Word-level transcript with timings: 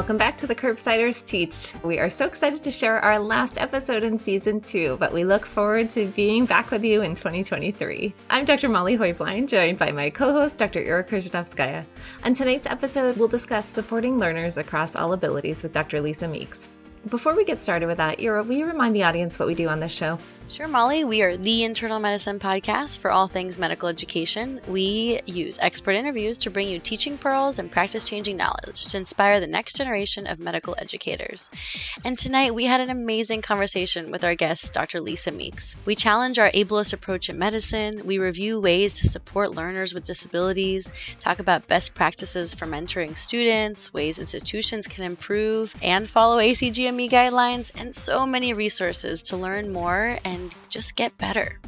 Welcome 0.00 0.16
back 0.16 0.38
to 0.38 0.46
the 0.46 0.54
Curbsiders 0.54 1.26
Teach. 1.26 1.74
We 1.84 1.98
are 1.98 2.08
so 2.08 2.24
excited 2.24 2.62
to 2.62 2.70
share 2.70 3.00
our 3.00 3.18
last 3.18 3.58
episode 3.58 4.02
in 4.02 4.18
season 4.18 4.62
two, 4.62 4.96
but 4.98 5.12
we 5.12 5.24
look 5.24 5.44
forward 5.44 5.90
to 5.90 6.06
being 6.06 6.46
back 6.46 6.70
with 6.70 6.82
you 6.82 7.02
in 7.02 7.14
2023. 7.14 8.14
I'm 8.30 8.46
Dr. 8.46 8.70
Molly 8.70 8.96
Heublein, 8.96 9.46
joined 9.46 9.76
by 9.76 9.92
my 9.92 10.08
co 10.08 10.32
host, 10.32 10.56
Dr. 10.56 10.80
Era 10.80 11.04
Kryzhanovskaya. 11.04 11.84
On 12.24 12.32
tonight's 12.32 12.66
episode, 12.66 13.18
we'll 13.18 13.28
discuss 13.28 13.68
supporting 13.68 14.18
learners 14.18 14.56
across 14.56 14.96
all 14.96 15.12
abilities 15.12 15.62
with 15.62 15.74
Dr. 15.74 16.00
Lisa 16.00 16.26
Meeks. 16.26 16.70
Before 17.10 17.34
we 17.34 17.44
get 17.44 17.60
started 17.60 17.86
with 17.86 17.98
that, 17.98 18.22
Ira, 18.22 18.42
will 18.42 18.56
you 18.56 18.64
remind 18.64 18.96
the 18.96 19.04
audience 19.04 19.38
what 19.38 19.48
we 19.48 19.54
do 19.54 19.68
on 19.68 19.80
this 19.80 19.92
show? 19.92 20.18
Sure, 20.50 20.66
Molly. 20.66 21.04
We 21.04 21.22
are 21.22 21.36
the 21.36 21.62
internal 21.62 22.00
medicine 22.00 22.40
podcast 22.40 22.98
for 22.98 23.12
all 23.12 23.28
things 23.28 23.56
medical 23.56 23.88
education. 23.88 24.60
We 24.66 25.20
use 25.24 25.60
expert 25.60 25.92
interviews 25.92 26.38
to 26.38 26.50
bring 26.50 26.66
you 26.66 26.80
teaching 26.80 27.16
pearls 27.18 27.60
and 27.60 27.70
practice 27.70 28.02
changing 28.02 28.36
knowledge 28.36 28.86
to 28.86 28.96
inspire 28.96 29.38
the 29.38 29.46
next 29.46 29.76
generation 29.76 30.26
of 30.26 30.40
medical 30.40 30.74
educators. 30.78 31.50
And 32.04 32.18
tonight 32.18 32.52
we 32.52 32.64
had 32.64 32.80
an 32.80 32.90
amazing 32.90 33.42
conversation 33.42 34.10
with 34.10 34.24
our 34.24 34.34
guest, 34.34 34.72
Dr. 34.72 35.00
Lisa 35.00 35.30
Meeks. 35.30 35.76
We 35.86 35.94
challenge 35.94 36.36
our 36.36 36.50
ableist 36.50 36.92
approach 36.92 37.30
in 37.30 37.38
medicine, 37.38 38.02
we 38.04 38.18
review 38.18 38.60
ways 38.60 38.92
to 38.94 39.08
support 39.08 39.54
learners 39.54 39.94
with 39.94 40.04
disabilities, 40.04 40.90
talk 41.20 41.38
about 41.38 41.68
best 41.68 41.94
practices 41.94 42.54
for 42.54 42.66
mentoring 42.66 43.16
students, 43.16 43.94
ways 43.94 44.18
institutions 44.18 44.88
can 44.88 45.04
improve 45.04 45.76
and 45.80 46.10
follow 46.10 46.38
ACGME 46.38 47.08
guidelines, 47.08 47.70
and 47.76 47.94
so 47.94 48.26
many 48.26 48.52
resources 48.52 49.22
to 49.22 49.36
learn 49.36 49.72
more 49.72 50.18
and 50.24 50.39
and 50.40 50.54
just 50.70 50.96
get 50.96 51.16
better. 51.18 51.60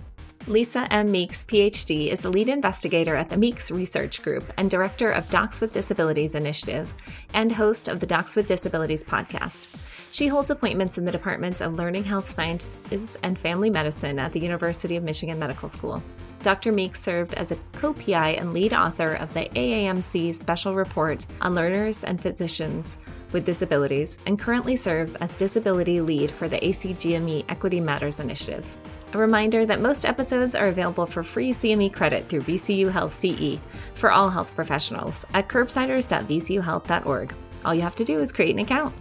Lisa 0.48 0.92
M. 0.92 1.12
Meeks, 1.12 1.44
PhD, 1.44 2.08
is 2.08 2.20
the 2.20 2.28
lead 2.28 2.48
investigator 2.48 3.14
at 3.14 3.30
the 3.30 3.36
Meeks 3.36 3.70
Research 3.70 4.22
Group 4.22 4.52
and 4.56 4.68
director 4.68 5.12
of 5.12 5.30
Docs 5.30 5.60
with 5.60 5.72
Disabilities 5.72 6.34
Initiative 6.34 6.92
and 7.32 7.52
host 7.52 7.86
of 7.86 8.00
the 8.00 8.06
Docs 8.06 8.34
with 8.34 8.48
Disabilities 8.48 9.04
podcast. 9.04 9.68
She 10.10 10.26
holds 10.26 10.50
appointments 10.50 10.98
in 10.98 11.04
the 11.04 11.12
departments 11.12 11.60
of 11.60 11.74
Learning 11.74 12.02
Health 12.02 12.28
Sciences 12.28 13.16
and 13.22 13.38
Family 13.38 13.70
Medicine 13.70 14.18
at 14.18 14.32
the 14.32 14.40
University 14.40 14.96
of 14.96 15.04
Michigan 15.04 15.38
Medical 15.38 15.68
School. 15.68 16.02
Dr. 16.42 16.72
Meeks 16.72 17.00
served 17.00 17.34
as 17.34 17.52
a 17.52 17.56
co 17.74 17.94
PI 17.94 18.30
and 18.30 18.52
lead 18.52 18.74
author 18.74 19.14
of 19.14 19.32
the 19.34 19.48
AAMC 19.54 20.34
special 20.34 20.74
report 20.74 21.24
on 21.40 21.54
learners 21.54 22.02
and 22.02 22.20
physicians 22.20 22.98
with 23.30 23.44
disabilities 23.44 24.18
and 24.26 24.40
currently 24.40 24.74
serves 24.74 25.14
as 25.16 25.36
disability 25.36 26.00
lead 26.00 26.32
for 26.32 26.48
the 26.48 26.58
ACGME 26.58 27.44
Equity 27.48 27.78
Matters 27.78 28.18
Initiative. 28.18 28.66
A 29.14 29.18
reminder 29.18 29.66
that 29.66 29.82
most 29.82 30.06
episodes 30.06 30.54
are 30.54 30.68
available 30.68 31.04
for 31.04 31.22
free 31.22 31.52
CME 31.52 31.92
credit 31.92 32.28
through 32.28 32.42
VCU 32.42 32.90
Health 32.90 33.14
CE 33.14 33.58
for 33.94 34.10
all 34.10 34.30
health 34.30 34.54
professionals 34.54 35.26
at 35.34 35.48
curbsiders.vcuhealth.org. 35.48 37.34
All 37.64 37.74
you 37.74 37.82
have 37.82 37.96
to 37.96 38.04
do 38.04 38.18
is 38.20 38.32
create 38.32 38.54
an 38.54 38.60
account. 38.60 38.94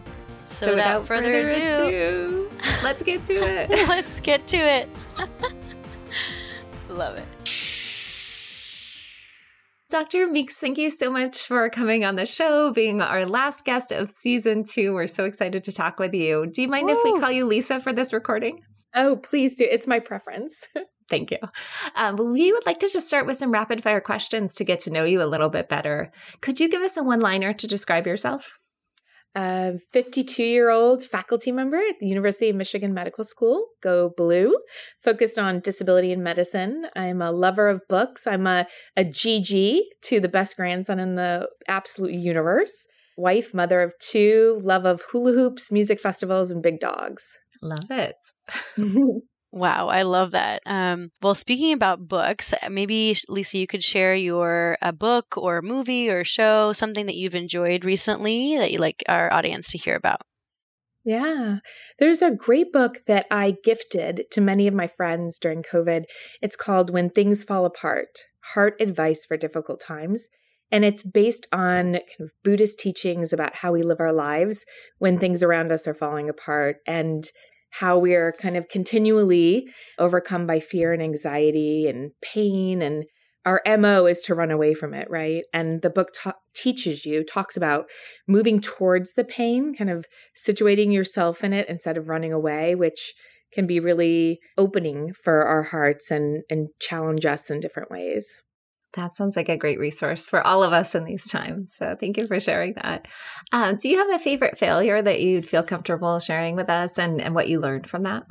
So, 0.46 0.66
so 0.66 0.72
without, 0.72 1.02
without, 1.02 1.08
further, 1.08 1.50
further 1.50 1.78
ado, 1.78 1.88
ado, 1.88 2.52
let's 2.84 3.04
get 3.04 3.24
to 3.26 3.34
it. 3.36 3.70
let's 3.88 4.20
get 4.20 4.46
to 4.48 4.58
it. 4.58 4.90
Love 6.90 7.16
it. 7.16 7.26
Dr. 9.90 10.28
Meeks, 10.28 10.58
thank 10.58 10.78
you 10.78 10.90
so 10.90 11.10
much 11.10 11.46
for 11.46 11.70
coming 11.70 12.04
on 12.04 12.16
the 12.16 12.26
show, 12.26 12.72
being 12.72 13.02
our 13.02 13.26
last 13.26 13.64
guest 13.64 13.94
of 13.94 14.10
season 14.10 14.66
two. 14.66 14.94
We're 14.94 15.08
so 15.08 15.24
excited 15.24 15.64
to 15.66 15.72
talk 15.72 16.00
with 16.00 16.14
you. 16.14 16.48
Do 16.48 16.62
you 16.62 16.68
mind 16.68 16.90
if 16.90 16.98
we 17.04 17.18
call 17.20 17.32
you 17.32 17.46
Lisa 17.46 17.80
for 17.80 17.94
this 17.94 18.12
recording? 18.12 18.62
Oh, 18.94 19.16
please 19.18 19.58
do. 19.58 19.68
It's 19.70 19.88
my 19.88 20.00
preference. 20.00 20.68
Thank 21.10 21.32
you. 21.32 21.40
Um, 21.96 22.16
we 22.16 22.54
would 22.54 22.66
like 22.66 22.80
to 22.80 22.90
just 22.90 23.08
start 23.08 23.26
with 23.26 23.38
some 23.38 23.52
rapid 23.52 23.84
fire 23.84 24.00
questions 24.00 24.56
to 24.56 24.64
get 24.64 24.80
to 24.82 24.92
know 24.92 25.04
you 25.04 25.22
a 25.22 25.28
little 25.28 25.50
bit 25.50 25.68
better. 25.68 26.12
Could 26.40 26.60
you 26.60 26.70
give 26.70 26.82
us 26.82 26.96
a 26.96 27.04
one 27.04 27.20
liner 27.20 27.54
to 27.54 27.68
describe 27.68 28.08
yourself? 28.08 28.58
A 29.36 29.78
52 29.92 30.44
year 30.44 30.70
old 30.70 31.04
faculty 31.04 31.52
member 31.52 31.78
at 31.78 32.00
the 32.00 32.08
University 32.08 32.50
of 32.50 32.56
Michigan 32.56 32.94
Medical 32.94 33.24
School, 33.24 33.68
Go 33.82 34.14
Blue, 34.16 34.58
focused 35.02 35.40
on 35.40 35.62
disability 35.62 36.12
and 36.12 36.24
medicine. 36.24 36.88
I'm 36.96 37.22
a 37.22 37.32
lover 37.32 37.70
of 37.70 37.82
books. 37.88 38.28
I'm 38.28 38.46
a, 38.46 38.68
a 38.98 39.06
GG 39.06 39.82
to 40.04 40.20
the 40.20 40.30
best 40.30 40.58
grandson 40.58 41.00
in 41.00 41.16
the 41.16 41.50
absolute 41.70 42.14
universe. 42.14 42.88
Wife, 43.18 43.54
mother 43.54 43.82
of 43.82 43.94
two, 44.00 44.60
love 44.64 44.86
of 44.86 45.02
hula 45.12 45.32
hoops, 45.32 45.72
music 45.72 46.00
festivals, 46.00 46.52
and 46.52 46.62
big 46.62 46.80
dogs. 46.80 47.38
Love 47.62 47.90
it. 47.90 48.16
Wow, 49.54 49.90
I 49.90 50.04
love 50.04 50.32
that. 50.32 50.62
Um, 50.66 51.12
well, 51.22 51.36
speaking 51.36 51.74
about 51.74 52.08
books, 52.08 52.54
maybe 52.70 53.18
Lisa, 53.28 53.58
you 53.58 53.68
could 53.68 53.84
share 53.84 54.16
your 54.16 54.78
a 54.82 54.94
book 54.94 55.36
or 55.36 55.62
movie 55.62 56.10
or 56.10 56.24
show, 56.24 56.72
something 56.72 57.06
that 57.08 57.18
you've 57.18 57.36
enjoyed 57.36 57.84
recently 57.84 58.58
that 58.58 58.72
you 58.72 58.80
like 58.80 59.04
our 59.10 59.32
audience 59.34 59.70
to 59.72 59.78
hear 59.78 59.96
about. 59.96 60.22
Yeah, 61.04 61.58
there's 62.00 62.22
a 62.22 62.32
great 62.32 62.72
book 62.72 63.00
that 63.08 63.26
I 63.30 63.56
gifted 63.64 64.26
to 64.32 64.40
many 64.40 64.68
of 64.68 64.74
my 64.74 64.88
friends 64.88 65.38
during 65.38 65.64
COVID. 65.64 66.04
It's 66.42 66.56
called 66.56 66.92
When 66.92 67.10
Things 67.10 67.44
Fall 67.44 67.66
Apart 67.66 68.08
Heart 68.54 68.76
Advice 68.80 69.26
for 69.26 69.36
Difficult 69.36 69.82
Times. 69.82 70.28
And 70.72 70.86
it's 70.86 71.04
based 71.04 71.48
on 71.52 71.94
kind 71.94 72.22
of 72.22 72.32
Buddhist 72.44 72.80
teachings 72.80 73.34
about 73.34 73.56
how 73.56 73.74
we 73.74 73.84
live 73.84 74.00
our 74.00 74.14
lives 74.14 74.64
when 75.00 75.20
things 75.20 75.44
around 75.44 75.72
us 75.72 75.86
are 75.88 75.94
falling 75.94 76.30
apart. 76.30 76.78
And 76.88 77.26
how 77.72 77.98
we 77.98 78.16
are 78.16 78.34
kind 78.34 78.58
of 78.58 78.70
continually 78.70 79.68
overcome 79.98 80.46
by 80.46 80.60
fear 80.60 80.94
and 80.94 81.02
anxiety 81.02 81.88
and 81.88 82.12
pain 82.22 82.82
and 82.82 83.06
our 83.44 83.62
mo 83.78 84.06
is 84.06 84.22
to 84.22 84.36
run 84.36 84.52
away 84.52 84.74
from 84.74 84.94
it 84.94 85.10
right? 85.10 85.44
And 85.54 85.82
the 85.82 85.90
book 85.90 86.10
ta- 86.14 86.36
teaches 86.54 87.06
you 87.06 87.24
talks 87.24 87.58
about 87.58 87.90
moving 88.28 88.62
towards 88.62 89.14
the 89.14 89.24
pain 89.24 89.74
kind 89.76 89.90
of 89.90 90.06
situating 90.48 90.94
yourself 90.94 91.44
in 91.44 91.54
it 91.54 91.68
instead 91.68 91.98
of 91.98 92.08
running 92.08 92.34
away 92.34 92.76
which 92.76 93.14
can 93.54 93.68
be 93.68 93.80
really 93.80 94.40
opening 94.58 95.14
for 95.14 95.44
our 95.44 95.64
hearts 95.64 96.12
and 96.12 96.44
and 96.50 96.70
challenge 96.80 97.26
us 97.26 97.50
in 97.50 97.60
different 97.60 97.90
ways 97.90 98.42
that 98.94 99.14
sounds 99.14 99.36
like 99.36 99.50
a 99.50 99.58
great 99.58 99.80
resource 99.80 100.28
for 100.30 100.46
all 100.46 100.64
of 100.64 100.74
us 100.74 100.96
in 100.96 101.06
these 101.06 101.30
times. 101.30 101.74
So 101.76 101.96
thank 102.00 102.18
you 102.18 102.28
for 102.28 102.40
sharing 102.40 102.74
that. 102.74 103.08
Um, 103.52 103.78
do 103.78 103.90
you 103.90 103.98
have 103.98 104.14
a 104.14 104.20
favorite 104.20 104.58
failure 104.58 105.02
that 105.02 105.22
you'd 105.22 105.48
feel 105.48 105.64
comfortable 105.64 106.20
sharing 106.20 106.56
with 106.56 106.70
us 106.70 106.98
and, 106.98 107.22
and 107.22 107.34
what 107.34 107.48
you 107.48 107.60
learned 107.60 107.88
from 107.88 108.04
that? 108.04 108.24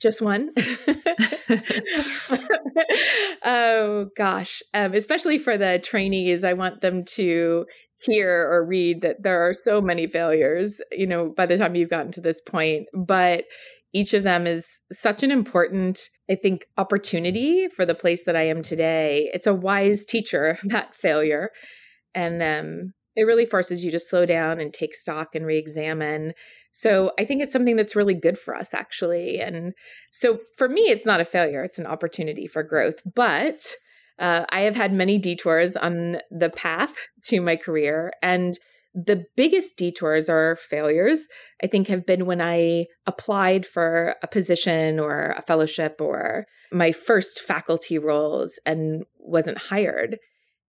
Just 0.00 0.20
one. 0.20 0.50
oh 3.44 4.08
gosh, 4.16 4.62
um, 4.74 4.92
especially 4.94 5.38
for 5.38 5.56
the 5.56 5.78
trainees, 5.78 6.44
I 6.44 6.52
want 6.54 6.80
them 6.80 7.04
to 7.14 7.66
hear 8.02 8.50
or 8.50 8.64
read 8.66 9.02
that 9.02 9.22
there 9.22 9.48
are 9.48 9.54
so 9.54 9.80
many 9.80 10.06
failures, 10.06 10.80
you 10.92 11.06
know, 11.06 11.30
by 11.30 11.46
the 11.46 11.56
time 11.56 11.74
you've 11.74 11.90
gotten 11.90 12.12
to 12.12 12.20
this 12.20 12.40
point. 12.40 12.86
But 12.92 13.44
each 13.94 14.12
of 14.12 14.24
them 14.24 14.46
is 14.46 14.80
such 14.92 15.22
an 15.22 15.30
important, 15.30 16.10
I 16.28 16.34
think, 16.34 16.66
opportunity 16.76 17.68
for 17.68 17.86
the 17.86 17.94
place 17.94 18.24
that 18.24 18.36
I 18.36 18.42
am 18.42 18.60
today. 18.60 19.30
It's 19.32 19.46
a 19.46 19.54
wise 19.54 20.04
teacher, 20.04 20.58
that 20.64 20.94
failure. 20.94 21.50
And 22.14 22.42
um, 22.42 22.92
it 23.16 23.22
really 23.22 23.46
forces 23.46 23.84
you 23.84 23.92
to 23.92 24.00
slow 24.00 24.26
down 24.26 24.58
and 24.60 24.74
take 24.74 24.94
stock 24.94 25.34
and 25.34 25.46
re 25.46 25.56
examine. 25.56 26.32
So 26.72 27.12
I 27.18 27.24
think 27.24 27.40
it's 27.40 27.52
something 27.52 27.76
that's 27.76 27.94
really 27.94 28.14
good 28.14 28.36
for 28.36 28.56
us, 28.56 28.74
actually. 28.74 29.38
And 29.38 29.72
so 30.10 30.40
for 30.58 30.68
me, 30.68 30.82
it's 30.82 31.06
not 31.06 31.20
a 31.20 31.24
failure, 31.24 31.62
it's 31.62 31.78
an 31.78 31.86
opportunity 31.86 32.48
for 32.48 32.64
growth. 32.64 33.00
But 33.14 33.64
uh, 34.18 34.44
I 34.50 34.60
have 34.60 34.74
had 34.74 34.92
many 34.92 35.18
detours 35.18 35.76
on 35.76 36.18
the 36.30 36.50
path 36.50 36.96
to 37.26 37.40
my 37.40 37.54
career. 37.54 38.12
And 38.22 38.58
the 38.94 39.24
biggest 39.36 39.76
detours 39.76 40.28
or 40.28 40.56
failures, 40.56 41.26
I 41.62 41.66
think, 41.66 41.88
have 41.88 42.06
been 42.06 42.26
when 42.26 42.40
I 42.40 42.86
applied 43.06 43.66
for 43.66 44.14
a 44.22 44.28
position 44.28 45.00
or 45.00 45.34
a 45.36 45.42
fellowship 45.42 46.00
or 46.00 46.46
my 46.70 46.92
first 46.92 47.40
faculty 47.40 47.98
roles 47.98 48.58
and 48.64 49.04
wasn't 49.18 49.58
hired. 49.58 50.18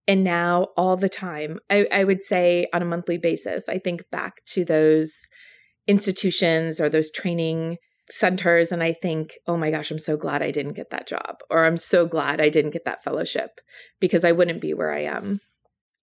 And 0.07 0.23
now, 0.23 0.67
all 0.77 0.97
the 0.97 1.09
time, 1.09 1.59
I, 1.69 1.87
I 1.91 2.03
would 2.03 2.21
say 2.21 2.67
on 2.73 2.81
a 2.81 2.85
monthly 2.85 3.17
basis, 3.17 3.69
I 3.69 3.77
think 3.77 4.03
back 4.11 4.43
to 4.47 4.65
those 4.65 5.27
institutions 5.87 6.79
or 6.79 6.89
those 6.89 7.11
training 7.11 7.77
centers 8.09 8.71
and 8.71 8.83
I 8.83 8.93
think, 8.93 9.33
oh 9.47 9.57
my 9.57 9.71
gosh, 9.71 9.89
I'm 9.89 9.99
so 9.99 10.17
glad 10.17 10.43
I 10.43 10.51
didn't 10.51 10.73
get 10.73 10.91
that 10.91 11.07
job, 11.07 11.37
or 11.49 11.65
I'm 11.65 11.77
so 11.77 12.05
glad 12.05 12.39
I 12.39 12.49
didn't 12.49 12.71
get 12.71 12.85
that 12.85 13.03
fellowship 13.03 13.59
because 13.99 14.23
I 14.23 14.31
wouldn't 14.31 14.61
be 14.61 14.73
where 14.73 14.91
I 14.91 15.01
am. 15.01 15.41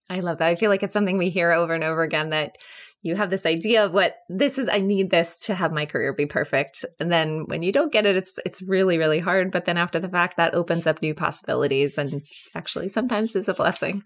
I 0.09 0.19
love 0.19 0.39
that. 0.39 0.47
I 0.47 0.55
feel 0.55 0.69
like 0.69 0.83
it's 0.83 0.93
something 0.93 1.17
we 1.17 1.29
hear 1.29 1.51
over 1.51 1.73
and 1.73 1.83
over 1.83 2.03
again 2.03 2.29
that 2.29 2.55
you 3.03 3.15
have 3.15 3.29
this 3.29 3.45
idea 3.45 3.85
of 3.85 3.93
what 3.93 4.15
this 4.29 4.57
is 4.57 4.67
i 4.69 4.79
need 4.79 5.11
this 5.11 5.37
to 5.37 5.53
have 5.53 5.71
my 5.71 5.85
career 5.85 6.13
be 6.13 6.25
perfect 6.25 6.83
and 6.99 7.11
then 7.11 7.43
when 7.47 7.61
you 7.61 7.71
don't 7.71 7.91
get 7.91 8.05
it 8.05 8.15
it's 8.15 8.39
it's 8.45 8.63
really 8.63 8.97
really 8.97 9.19
hard 9.19 9.51
but 9.51 9.65
then 9.65 9.77
after 9.77 9.99
the 9.99 10.09
fact 10.09 10.37
that 10.37 10.55
opens 10.55 10.87
up 10.87 11.01
new 11.01 11.13
possibilities 11.13 11.97
and 11.97 12.21
actually 12.55 12.87
sometimes 12.87 13.35
is 13.35 13.47
a 13.47 13.53
blessing 13.53 14.01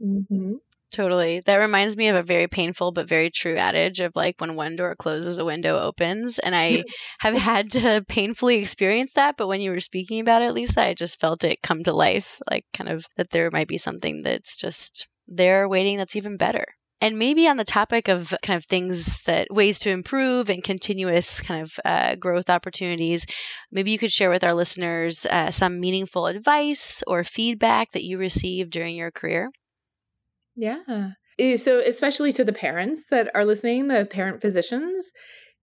mm-hmm. 0.00 0.52
Totally. 0.92 1.40
That 1.40 1.56
reminds 1.56 1.96
me 1.96 2.08
of 2.08 2.16
a 2.16 2.22
very 2.22 2.46
painful 2.46 2.92
but 2.92 3.08
very 3.08 3.28
true 3.28 3.56
adage 3.56 3.98
of 3.98 4.12
like 4.14 4.40
when 4.40 4.54
one 4.54 4.76
door 4.76 4.94
closes, 4.94 5.36
a 5.36 5.44
window 5.44 5.78
opens. 5.78 6.38
And 6.38 6.54
I 6.54 6.84
have 7.18 7.34
had 7.34 7.72
to 7.72 8.04
painfully 8.08 8.58
experience 8.58 9.12
that. 9.14 9.36
But 9.36 9.48
when 9.48 9.60
you 9.60 9.72
were 9.72 9.80
speaking 9.80 10.20
about 10.20 10.42
it, 10.42 10.52
Lisa, 10.52 10.82
I 10.82 10.94
just 10.94 11.20
felt 11.20 11.42
it 11.42 11.60
come 11.60 11.82
to 11.82 11.92
life 11.92 12.38
like 12.48 12.64
kind 12.72 12.88
of 12.88 13.04
that 13.16 13.30
there 13.30 13.50
might 13.52 13.68
be 13.68 13.78
something 13.78 14.22
that's 14.22 14.56
just 14.56 15.08
there 15.26 15.68
waiting 15.68 15.96
that's 15.96 16.16
even 16.16 16.36
better. 16.36 16.64
And 17.00 17.18
maybe 17.18 17.46
on 17.46 17.58
the 17.58 17.64
topic 17.64 18.08
of 18.08 18.34
kind 18.42 18.56
of 18.56 18.64
things 18.64 19.22
that 19.24 19.48
ways 19.50 19.78
to 19.80 19.90
improve 19.90 20.48
and 20.48 20.64
continuous 20.64 21.40
kind 21.40 21.60
of 21.60 21.72
uh, 21.84 22.14
growth 22.16 22.48
opportunities, 22.48 23.26
maybe 23.70 23.90
you 23.90 23.98
could 23.98 24.10
share 24.10 24.30
with 24.30 24.42
our 24.42 24.54
listeners 24.54 25.26
uh, 25.26 25.50
some 25.50 25.78
meaningful 25.78 26.26
advice 26.26 27.02
or 27.06 27.22
feedback 27.22 27.92
that 27.92 28.04
you 28.04 28.16
received 28.16 28.70
during 28.70 28.96
your 28.96 29.10
career. 29.10 29.50
Yeah. 30.54 31.10
Eh, 31.38 31.56
so, 31.56 31.80
especially 31.80 32.32
to 32.32 32.44
the 32.44 32.52
parents 32.52 33.06
that 33.10 33.30
are 33.34 33.44
listening, 33.44 33.88
the 33.88 34.06
parent 34.06 34.40
physicians, 34.40 35.10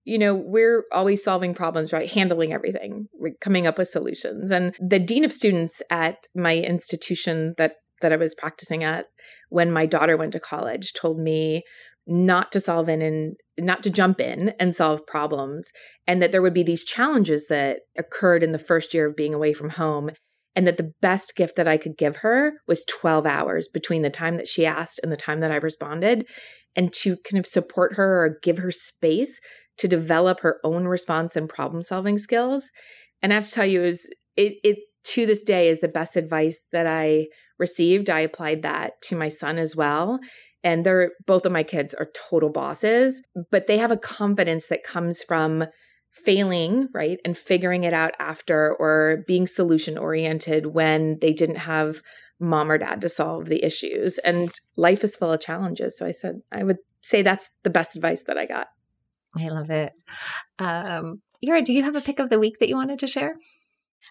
you 0.06 0.20
know, 0.20 0.36
we're 0.36 0.84
always 0.92 1.24
solving 1.24 1.56
problems, 1.56 1.92
right? 1.92 2.12
Handling 2.12 2.54
everything, 2.54 3.08
we're 3.14 3.34
coming 3.42 3.66
up 3.66 3.78
with 3.78 3.88
solutions. 3.88 4.52
And 4.52 4.76
the 4.80 5.00
dean 5.00 5.26
of 5.26 5.32
students 5.32 5.82
at 5.90 6.18
my 6.36 6.58
institution 6.58 7.56
that 7.58 7.78
that 8.04 8.14
I 8.14 8.18
was 8.18 8.36
practicing 8.36 8.84
at 8.84 9.08
when 9.50 9.72
my 9.72 9.88
daughter 9.88 10.16
went 10.16 10.34
to 10.34 10.40
college 10.40 10.94
told 10.94 11.20
me 11.20 11.64
not 12.06 12.52
to 12.52 12.60
solve 12.60 12.88
in 12.90 13.02
and 13.02 13.36
not 13.58 13.82
to 13.84 13.90
jump 13.90 14.20
in 14.20 14.54
and 14.60 14.76
solve 14.76 15.08
problems 15.08 15.72
and 16.06 16.22
that 16.22 16.32
there 16.32 16.42
would 16.42 16.54
be 16.54 16.64
these 16.64 16.84
challenges 16.84 17.48
that 17.48 17.82
occurred 17.98 18.44
in 18.44 18.52
the 18.52 18.60
first 18.60 18.94
year 18.94 19.08
of 19.08 19.16
being 19.16 19.34
away 19.34 19.54
from 19.54 19.70
home 19.70 20.12
and 20.56 20.68
that 20.68 20.78
the 20.78 20.94
best 21.02 21.36
gift 21.36 21.56
that 21.56 21.68
I 21.68 21.78
could 21.78 21.98
give 21.98 22.18
her 22.18 22.54
was 22.68 22.86
12 22.86 23.26
hours 23.26 23.68
between 23.68 24.02
the 24.02 24.10
time 24.10 24.38
that 24.38 24.48
she 24.48 24.66
asked 24.66 25.00
and 25.02 25.12
the 25.12 25.18
time 25.18 25.40
that 25.40 25.52
I 25.52 25.56
responded, 25.56 26.28
and 26.76 26.92
to 26.94 27.18
kind 27.18 27.40
of 27.40 27.46
support 27.46 27.96
her 27.96 28.24
or 28.24 28.38
give 28.42 28.58
her 28.60 28.72
space 28.72 29.40
to 29.78 29.88
develop 29.88 30.42
her 30.42 30.60
own 30.64 30.86
response 30.86 31.36
and 31.36 31.50
problem 31.50 31.82
solving 31.82 32.18
skills. 32.18 32.70
And 33.22 33.32
I 33.32 33.36
have 33.36 33.46
to 33.46 33.52
tell 33.52 33.66
you, 33.66 33.84
is 33.84 34.08
it, 34.36 34.54
it 34.64 34.78
to 35.06 35.26
this 35.26 35.44
day 35.44 35.68
is 35.68 35.82
the 35.82 35.88
best 35.88 36.16
advice 36.16 36.68
that 36.72 36.88
I 36.88 37.28
received. 37.60 38.10
I 38.10 38.22
applied 38.22 38.62
that 38.64 39.02
to 39.04 39.16
my 39.16 39.30
son 39.30 39.58
as 39.58 39.76
well. 39.76 40.20
And 40.64 40.86
they're 40.86 41.12
both 41.26 41.46
of 41.46 41.52
my 41.52 41.64
kids 41.64 41.94
are 41.94 42.10
total 42.30 42.50
bosses, 42.50 43.22
but 43.52 43.68
they 43.68 43.78
have 43.78 43.92
a 43.92 43.98
confidence 43.98 44.68
that 44.68 44.84
comes 44.84 45.22
from 45.22 45.66
failing, 46.12 46.88
right, 46.94 47.20
and 47.26 47.38
figuring 47.38 47.84
it 47.84 47.94
out 47.94 48.14
after 48.20 48.74
or 48.76 49.24
being 49.28 49.48
solution 49.48 49.98
oriented 49.98 50.68
when 50.68 51.18
they 51.20 51.34
didn't 51.34 51.58
have 51.58 52.02
mom 52.40 52.72
or 52.72 52.78
dad 52.78 53.02
to 53.02 53.10
solve 53.10 53.46
the 53.46 53.64
issues. 53.64 54.20
And 54.20 54.54
life 54.78 55.04
is 55.04 55.16
full 55.16 55.34
of 55.34 55.42
challenges. 55.42 55.98
So 55.98 56.06
I 56.06 56.12
said, 56.12 56.42
I 56.52 56.64
would 56.64 56.78
say 57.02 57.24
that's 57.24 57.50
the 57.64 57.70
best 57.70 57.96
advice 57.96 58.24
that 58.26 58.38
I 58.38 58.46
got. 58.46 58.68
I 59.36 59.48
love 59.50 59.70
it. 59.70 59.92
Um, 60.60 61.22
Era, 61.42 61.62
do 61.62 61.74
you 61.74 61.84
have 61.84 61.96
a 61.96 62.02
pick 62.02 62.20
of 62.20 62.30
the 62.30 62.40
week 62.40 62.60
that 62.60 62.70
you 62.70 62.76
wanted 62.76 63.00
to 63.00 63.08
share? 63.08 63.36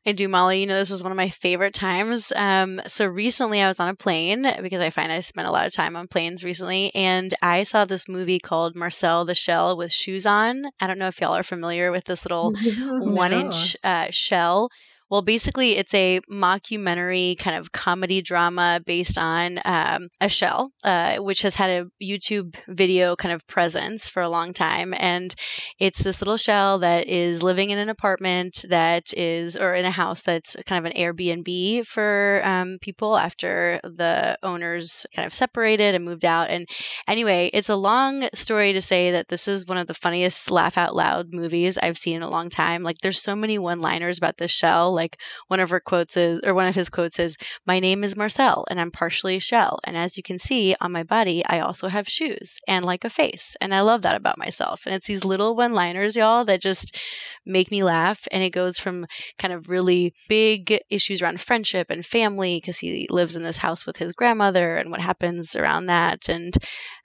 I 0.05 0.13
do, 0.13 0.27
Molly. 0.27 0.61
You 0.61 0.67
know, 0.67 0.79
this 0.79 0.91
is 0.91 1.03
one 1.03 1.13
of 1.13 1.17
my 1.17 1.29
favorite 1.29 1.75
times. 1.75 2.33
Um, 2.35 2.81
so 2.87 3.07
recently 3.07 3.61
I 3.61 3.69
was 3.69 3.79
on 3.79 3.89
a 3.89 3.95
plane 3.95 4.47
because 4.61 4.81
I 4.81 4.91
find 4.91 5.13
I 5.13 5.21
spent 5.21 5.47
a 5.47 5.53
lot 5.53 5.67
of 5.67 5.73
time 5.73 5.97
on 5.97 6.09
planes 6.09 6.43
recently, 6.43 6.93
and 6.95 7.33
I 7.41 7.63
saw 7.63 7.85
this 7.85 8.09
movie 8.09 8.41
called 8.41 8.75
Marcel 8.75 9.25
the 9.25 9.35
Shell 9.35 9.77
with 9.77 9.93
Shoes 9.93 10.27
On. 10.27 10.65
I 10.81 10.87
don't 10.87 10.99
know 10.99 11.07
if 11.07 11.21
y'all 11.21 11.37
are 11.37 11.45
familiar 11.45 11.93
with 11.93 12.05
this 12.05 12.25
little 12.25 12.51
one 12.99 13.33
inch 13.33 13.77
uh, 13.85 14.09
shell 14.11 14.71
well, 15.13 15.21
basically, 15.21 15.77
it's 15.77 15.93
a 15.93 16.21
mockumentary 16.33 17.39
kind 17.39 17.55
of 17.55 17.73
comedy 17.73 18.23
drama 18.23 18.81
based 18.87 19.19
on 19.19 19.61
um, 19.67 20.09
a 20.23 20.29
shell, 20.31 20.73
uh, 20.85 21.19
which 21.19 21.43
has 21.43 21.55
had 21.55 21.69
a 21.69 21.87
YouTube 22.03 22.57
video 22.67 23.15
kind 23.15 23.35
of 23.35 23.47
presence 23.47 24.09
for 24.09 24.23
a 24.23 24.31
long 24.31 24.55
time. 24.55 24.95
And 24.97 25.35
it's 25.79 26.03
this 26.03 26.23
little 26.23 26.39
shell 26.39 26.79
that 26.79 27.09
is 27.09 27.43
living 27.43 27.69
in 27.69 27.79
an 27.79 27.91
apartment 27.91 28.65
that 28.71 29.13
is, 29.15 29.55
or 29.55 29.75
in 29.75 29.85
a 29.85 29.91
house 29.91 30.23
that's 30.23 30.57
kind 30.65 30.83
of 30.83 30.91
an 30.91 30.97
Airbnb 30.97 31.85
for 31.85 32.41
um, 32.43 32.79
people 32.81 33.19
after 33.19 33.81
the 33.85 34.39
owners 34.43 35.05
kind 35.15 35.27
of 35.27 35.35
separated 35.35 35.95
and 35.95 36.07
moved 36.07 36.25
out. 36.25 36.49
And 36.49 36.67
anyway, 37.07 37.51
it's 37.53 37.69
a 37.69 37.77
long 37.77 38.31
story 38.33 38.73
to 38.73 38.81
say 38.81 39.11
that 39.11 39.29
this 39.29 39.47
is 39.47 39.67
one 39.67 39.77
of 39.77 39.89
the 39.89 39.93
funniest 39.93 40.51
laugh 40.51 40.79
out 40.79 40.97
loud 40.97 41.35
movies 41.35 41.77
I've 41.77 41.99
seen 41.99 42.17
in 42.17 42.23
a 42.23 42.31
long 42.31 42.49
time. 42.49 42.83
Like, 42.83 42.97
there's 43.03 43.21
so 43.21 43.37
many 43.37 43.59
one 43.59 43.83
liners 43.83 44.17
about 44.17 44.39
this 44.39 44.51
shell 44.51 45.02
like 45.02 45.02
one 45.49 45.61
of 45.61 45.71
her 45.71 45.81
quotes 45.81 46.17
is, 46.17 46.41
or 46.45 46.55
one 46.55 46.69
of 46.69 46.75
his 46.75 46.89
quotes 46.89 47.19
is, 47.19 47.37
My 47.67 47.81
name 47.81 48.05
is 48.05 48.17
Marcel 48.17 48.65
and 48.71 48.81
I'm 48.81 48.91
partially 48.91 49.37
a 49.37 49.41
shell. 49.41 49.81
And 49.85 49.97
as 49.97 50.17
you 50.17 50.23
can 50.23 50.39
see 50.39 50.75
on 50.81 50.93
my 50.93 51.03
body, 51.03 51.45
I 51.47 51.61
also 51.61 51.89
have 51.89 52.09
shoes 52.09 52.59
and 52.67 52.85
like 52.85 53.05
a 53.05 53.11
face. 53.11 53.57
And 53.61 53.75
I 53.75 53.81
love 53.81 54.03
that 54.03 54.17
about 54.17 54.39
myself. 54.39 54.87
And 54.87 54.95
it's 54.95 55.07
these 55.07 55.25
little 55.25 55.57
one 55.57 55.73
liners, 55.73 56.17
y'all, 56.17 56.45
that 56.45 56.61
just 56.61 56.99
make 57.47 57.71
me 57.71 57.83
laugh. 57.83 58.27
And 58.31 58.43
it 58.43 58.51
goes 58.51 58.79
from 58.79 59.07
kind 59.39 59.53
of 59.53 59.69
really 59.69 60.15
big 60.29 60.79
issues 60.91 61.23
around 61.23 61.41
friendship 61.41 61.89
and 61.91 62.05
family 62.05 62.57
because 62.57 62.79
he 62.79 63.07
lives 63.11 63.37
in 63.37 63.43
this 63.43 63.59
house 63.59 63.87
with 63.87 63.97
his 63.97 64.13
grandmother 64.13 64.77
and 64.77 64.91
what 64.91 65.01
happens 65.01 65.57
around 65.57 65.87
that. 65.87 66.29
And 66.29 66.55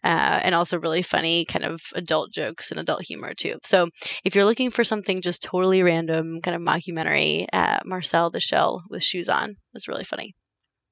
uh, 0.04 0.40
and 0.44 0.56
also 0.56 0.80
really 0.80 1.02
funny 1.02 1.46
kind 1.46 1.66
of 1.66 1.82
adult 1.96 2.32
jokes 2.32 2.72
and 2.72 2.80
adult 2.80 3.04
humor 3.04 3.34
too. 3.34 3.58
So 3.64 3.90
if 4.24 4.36
you're 4.36 4.46
looking 4.46 4.70
for 4.70 4.84
something 4.84 5.22
just 5.22 5.44
totally 5.44 5.84
random, 5.84 6.42
kind 6.42 6.56
of 6.56 6.62
mockumentary, 6.62 7.48
uh, 7.54 7.80
Marcel 7.86 8.30
the 8.30 8.40
Shell 8.40 8.84
with 8.90 9.04
shoes 9.04 9.30
on 9.30 9.58
is 9.74 9.88
really 9.88 10.04
funny. 10.04 10.34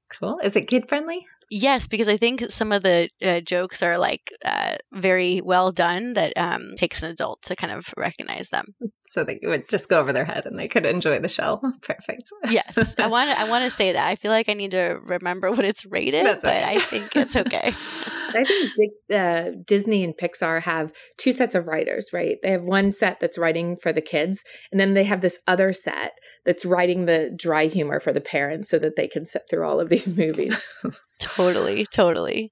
Cool. 0.09 0.39
Is 0.43 0.55
it 0.55 0.67
kid 0.67 0.87
friendly? 0.87 1.25
Yes, 1.51 1.87
because 1.87 2.07
I 2.07 2.17
think 2.17 2.49
some 2.49 2.71
of 2.71 2.81
the 2.81 3.07
uh, 3.23 3.39
jokes 3.39 3.83
are 3.83 3.99
like 3.99 4.33
uh, 4.43 4.75
very 4.93 5.41
well 5.41 5.71
done 5.71 6.13
that 6.13 6.33
um, 6.37 6.71
takes 6.75 7.03
an 7.03 7.11
adult 7.11 7.43
to 7.43 7.55
kind 7.55 7.71
of 7.71 7.93
recognize 7.95 8.49
them. 8.49 8.73
So 9.05 9.23
they 9.23 9.39
would 9.43 9.69
just 9.69 9.87
go 9.87 9.99
over 9.99 10.11
their 10.11 10.25
head 10.25 10.47
and 10.47 10.57
they 10.57 10.67
could 10.67 10.87
enjoy 10.87 11.19
the 11.19 11.27
shell. 11.27 11.61
Perfect. 11.83 12.29
yes, 12.49 12.95
I 12.97 13.05
want 13.07 13.29
I 13.29 13.47
want 13.47 13.63
to 13.63 13.69
say 13.77 13.91
that. 13.91 14.07
I 14.07 14.15
feel 14.15 14.31
like 14.31 14.49
I 14.49 14.53
need 14.53 14.71
to 14.71 14.97
remember 15.03 15.51
what 15.51 15.63
it's 15.63 15.85
rated, 15.85 16.25
That's 16.25 16.43
but 16.43 16.63
okay. 16.63 16.75
I 16.75 16.79
think 16.79 17.15
it's 17.15 17.35
okay. 17.35 17.73
I 18.35 18.43
think 18.43 18.93
uh, 19.13 19.51
Disney 19.65 20.03
and 20.03 20.15
Pixar 20.15 20.61
have 20.61 20.93
two 21.17 21.31
sets 21.31 21.55
of 21.55 21.67
writers, 21.67 22.09
right? 22.13 22.37
They 22.41 22.51
have 22.51 22.63
one 22.63 22.91
set 22.91 23.19
that's 23.19 23.37
writing 23.37 23.77
for 23.77 23.91
the 23.91 24.01
kids, 24.01 24.43
and 24.71 24.79
then 24.79 24.93
they 24.93 25.03
have 25.03 25.21
this 25.21 25.39
other 25.47 25.73
set 25.73 26.13
that's 26.45 26.65
writing 26.65 27.05
the 27.05 27.31
dry 27.35 27.65
humor 27.65 27.99
for 27.99 28.13
the 28.13 28.21
parents 28.21 28.69
so 28.69 28.79
that 28.79 28.95
they 28.95 29.07
can 29.07 29.25
sit 29.25 29.43
through 29.49 29.65
all 29.65 29.79
of 29.79 29.89
these 29.89 30.17
movies. 30.17 30.67
totally, 31.19 31.85
totally. 31.85 32.51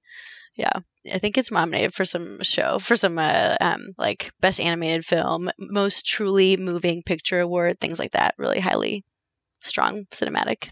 Yeah. 0.56 0.80
I 1.12 1.18
think 1.18 1.36
it's 1.36 1.50
nominated 1.50 1.92
for 1.92 2.04
some 2.04 2.42
show 2.42 2.78
for 2.78 2.96
some 2.96 3.18
uh, 3.18 3.56
um, 3.60 3.92
like 3.98 4.30
best 4.40 4.60
animated 4.60 5.04
film, 5.04 5.50
most 5.58 6.06
truly 6.06 6.56
moving 6.56 7.02
picture 7.02 7.40
award, 7.40 7.78
things 7.80 7.98
like 7.98 8.12
that. 8.12 8.34
Really 8.38 8.60
highly 8.60 9.04
strong 9.60 10.04
cinematic 10.12 10.70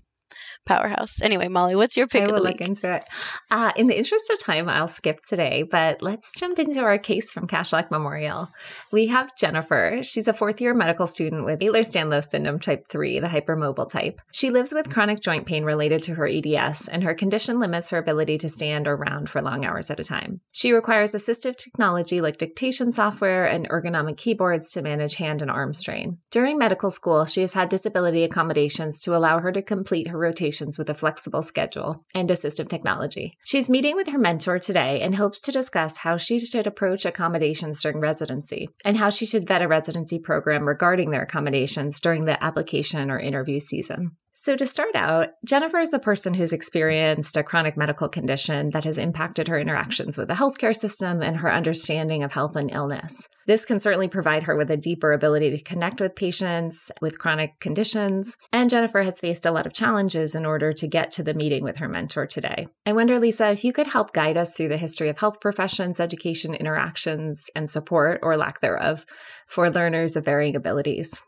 powerhouse. 0.64 1.20
Anyway, 1.20 1.48
Molly, 1.48 1.74
what's 1.74 1.96
your 1.96 2.06
pick 2.06 2.22
I 2.22 2.24
of 2.26 2.34
the 2.34 2.42
week? 2.42 2.60
look 2.60 2.68
into 2.68 2.94
it. 2.94 3.04
Uh, 3.50 3.72
in 3.76 3.86
the 3.86 3.98
interest 3.98 4.30
of 4.30 4.38
time, 4.38 4.68
I'll 4.68 4.88
skip 4.88 5.18
today, 5.20 5.62
but 5.62 6.02
let's 6.02 6.32
jump 6.34 6.58
into 6.58 6.80
our 6.80 6.98
case 6.98 7.32
from 7.32 7.46
Kashlak 7.46 7.90
Memorial. 7.90 8.48
We 8.92 9.08
have 9.08 9.36
Jennifer. 9.36 10.00
She's 10.02 10.28
a 10.28 10.32
fourth 10.32 10.60
year 10.60 10.74
medical 10.74 11.06
student 11.06 11.44
with 11.44 11.60
Ehlers-Danlos 11.60 12.26
syndrome 12.26 12.60
type 12.60 12.84
3, 12.88 13.20
the 13.20 13.28
hypermobile 13.28 13.90
type. 13.90 14.20
She 14.32 14.50
lives 14.50 14.72
with 14.72 14.90
chronic 14.90 15.20
joint 15.20 15.46
pain 15.46 15.64
related 15.64 16.02
to 16.04 16.14
her 16.14 16.28
EDS, 16.28 16.88
and 16.88 17.02
her 17.02 17.14
condition 17.14 17.58
limits 17.58 17.90
her 17.90 17.98
ability 17.98 18.38
to 18.38 18.48
stand 18.48 18.86
or 18.86 18.96
round 18.96 19.28
for 19.28 19.42
long 19.42 19.64
hours 19.64 19.90
at 19.90 20.00
a 20.00 20.04
time. 20.04 20.40
She 20.52 20.72
requires 20.72 21.12
assistive 21.12 21.56
technology 21.56 22.20
like 22.20 22.38
dictation 22.38 22.92
software 22.92 23.46
and 23.46 23.68
ergonomic 23.68 24.16
keyboards 24.16 24.70
to 24.72 24.82
manage 24.82 25.16
hand 25.16 25.42
and 25.42 25.50
arm 25.50 25.72
strain. 25.72 26.18
During 26.30 26.58
medical 26.58 26.90
school, 26.90 27.24
she 27.24 27.40
has 27.40 27.54
had 27.54 27.68
disability 27.68 28.22
accommodations 28.22 29.00
to 29.02 29.16
allow 29.16 29.40
her 29.40 29.52
to 29.52 29.62
complete 29.62 30.08
her 30.08 30.18
rotation 30.18 30.51
with 30.60 30.90
a 30.90 30.94
flexible 30.94 31.42
schedule 31.42 32.04
and 32.14 32.28
assistive 32.28 32.68
technology. 32.68 33.32
She's 33.44 33.68
meeting 33.68 33.96
with 33.96 34.08
her 34.08 34.18
mentor 34.18 34.58
today 34.58 35.00
and 35.00 35.16
hopes 35.16 35.40
to 35.42 35.52
discuss 35.52 35.98
how 35.98 36.16
she 36.16 36.38
should 36.38 36.66
approach 36.66 37.04
accommodations 37.04 37.82
during 37.82 38.00
residency 38.00 38.68
and 38.84 38.96
how 38.96 39.10
she 39.10 39.26
should 39.26 39.48
vet 39.48 39.62
a 39.62 39.68
residency 39.68 40.18
program 40.18 40.66
regarding 40.66 41.10
their 41.10 41.22
accommodations 41.22 42.00
during 42.00 42.24
the 42.24 42.42
application 42.42 43.10
or 43.10 43.18
interview 43.18 43.60
season. 43.60 44.12
So, 44.34 44.56
to 44.56 44.64
start 44.64 44.96
out, 44.96 45.28
Jennifer 45.44 45.78
is 45.78 45.92
a 45.92 45.98
person 45.98 46.32
who's 46.32 46.54
experienced 46.54 47.36
a 47.36 47.42
chronic 47.42 47.76
medical 47.76 48.08
condition 48.08 48.70
that 48.70 48.84
has 48.84 48.96
impacted 48.96 49.46
her 49.46 49.58
interactions 49.58 50.16
with 50.16 50.28
the 50.28 50.34
healthcare 50.34 50.74
system 50.74 51.22
and 51.22 51.36
her 51.36 51.52
understanding 51.52 52.22
of 52.22 52.32
health 52.32 52.56
and 52.56 52.70
illness. 52.70 53.28
This 53.46 53.66
can 53.66 53.78
certainly 53.78 54.08
provide 54.08 54.44
her 54.44 54.56
with 54.56 54.70
a 54.70 54.76
deeper 54.76 55.12
ability 55.12 55.50
to 55.50 55.62
connect 55.62 56.00
with 56.00 56.16
patients 56.16 56.90
with 57.02 57.18
chronic 57.18 57.60
conditions. 57.60 58.36
And 58.52 58.70
Jennifer 58.70 59.02
has 59.02 59.20
faced 59.20 59.44
a 59.44 59.50
lot 59.50 59.66
of 59.66 59.74
challenges 59.74 60.34
in 60.34 60.41
in 60.42 60.46
order 60.46 60.72
to 60.72 60.88
get 60.88 61.12
to 61.12 61.22
the 61.22 61.34
meeting 61.34 61.62
with 61.62 61.76
her 61.76 61.88
mentor 61.88 62.26
today. 62.26 62.66
I 62.84 62.92
wonder, 62.92 63.20
Lisa, 63.20 63.52
if 63.52 63.62
you 63.62 63.72
could 63.72 63.86
help 63.86 64.12
guide 64.12 64.36
us 64.36 64.52
through 64.52 64.70
the 64.70 64.76
history 64.76 65.08
of 65.08 65.18
health 65.18 65.40
professions, 65.40 66.00
education, 66.00 66.52
interactions, 66.52 67.48
and 67.54 67.70
support, 67.70 68.18
or 68.24 68.36
lack 68.36 68.60
thereof, 68.60 69.06
for 69.46 69.70
learners 69.70 70.16
of 70.16 70.24
varying 70.24 70.56
abilities. 70.56 71.22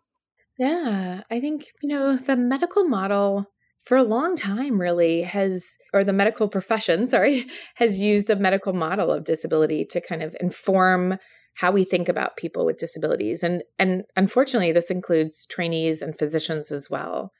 Yeah, 0.58 1.20
I 1.30 1.38
think, 1.38 1.66
you 1.80 1.90
know, 1.90 2.16
the 2.16 2.36
medical 2.36 2.82
model 2.88 3.46
for 3.84 3.96
a 3.96 4.02
long 4.02 4.34
time 4.34 4.80
really 4.80 5.22
has 5.22 5.76
or 5.92 6.02
the 6.02 6.12
medical 6.12 6.48
profession 6.48 7.06
sorry 7.14 7.46
has 7.76 8.00
used 8.00 8.26
the 8.26 8.34
medical 8.34 8.72
model 8.72 9.12
of 9.12 9.24
disability 9.24 9.84
to 9.84 10.00
kind 10.00 10.22
of 10.22 10.34
inform 10.40 11.18
how 11.56 11.70
we 11.70 11.84
think 11.84 12.08
about 12.08 12.38
people 12.38 12.64
with 12.64 12.78
disabilities 12.78 13.42
and 13.42 13.62
and 13.78 14.04
unfortunately 14.16 14.72
this 14.72 14.90
includes 14.90 15.44
trainees 15.46 16.00
and 16.00 16.16
physicians 16.16 16.72
as 16.72 16.88
well 16.88 17.30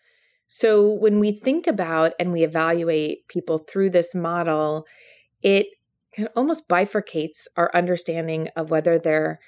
so 0.47 0.89
when 0.89 1.19
we 1.19 1.33
think 1.33 1.67
about 1.67 2.13
and 2.19 2.33
we 2.33 2.43
evaluate 2.43 3.27
people 3.29 3.59
through 3.59 3.91
this 3.91 4.15
model 4.15 4.87
it 5.43 5.67
kind 6.15 6.29
of 6.29 6.33
almost 6.37 6.69
bifurcates 6.69 7.47
our 7.57 7.71
understanding 7.75 8.49
of 8.57 8.71
whether 8.71 8.99
they're 8.99 9.41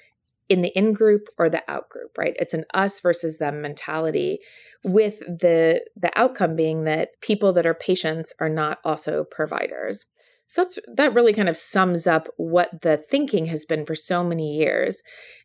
in 0.49 0.61
the 0.61 0.69
in 0.77 0.93
group 0.93 1.27
or 1.37 1.49
the 1.49 1.63
out 1.69 1.89
group 1.89 2.17
right? 2.17 2.35
It's 2.39 2.53
an 2.53 2.65
us 2.73 3.01
versus 3.01 3.37
them 3.37 3.61
mentality 3.61 4.39
with 4.83 5.19
the 5.19 5.81
the 5.95 6.11
outcome 6.15 6.55
being 6.55 6.85
that 6.85 7.09
people 7.21 7.53
that 7.53 7.65
are 7.65 7.73
patients 7.73 8.33
are 8.39 8.49
not 8.49 8.79
also 8.83 9.23
providers. 9.23 10.05
So 10.47 10.63
that's 10.63 10.79
that 10.95 11.13
really 11.13 11.33
kind 11.33 11.49
of 11.49 11.57
sums 11.57 12.07
up 12.07 12.27
what 12.37 12.81
the 12.81 12.97
thinking 12.97 13.47
has 13.47 13.65
been 13.65 13.85
for 13.85 13.95
so 13.95 14.23
many 14.23 14.55
years. 14.55 15.03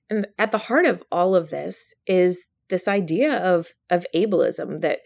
And 0.09 0.29
at 0.39 0.53
the 0.53 0.59
heart 0.59 0.87
of 0.87 1.03
all 1.11 1.35
of 1.35 1.51
this 1.51 1.95
is 2.07 2.49
this 2.69 2.87
idea 2.87 3.37
of 3.39 3.73
of 3.91 4.07
ableism 4.15 4.81
that 4.83 5.01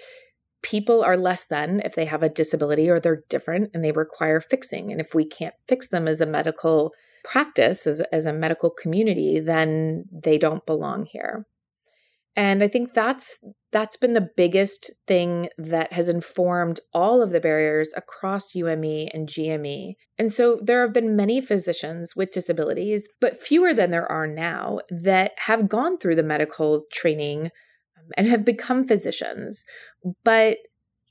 people 0.62 1.02
are 1.02 1.16
less 1.16 1.46
than 1.46 1.80
if 1.84 1.94
they 1.94 2.04
have 2.04 2.22
a 2.22 2.28
disability 2.28 2.88
or 2.88 2.98
they're 2.98 3.22
different 3.28 3.70
and 3.72 3.84
they 3.84 3.92
require 3.92 4.40
fixing 4.40 4.90
and 4.90 5.00
if 5.00 5.14
we 5.14 5.24
can't 5.24 5.54
fix 5.68 5.88
them 5.88 6.08
as 6.08 6.20
a 6.20 6.26
medical 6.26 6.92
practice 7.24 7.86
as, 7.86 8.00
as 8.12 8.24
a 8.24 8.32
medical 8.32 8.70
community, 8.70 9.40
then 9.40 10.04
they 10.12 10.38
don't 10.38 10.64
belong 10.64 11.04
here. 11.04 11.46
And 12.38 12.62
I 12.62 12.68
think 12.68 12.92
that's 12.92 13.42
that's 13.72 13.96
been 13.96 14.12
the 14.12 14.28
biggest 14.36 14.90
thing 15.06 15.48
that 15.58 15.92
has 15.92 16.08
informed 16.08 16.80
all 16.92 17.22
of 17.22 17.30
the 17.30 17.40
barriers 17.40 17.92
across 17.96 18.54
UME 18.54 19.08
and 19.12 19.28
GME. 19.28 19.94
And 20.18 20.30
so 20.30 20.60
there 20.62 20.82
have 20.82 20.92
been 20.92 21.16
many 21.16 21.40
physicians 21.40 22.14
with 22.14 22.30
disabilities, 22.30 23.08
but 23.20 23.36
fewer 23.36 23.74
than 23.74 23.90
there 23.90 24.10
are 24.10 24.26
now 24.26 24.80
that 24.90 25.32
have 25.38 25.68
gone 25.68 25.98
through 25.98 26.14
the 26.14 26.22
medical 26.22 26.82
training 26.92 27.50
and 28.16 28.26
have 28.26 28.44
become 28.44 28.86
physicians. 28.86 29.64
But 30.24 30.58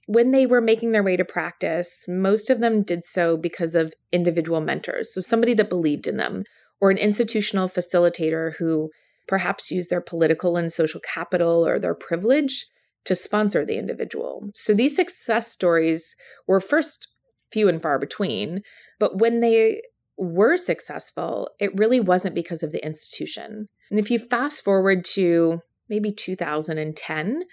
when 0.07 0.31
they 0.31 0.45
were 0.45 0.61
making 0.61 0.91
their 0.91 1.03
way 1.03 1.17
to 1.17 1.25
practice, 1.25 2.05
most 2.07 2.49
of 2.49 2.59
them 2.59 2.83
did 2.83 3.03
so 3.03 3.37
because 3.37 3.75
of 3.75 3.93
individual 4.11 4.61
mentors. 4.61 5.13
So, 5.13 5.21
somebody 5.21 5.53
that 5.55 5.69
believed 5.69 6.07
in 6.07 6.17
them, 6.17 6.43
or 6.79 6.91
an 6.91 6.97
institutional 6.97 7.67
facilitator 7.67 8.55
who 8.57 8.91
perhaps 9.27 9.71
used 9.71 9.89
their 9.89 10.01
political 10.01 10.57
and 10.57 10.71
social 10.71 11.01
capital 11.01 11.65
or 11.65 11.79
their 11.79 11.95
privilege 11.95 12.67
to 13.05 13.15
sponsor 13.15 13.65
the 13.65 13.77
individual. 13.77 14.47
So, 14.53 14.73
these 14.73 14.95
success 14.95 15.51
stories 15.51 16.15
were 16.47 16.59
first 16.59 17.07
few 17.51 17.67
and 17.67 17.81
far 17.81 17.97
between, 17.97 18.61
but 18.99 19.19
when 19.19 19.39
they 19.39 19.81
were 20.17 20.57
successful, 20.57 21.49
it 21.59 21.77
really 21.77 21.99
wasn't 21.99 22.35
because 22.35 22.63
of 22.63 22.71
the 22.71 22.85
institution. 22.85 23.67
And 23.89 23.99
if 23.99 24.09
you 24.09 24.19
fast 24.19 24.63
forward 24.63 25.03
to 25.13 25.59
maybe 25.89 26.11
2010, 26.11 27.43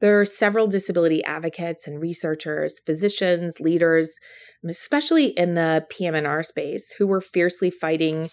there 0.00 0.18
are 0.18 0.24
several 0.24 0.66
disability 0.66 1.22
advocates 1.24 1.86
and 1.86 2.00
researchers, 2.00 2.80
physicians, 2.80 3.60
leaders, 3.60 4.18
especially 4.66 5.26
in 5.26 5.54
the 5.54 5.86
PM&R 5.90 6.42
space, 6.42 6.92
who 6.92 7.06
were 7.06 7.20
fiercely 7.20 7.70
fighting 7.70 8.30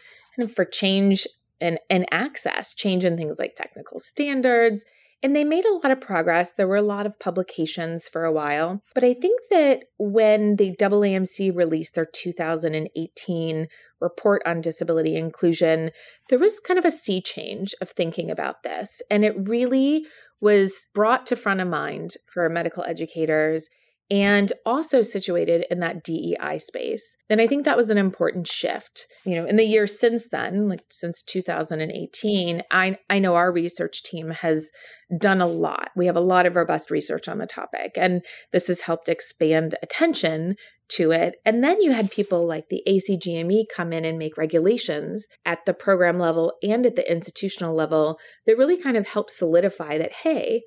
for 0.56 0.64
change 0.64 1.28
and, 1.60 1.80
and 1.90 2.06
access, 2.12 2.74
change 2.74 3.04
in 3.04 3.18
things 3.18 3.38
like 3.40 3.56
technical 3.56 4.00
standards. 4.00 4.86
And 5.24 5.36
they 5.36 5.44
made 5.44 5.66
a 5.66 5.74
lot 5.74 5.92
of 5.92 6.00
progress. 6.00 6.54
There 6.54 6.68
were 6.68 6.76
a 6.76 6.82
lot 6.82 7.06
of 7.06 7.20
publications 7.20 8.08
for 8.08 8.24
a 8.24 8.32
while. 8.32 8.84
But 8.94 9.04
I 9.04 9.14
think 9.14 9.42
that 9.50 9.86
when 9.98 10.58
the 10.58 10.76
AAMC 10.76 11.56
released 11.56 11.96
their 11.96 12.06
2018 12.06 13.68
report 14.00 14.42
on 14.46 14.62
disability 14.62 15.16
inclusion, 15.16 15.90
there 16.30 16.38
was 16.38 16.60
kind 16.60 16.78
of 16.78 16.86
a 16.86 16.92
sea 16.92 17.20
change 17.20 17.74
of 17.82 17.90
thinking 17.90 18.30
about 18.30 18.62
this. 18.64 19.02
And 19.10 19.26
it 19.26 19.36
really 19.48 20.06
was 20.40 20.88
brought 20.94 21.26
to 21.28 21.36
front 21.36 21.62
of 21.62 21.68
mind 21.68 22.12
for 22.28 22.48
medical 22.48 22.84
educators 22.84 23.70
and 24.10 24.54
also 24.66 25.02
situated 25.02 25.66
in 25.70 25.80
that 25.80 26.04
DEI 26.04 26.58
space. 26.60 27.16
And 27.30 27.42
I 27.42 27.48
think 27.48 27.66
that 27.66 27.78
was 27.78 27.90
an 27.90 27.98
important 27.98 28.48
shift. 28.48 29.06
You 29.26 29.36
know, 29.36 29.46
in 29.46 29.58
the 29.58 29.66
years 29.66 30.00
since 30.00 30.30
then, 30.30 30.70
like 30.70 30.84
since 30.90 31.22
2018, 31.24 32.62
I 32.72 32.98
I 33.10 33.20
know 33.20 33.36
our 33.36 33.52
research 33.52 34.04
team 34.04 34.30
has 34.30 34.72
done 35.18 35.42
a 35.42 35.48
lot. 35.48 35.92
We 35.96 36.06
have 36.06 36.16
a 36.16 36.22
lot 36.22 36.46
of 36.46 36.56
robust 36.56 36.92
research 36.92 37.28
on 37.28 37.38
the 37.38 37.48
topic 37.48 37.94
and 37.96 38.24
this 38.52 38.68
has 38.68 38.82
helped 38.82 39.10
expand 39.10 39.76
attention 39.82 40.56
to 40.90 41.12
it. 41.12 41.36
And 41.46 41.64
then 41.64 41.82
you 41.82 41.92
had 41.92 42.12
people 42.12 42.46
like 42.46 42.70
the 42.70 42.84
ACGME 42.88 43.66
come 43.76 43.92
in 43.92 44.06
and 44.06 44.18
make 44.18 44.38
regulations 44.38 45.28
at 45.46 45.66
the 45.66 45.74
program 45.74 46.18
level 46.18 46.54
and 46.64 46.86
at 46.86 46.96
the 46.96 47.10
institutional 47.10 47.76
level 47.76 48.20
that 48.46 48.58
really 48.58 48.78
kind 48.78 48.98
of 48.98 49.08
help 49.08 49.30
solidify 49.30 49.98
that 49.98 50.14
hey, 50.24 50.64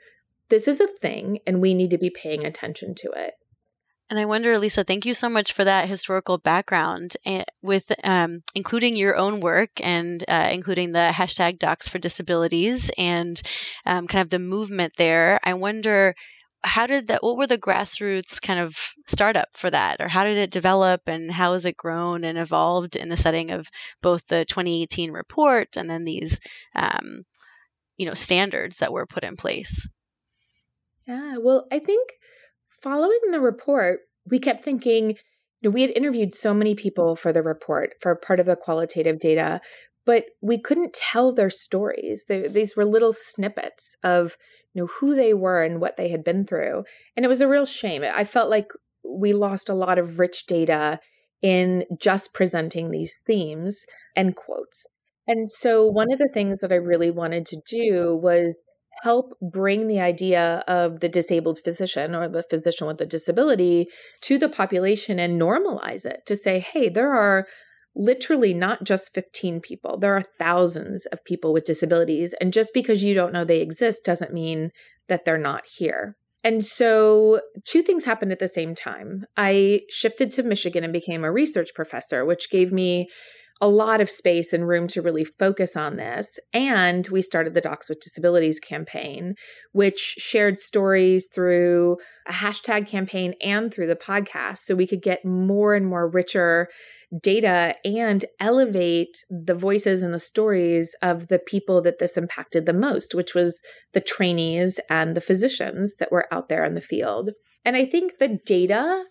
this 0.50 0.68
is 0.68 0.80
a 0.80 0.86
thing 0.86 1.38
and 1.46 1.60
we 1.60 1.74
need 1.74 1.90
to 1.90 1.98
be 1.98 2.10
paying 2.10 2.44
attention 2.44 2.94
to 2.96 3.10
it. 3.12 3.34
And 4.10 4.18
I 4.18 4.24
wonder, 4.24 4.58
Lisa, 4.58 4.82
thank 4.82 5.06
you 5.06 5.14
so 5.14 5.28
much 5.28 5.52
for 5.52 5.62
that 5.62 5.88
historical 5.88 6.36
background 6.36 7.16
eh, 7.24 7.44
with 7.62 7.92
um, 8.02 8.42
including 8.56 8.96
your 8.96 9.16
own 9.16 9.38
work 9.38 9.70
and 9.80 10.24
uh, 10.26 10.48
including 10.52 10.90
the 10.90 11.12
hashtag 11.14 11.60
Docs 11.60 11.88
for 11.88 12.00
Disabilities 12.00 12.90
and 12.98 13.40
um, 13.86 14.08
kind 14.08 14.20
of 14.20 14.30
the 14.30 14.40
movement 14.40 14.94
there. 14.96 15.38
I 15.44 15.54
wonder 15.54 16.16
how 16.62 16.86
did 16.86 17.06
that 17.06 17.22
what 17.22 17.36
were 17.36 17.46
the 17.46 17.56
grassroots 17.56 18.42
kind 18.42 18.58
of 18.58 18.76
startup 19.06 19.48
for 19.54 19.70
that 19.70 20.00
or 20.00 20.08
how 20.08 20.24
did 20.24 20.36
it 20.36 20.50
develop 20.50 21.02
and 21.06 21.30
how 21.30 21.52
has 21.52 21.64
it 21.64 21.76
grown 21.76 22.24
and 22.24 22.36
evolved 22.36 22.96
in 22.96 23.08
the 23.08 23.16
setting 23.16 23.50
of 23.50 23.68
both 24.02 24.26
the 24.26 24.44
2018 24.44 25.10
report 25.10 25.76
and 25.76 25.88
then 25.88 26.04
these 26.04 26.38
um, 26.74 27.22
you 27.96 28.04
know 28.04 28.12
standards 28.12 28.78
that 28.78 28.92
were 28.92 29.06
put 29.06 29.24
in 29.24 29.36
place 29.36 29.88
yeah, 31.10 31.38
well, 31.38 31.66
I 31.72 31.80
think 31.80 32.12
following 32.68 33.18
the 33.30 33.40
report, 33.40 34.00
we 34.30 34.38
kept 34.38 34.62
thinking, 34.62 35.10
you 35.10 35.16
know, 35.64 35.70
we 35.70 35.82
had 35.82 35.90
interviewed 35.90 36.34
so 36.34 36.54
many 36.54 36.74
people 36.74 37.16
for 37.16 37.32
the 37.32 37.42
report 37.42 37.94
for 38.00 38.14
part 38.14 38.38
of 38.38 38.46
the 38.46 38.56
qualitative 38.56 39.18
data, 39.18 39.60
but 40.06 40.26
we 40.40 40.58
couldn't 40.58 40.94
tell 40.94 41.32
their 41.32 41.50
stories. 41.50 42.26
They, 42.28 42.46
these 42.46 42.76
were 42.76 42.84
little 42.84 43.12
snippets 43.12 43.96
of 44.04 44.36
you 44.72 44.82
know 44.82 44.88
who 45.00 45.16
they 45.16 45.34
were 45.34 45.64
and 45.64 45.80
what 45.80 45.96
they 45.96 46.10
had 46.10 46.22
been 46.22 46.46
through, 46.46 46.84
and 47.16 47.24
it 47.24 47.28
was 47.28 47.40
a 47.40 47.48
real 47.48 47.66
shame. 47.66 48.04
I 48.04 48.24
felt 48.24 48.48
like 48.48 48.68
we 49.04 49.32
lost 49.32 49.68
a 49.68 49.74
lot 49.74 49.98
of 49.98 50.20
rich 50.20 50.46
data 50.46 51.00
in 51.42 51.84
just 51.98 52.32
presenting 52.34 52.90
these 52.90 53.20
themes 53.26 53.84
and 54.14 54.36
quotes. 54.36 54.86
And 55.26 55.50
so, 55.50 55.86
one 55.86 56.12
of 56.12 56.18
the 56.18 56.30
things 56.32 56.60
that 56.60 56.72
I 56.72 56.76
really 56.76 57.10
wanted 57.10 57.46
to 57.46 57.60
do 57.68 58.16
was 58.16 58.64
help 59.02 59.38
bring 59.40 59.88
the 59.88 60.00
idea 60.00 60.62
of 60.68 61.00
the 61.00 61.08
disabled 61.08 61.58
physician 61.58 62.14
or 62.14 62.28
the 62.28 62.42
physician 62.42 62.86
with 62.86 63.00
a 63.00 63.06
disability 63.06 63.88
to 64.22 64.38
the 64.38 64.48
population 64.48 65.18
and 65.18 65.40
normalize 65.40 66.04
it 66.04 66.24
to 66.26 66.36
say, 66.36 66.60
hey, 66.60 66.88
there 66.88 67.14
are 67.14 67.46
literally 67.94 68.54
not 68.54 68.84
just 68.84 69.14
15 69.14 69.60
people, 69.60 69.98
there 69.98 70.14
are 70.14 70.22
thousands 70.22 71.06
of 71.06 71.24
people 71.24 71.52
with 71.52 71.64
disabilities. 71.64 72.34
And 72.40 72.52
just 72.52 72.72
because 72.72 73.02
you 73.02 73.14
don't 73.14 73.32
know 73.32 73.44
they 73.44 73.60
exist 73.60 74.04
doesn't 74.04 74.32
mean 74.32 74.70
that 75.08 75.24
they're 75.24 75.38
not 75.38 75.64
here. 75.66 76.16
And 76.42 76.64
so, 76.64 77.40
two 77.66 77.82
things 77.82 78.06
happened 78.06 78.32
at 78.32 78.38
the 78.38 78.48
same 78.48 78.74
time. 78.74 79.24
I 79.36 79.82
shifted 79.90 80.30
to 80.32 80.42
Michigan 80.42 80.84
and 80.84 80.92
became 80.92 81.22
a 81.22 81.30
research 81.30 81.74
professor, 81.74 82.24
which 82.24 82.50
gave 82.50 82.72
me 82.72 83.08
a 83.60 83.68
lot 83.68 84.00
of 84.00 84.10
space 84.10 84.52
and 84.52 84.66
room 84.66 84.88
to 84.88 85.02
really 85.02 85.24
focus 85.24 85.76
on 85.76 85.96
this. 85.96 86.38
And 86.52 87.06
we 87.08 87.20
started 87.20 87.52
the 87.52 87.60
Docs 87.60 87.88
with 87.88 88.00
Disabilities 88.00 88.58
campaign, 88.58 89.34
which 89.72 89.98
shared 89.98 90.58
stories 90.58 91.28
through 91.32 91.98
a 92.26 92.32
hashtag 92.32 92.88
campaign 92.88 93.34
and 93.42 93.72
through 93.72 93.86
the 93.86 93.96
podcast 93.96 94.58
so 94.58 94.74
we 94.74 94.86
could 94.86 95.02
get 95.02 95.24
more 95.24 95.74
and 95.74 95.86
more 95.86 96.08
richer 96.08 96.68
data 97.22 97.74
and 97.84 98.24
elevate 98.38 99.24
the 99.28 99.54
voices 99.54 100.02
and 100.02 100.14
the 100.14 100.20
stories 100.20 100.94
of 101.02 101.28
the 101.28 101.40
people 101.40 101.82
that 101.82 101.98
this 101.98 102.16
impacted 102.16 102.66
the 102.66 102.72
most, 102.72 103.14
which 103.14 103.34
was 103.34 103.60
the 103.92 104.00
trainees 104.00 104.78
and 104.88 105.16
the 105.16 105.20
physicians 105.20 105.96
that 105.96 106.12
were 106.12 106.32
out 106.32 106.48
there 106.48 106.64
in 106.64 106.74
the 106.74 106.80
field. 106.80 107.30
And 107.64 107.76
I 107.76 107.84
think 107.84 108.18
the 108.18 108.38
data 108.46 109.04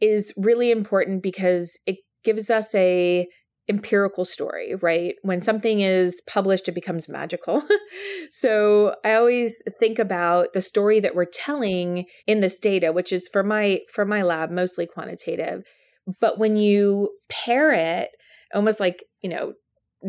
is 0.00 0.32
really 0.36 0.70
important 0.70 1.22
because 1.22 1.78
it 1.86 1.98
gives 2.24 2.50
us 2.50 2.74
a 2.74 3.26
empirical 3.68 4.24
story, 4.24 4.74
right? 4.80 5.14
When 5.22 5.40
something 5.40 5.80
is 5.80 6.20
published, 6.26 6.68
it 6.68 6.74
becomes 6.74 7.08
magical. 7.08 7.62
so 8.30 8.94
I 9.04 9.14
always 9.14 9.62
think 9.78 9.98
about 9.98 10.52
the 10.52 10.62
story 10.62 11.00
that 11.00 11.14
we're 11.14 11.24
telling 11.24 12.06
in 12.26 12.40
this 12.40 12.58
data, 12.58 12.92
which 12.92 13.12
is 13.12 13.28
for 13.32 13.42
my 13.42 13.80
for 13.92 14.04
my 14.04 14.22
lab 14.22 14.50
mostly 14.50 14.86
quantitative. 14.86 15.62
But 16.20 16.38
when 16.38 16.56
you 16.56 17.10
pair 17.28 17.72
it, 17.72 18.10
almost 18.54 18.80
like 18.80 19.04
you 19.22 19.30
know, 19.30 19.52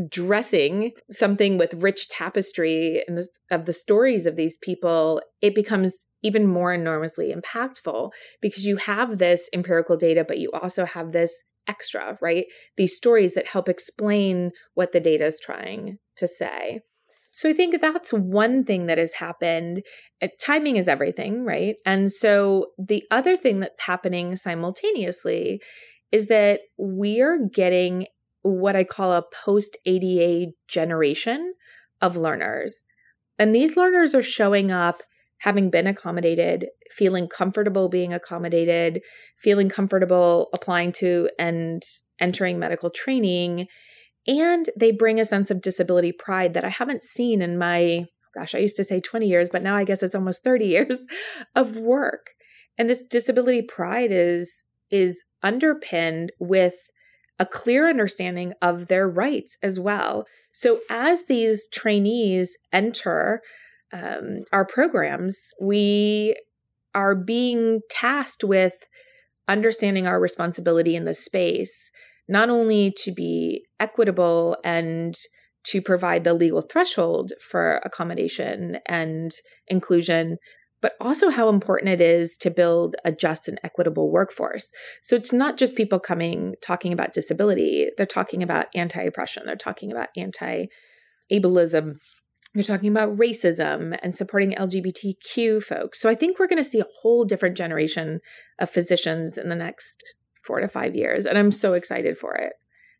dressing 0.09 0.91
something 1.11 1.57
with 1.57 1.75
rich 1.75 2.09
tapestry 2.09 3.03
and 3.07 3.19
of 3.51 3.65
the 3.65 3.73
stories 3.73 4.25
of 4.25 4.35
these 4.35 4.57
people, 4.57 5.21
it 5.41 5.53
becomes 5.53 6.07
even 6.23 6.47
more 6.47 6.73
enormously 6.73 7.33
impactful 7.33 8.11
because 8.41 8.65
you 8.65 8.77
have 8.77 9.19
this 9.19 9.49
empirical 9.53 9.95
data, 9.95 10.25
but 10.27 10.39
you 10.39 10.49
also 10.51 10.85
have 10.85 11.11
this 11.11 11.43
extra, 11.67 12.17
right? 12.21 12.45
These 12.77 12.95
stories 12.95 13.33
that 13.35 13.47
help 13.47 13.69
explain 13.69 14.51
what 14.73 14.91
the 14.91 14.99
data 14.99 15.25
is 15.25 15.39
trying 15.39 15.97
to 16.17 16.27
say. 16.27 16.81
So 17.31 17.49
I 17.49 17.53
think 17.53 17.81
that's 17.81 18.13
one 18.13 18.63
thing 18.63 18.85
that 18.85 18.99
has 18.99 19.13
happened. 19.13 19.81
Uh, 20.21 20.27
timing 20.39 20.77
is 20.77 20.87
everything, 20.87 21.43
right? 21.43 21.75
And 21.83 22.11
so 22.11 22.67
the 22.77 23.03
other 23.09 23.35
thing 23.35 23.59
that's 23.59 23.81
happening 23.81 24.35
simultaneously 24.35 25.59
is 26.11 26.27
that 26.27 26.61
we 26.77 27.21
are 27.21 27.39
getting 27.51 28.05
what 28.43 28.75
I 28.75 28.83
call 28.83 29.13
a 29.13 29.23
post 29.43 29.77
ADA 29.85 30.51
generation 30.67 31.53
of 32.01 32.17
learners. 32.17 32.83
And 33.39 33.55
these 33.55 33.75
learners 33.75 34.13
are 34.13 34.21
showing 34.21 34.71
up 34.71 35.01
having 35.43 35.69
been 35.69 35.87
accommodated, 35.87 36.67
feeling 36.89 37.27
comfortable 37.27 37.89
being 37.89 38.13
accommodated, 38.13 39.01
feeling 39.37 39.67
comfortable 39.67 40.47
applying 40.53 40.93
to 40.93 41.29
and 41.37 41.83
entering 42.17 42.57
medical 42.57 42.89
training. 42.89 43.67
And 44.25 44.69
they 44.79 44.93
bring 44.93 45.19
a 45.19 45.25
sense 45.25 45.51
of 45.51 45.61
disability 45.61 46.13
pride 46.13 46.53
that 46.53 46.63
I 46.63 46.69
haven't 46.69 47.03
seen 47.03 47.41
in 47.41 47.57
my, 47.57 48.05
gosh, 48.33 48.55
I 48.55 48.59
used 48.59 48.77
to 48.77 48.85
say 48.85 49.01
20 49.01 49.27
years, 49.27 49.49
but 49.51 49.61
now 49.61 49.75
I 49.75 49.83
guess 49.83 50.01
it's 50.01 50.15
almost 50.15 50.45
30 50.45 50.65
years 50.77 50.99
of 51.55 51.77
work. 51.77 52.27
And 52.77 52.89
this 52.89 53.05
disability 53.05 53.61
pride 53.61 54.11
is 54.11 54.63
is 54.89 55.23
underpinned 55.41 56.31
with 56.39 56.75
a 57.37 57.45
clear 57.45 57.89
understanding 57.89 58.53
of 58.61 58.87
their 58.87 59.09
rights 59.09 59.57
as 59.61 59.77
well. 59.77 60.23
So 60.53 60.79
as 60.89 61.25
these 61.25 61.67
trainees 61.67 62.55
enter 62.71 63.41
um, 63.93 64.39
our 64.51 64.65
programs, 64.65 65.51
we 65.61 66.35
are 66.95 67.15
being 67.15 67.81
tasked 67.89 68.43
with 68.43 68.87
understanding 69.47 70.07
our 70.07 70.19
responsibility 70.19 70.95
in 70.95 71.05
this 71.05 71.23
space, 71.23 71.91
not 72.27 72.49
only 72.49 72.91
to 72.97 73.11
be 73.11 73.65
equitable 73.79 74.57
and 74.63 75.15
to 75.65 75.81
provide 75.81 76.23
the 76.23 76.33
legal 76.33 76.61
threshold 76.61 77.31
for 77.39 77.79
accommodation 77.85 78.77
and 78.87 79.31
inclusion, 79.67 80.37
but 80.81 80.93
also 80.99 81.29
how 81.29 81.47
important 81.47 81.89
it 81.89 82.01
is 82.01 82.35
to 82.35 82.51
build 82.51 82.95
a 83.05 83.11
just 83.11 83.47
and 83.47 83.59
equitable 83.63 84.11
workforce. 84.11 84.69
So 85.01 85.15
it's 85.15 85.31
not 85.31 85.57
just 85.57 85.77
people 85.77 85.99
coming 85.99 86.55
talking 86.61 86.91
about 86.91 87.13
disability, 87.13 87.89
they're 87.95 88.05
talking 88.05 88.43
about 88.43 88.67
anti 88.75 89.01
oppression, 89.01 89.43
they're 89.45 89.55
talking 89.55 89.91
about 89.91 90.09
anti 90.17 90.65
ableism, 91.31 91.95
they're 92.53 92.63
talking 92.63 92.89
about 92.89 93.17
racism 93.17 93.97
and 94.03 94.15
supporting 94.15 94.51
LGBTQ 94.51 95.63
folks. 95.63 95.99
So 95.99 96.09
I 96.09 96.15
think 96.15 96.37
we're 96.37 96.47
going 96.47 96.63
to 96.63 96.69
see 96.69 96.79
a 96.79 96.85
whole 97.01 97.25
different 97.25 97.57
generation 97.57 98.19
of 98.59 98.69
physicians 98.69 99.37
in 99.37 99.49
the 99.49 99.55
next 99.55 100.03
four 100.45 100.59
to 100.59 100.67
five 100.67 100.95
years. 100.95 101.25
And 101.25 101.37
I'm 101.37 101.51
so 101.51 101.73
excited 101.73 102.17
for 102.17 102.35
it. 102.35 102.53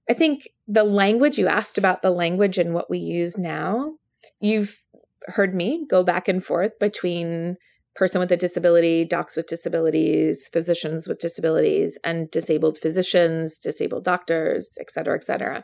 I 0.10 0.13
think 0.13 0.50
the 0.67 0.83
language 0.83 1.38
you 1.38 1.48
asked 1.48 1.77
about 1.77 2.01
the 2.01 2.12
language 2.12 2.57
and 2.57 2.74
what 2.74 2.89
we 2.89 2.98
use 2.98 3.38
now, 3.38 3.93
you've 4.39 4.75
heard 5.27 5.53
me 5.53 5.86
go 5.89 6.03
back 6.03 6.27
and 6.27 6.43
forth 6.43 6.77
between 6.79 7.55
person 7.95 8.19
with 8.19 8.31
a 8.31 8.38
disability, 8.38 9.05
docs 9.05 9.38
with 9.38 9.48
disabilities, 9.48 10.50
physicians 10.51 11.07
with 11.07 11.19
disabilities, 11.19 11.98
and 12.03 12.29
disabled 12.31 12.77
physicians, 12.77 13.60
disabled 13.60 14.03
doctors, 14.03 14.77
et 14.81 14.89
cetera, 14.89 15.15
et 15.15 15.24
cetera. 15.24 15.63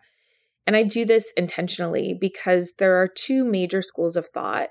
And 0.67 0.75
I 0.75 0.83
do 0.83 1.05
this 1.05 1.31
intentionally 1.35 2.15
because 2.19 2.73
there 2.77 3.01
are 3.01 3.07
two 3.07 3.43
major 3.43 3.81
schools 3.81 4.15
of 4.15 4.27
thought 4.27 4.69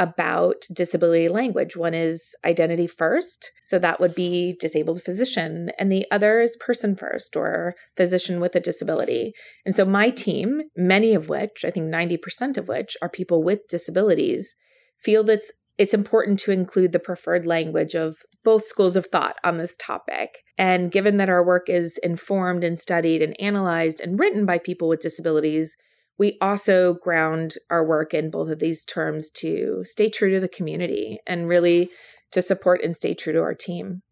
about 0.00 0.64
disability 0.72 1.28
language. 1.28 1.76
One 1.76 1.92
is 1.92 2.34
identity 2.44 2.86
first, 2.86 3.50
so 3.60 3.78
that 3.78 4.00
would 4.00 4.14
be 4.14 4.56
disabled 4.58 5.02
physician, 5.02 5.70
and 5.78 5.92
the 5.92 6.06
other 6.10 6.40
is 6.40 6.56
person 6.56 6.96
first 6.96 7.36
or 7.36 7.74
physician 7.98 8.40
with 8.40 8.56
a 8.56 8.60
disability. 8.60 9.34
And 9.66 9.74
so 9.74 9.84
my 9.84 10.08
team, 10.08 10.62
many 10.74 11.14
of 11.14 11.28
which, 11.28 11.66
I 11.66 11.70
think 11.70 11.86
90% 11.86 12.56
of 12.56 12.66
which 12.66 12.96
are 13.02 13.10
people 13.10 13.42
with 13.42 13.68
disabilities, 13.68 14.56
feel 14.98 15.22
that 15.24 15.40
it's 15.80 15.94
important 15.94 16.38
to 16.38 16.52
include 16.52 16.92
the 16.92 16.98
preferred 16.98 17.46
language 17.46 17.94
of 17.94 18.18
both 18.44 18.66
schools 18.66 18.96
of 18.96 19.06
thought 19.06 19.36
on 19.42 19.56
this 19.56 19.76
topic. 19.76 20.44
And 20.58 20.92
given 20.92 21.16
that 21.16 21.30
our 21.30 21.42
work 21.42 21.70
is 21.70 21.98
informed 22.02 22.64
and 22.64 22.78
studied 22.78 23.22
and 23.22 23.34
analyzed 23.40 23.98
and 23.98 24.20
written 24.20 24.44
by 24.44 24.58
people 24.58 24.88
with 24.88 25.00
disabilities, 25.00 25.78
we 26.18 26.36
also 26.42 26.92
ground 26.92 27.54
our 27.70 27.82
work 27.82 28.12
in 28.12 28.30
both 28.30 28.50
of 28.50 28.58
these 28.58 28.84
terms 28.84 29.30
to 29.36 29.80
stay 29.84 30.10
true 30.10 30.30
to 30.34 30.38
the 30.38 30.50
community 30.50 31.18
and 31.26 31.48
really 31.48 31.88
to 32.32 32.42
support 32.42 32.84
and 32.84 32.94
stay 32.94 33.14
true 33.14 33.32
to 33.32 33.40
our 33.40 33.54
team. 33.54 34.02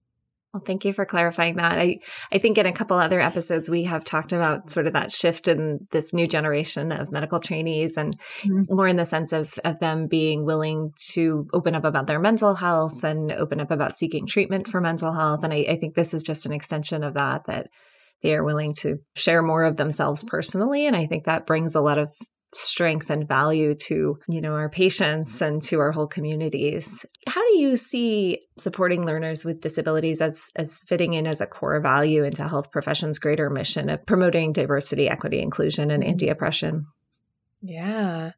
Well, 0.54 0.62
thank 0.64 0.86
you 0.86 0.94
for 0.94 1.04
clarifying 1.04 1.56
that. 1.56 1.78
I, 1.78 1.98
I 2.32 2.38
think 2.38 2.56
in 2.56 2.64
a 2.64 2.72
couple 2.72 2.96
other 2.96 3.20
episodes, 3.20 3.68
we 3.68 3.84
have 3.84 4.02
talked 4.02 4.32
about 4.32 4.70
sort 4.70 4.86
of 4.86 4.94
that 4.94 5.12
shift 5.12 5.46
in 5.46 5.80
this 5.92 6.14
new 6.14 6.26
generation 6.26 6.90
of 6.90 7.12
medical 7.12 7.38
trainees 7.38 7.98
and 7.98 8.18
mm-hmm. 8.40 8.62
more 8.74 8.88
in 8.88 8.96
the 8.96 9.04
sense 9.04 9.34
of, 9.34 9.52
of 9.62 9.78
them 9.80 10.06
being 10.06 10.46
willing 10.46 10.92
to 11.10 11.46
open 11.52 11.74
up 11.74 11.84
about 11.84 12.06
their 12.06 12.18
mental 12.18 12.54
health 12.54 13.04
and 13.04 13.30
open 13.32 13.60
up 13.60 13.70
about 13.70 13.98
seeking 13.98 14.26
treatment 14.26 14.68
for 14.68 14.80
mental 14.80 15.12
health. 15.12 15.44
And 15.44 15.52
I, 15.52 15.66
I 15.68 15.76
think 15.76 15.94
this 15.94 16.14
is 16.14 16.22
just 16.22 16.46
an 16.46 16.52
extension 16.52 17.04
of 17.04 17.12
that, 17.12 17.42
that 17.46 17.66
they 18.22 18.34
are 18.34 18.42
willing 18.42 18.72
to 18.78 18.96
share 19.14 19.42
more 19.42 19.64
of 19.64 19.76
themselves 19.76 20.24
personally. 20.24 20.86
And 20.86 20.96
I 20.96 21.04
think 21.04 21.24
that 21.24 21.46
brings 21.46 21.74
a 21.74 21.82
lot 21.82 21.98
of 21.98 22.08
strength 22.54 23.10
and 23.10 23.28
value 23.28 23.74
to 23.74 24.18
you 24.28 24.40
know 24.40 24.54
our 24.54 24.68
patients 24.68 25.36
mm-hmm. 25.36 25.44
and 25.44 25.62
to 25.62 25.80
our 25.80 25.92
whole 25.92 26.06
communities. 26.06 27.04
How 27.26 27.46
do 27.48 27.58
you 27.58 27.76
see 27.76 28.40
supporting 28.58 29.04
learners 29.04 29.44
with 29.44 29.60
disabilities 29.60 30.20
as 30.20 30.50
as 30.56 30.78
fitting 30.78 31.14
in 31.14 31.26
as 31.26 31.40
a 31.40 31.46
core 31.46 31.80
value 31.80 32.24
into 32.24 32.48
health 32.48 32.70
professions 32.70 33.18
greater 33.18 33.50
mission 33.50 33.90
of 33.90 34.04
promoting 34.06 34.52
diversity 34.52 35.08
equity 35.08 35.40
inclusion 35.40 35.90
and 35.90 36.02
mm-hmm. 36.02 36.12
anti-oppression? 36.12 36.86
Yeah. 37.60 38.32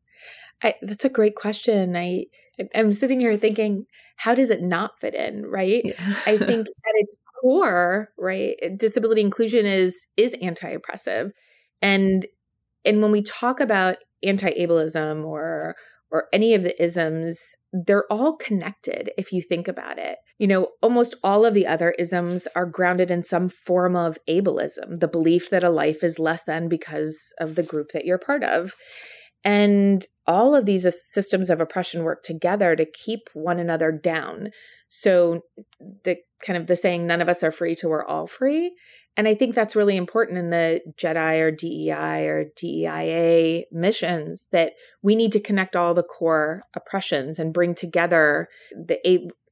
I, 0.62 0.74
that's 0.82 1.04
a 1.04 1.10
great 1.10 1.36
question. 1.36 1.96
I 1.96 2.26
i'm 2.74 2.92
sitting 2.92 3.20
here 3.20 3.38
thinking 3.38 3.86
how 4.16 4.34
does 4.34 4.50
it 4.50 4.60
not 4.60 5.00
fit 5.00 5.14
in 5.14 5.46
right? 5.46 5.82
Yeah. 5.82 6.14
i 6.26 6.36
think 6.36 6.66
at 6.86 6.94
its 6.96 7.22
core 7.40 8.10
right 8.18 8.56
disability 8.76 9.20
inclusion 9.20 9.66
is 9.66 10.06
is 10.16 10.34
anti-oppressive. 10.42 11.32
And 11.82 12.26
and 12.84 13.02
when 13.02 13.12
we 13.12 13.22
talk 13.22 13.60
about 13.60 13.96
anti-ableism 14.22 15.24
or 15.24 15.74
or 16.10 16.26
any 16.32 16.54
of 16.54 16.62
the 16.62 16.82
isms, 16.82 17.54
they're 17.72 18.10
all 18.10 18.36
connected 18.36 19.10
if 19.16 19.32
you 19.32 19.40
think 19.40 19.68
about 19.68 19.98
it. 19.98 20.18
You 20.38 20.48
know, 20.48 20.68
almost 20.82 21.14
all 21.22 21.44
of 21.44 21.54
the 21.54 21.66
other 21.66 21.92
isms 21.98 22.48
are 22.56 22.66
grounded 22.66 23.10
in 23.10 23.22
some 23.22 23.48
form 23.48 23.94
of 23.94 24.18
ableism, 24.28 24.98
the 24.98 25.08
belief 25.08 25.50
that 25.50 25.62
a 25.62 25.70
life 25.70 26.02
is 26.02 26.18
less 26.18 26.42
than 26.44 26.68
because 26.68 27.32
of 27.38 27.54
the 27.54 27.62
group 27.62 27.90
that 27.92 28.04
you're 28.04 28.18
part 28.18 28.42
of. 28.42 28.74
And 29.44 30.06
all 30.26 30.54
of 30.54 30.66
these 30.66 30.86
systems 31.04 31.50
of 31.50 31.60
oppression 31.60 32.04
work 32.04 32.22
together 32.22 32.76
to 32.76 32.84
keep 32.84 33.30
one 33.32 33.58
another 33.58 33.90
down. 33.90 34.50
So 34.88 35.42
the 36.04 36.18
kind 36.44 36.56
of 36.56 36.66
the 36.66 36.76
saying, 36.76 37.06
none 37.06 37.20
of 37.20 37.28
us 37.28 37.42
are 37.42 37.50
free 37.50 37.74
till 37.74 37.90
we're 37.90 38.04
all 38.04 38.26
free. 38.26 38.72
And 39.16 39.26
I 39.26 39.34
think 39.34 39.54
that's 39.54 39.76
really 39.76 39.96
important 39.96 40.38
in 40.38 40.50
the 40.50 40.80
JEDI 40.96 41.40
or 41.40 41.50
DEI 41.50 42.28
or 42.28 42.44
DEIA 42.56 43.64
missions 43.72 44.48
that 44.52 44.74
we 45.02 45.16
need 45.16 45.32
to 45.32 45.40
connect 45.40 45.74
all 45.74 45.94
the 45.94 46.02
core 46.02 46.62
oppressions 46.74 47.38
and 47.38 47.52
bring 47.52 47.74
together 47.74 48.48
the 48.72 48.98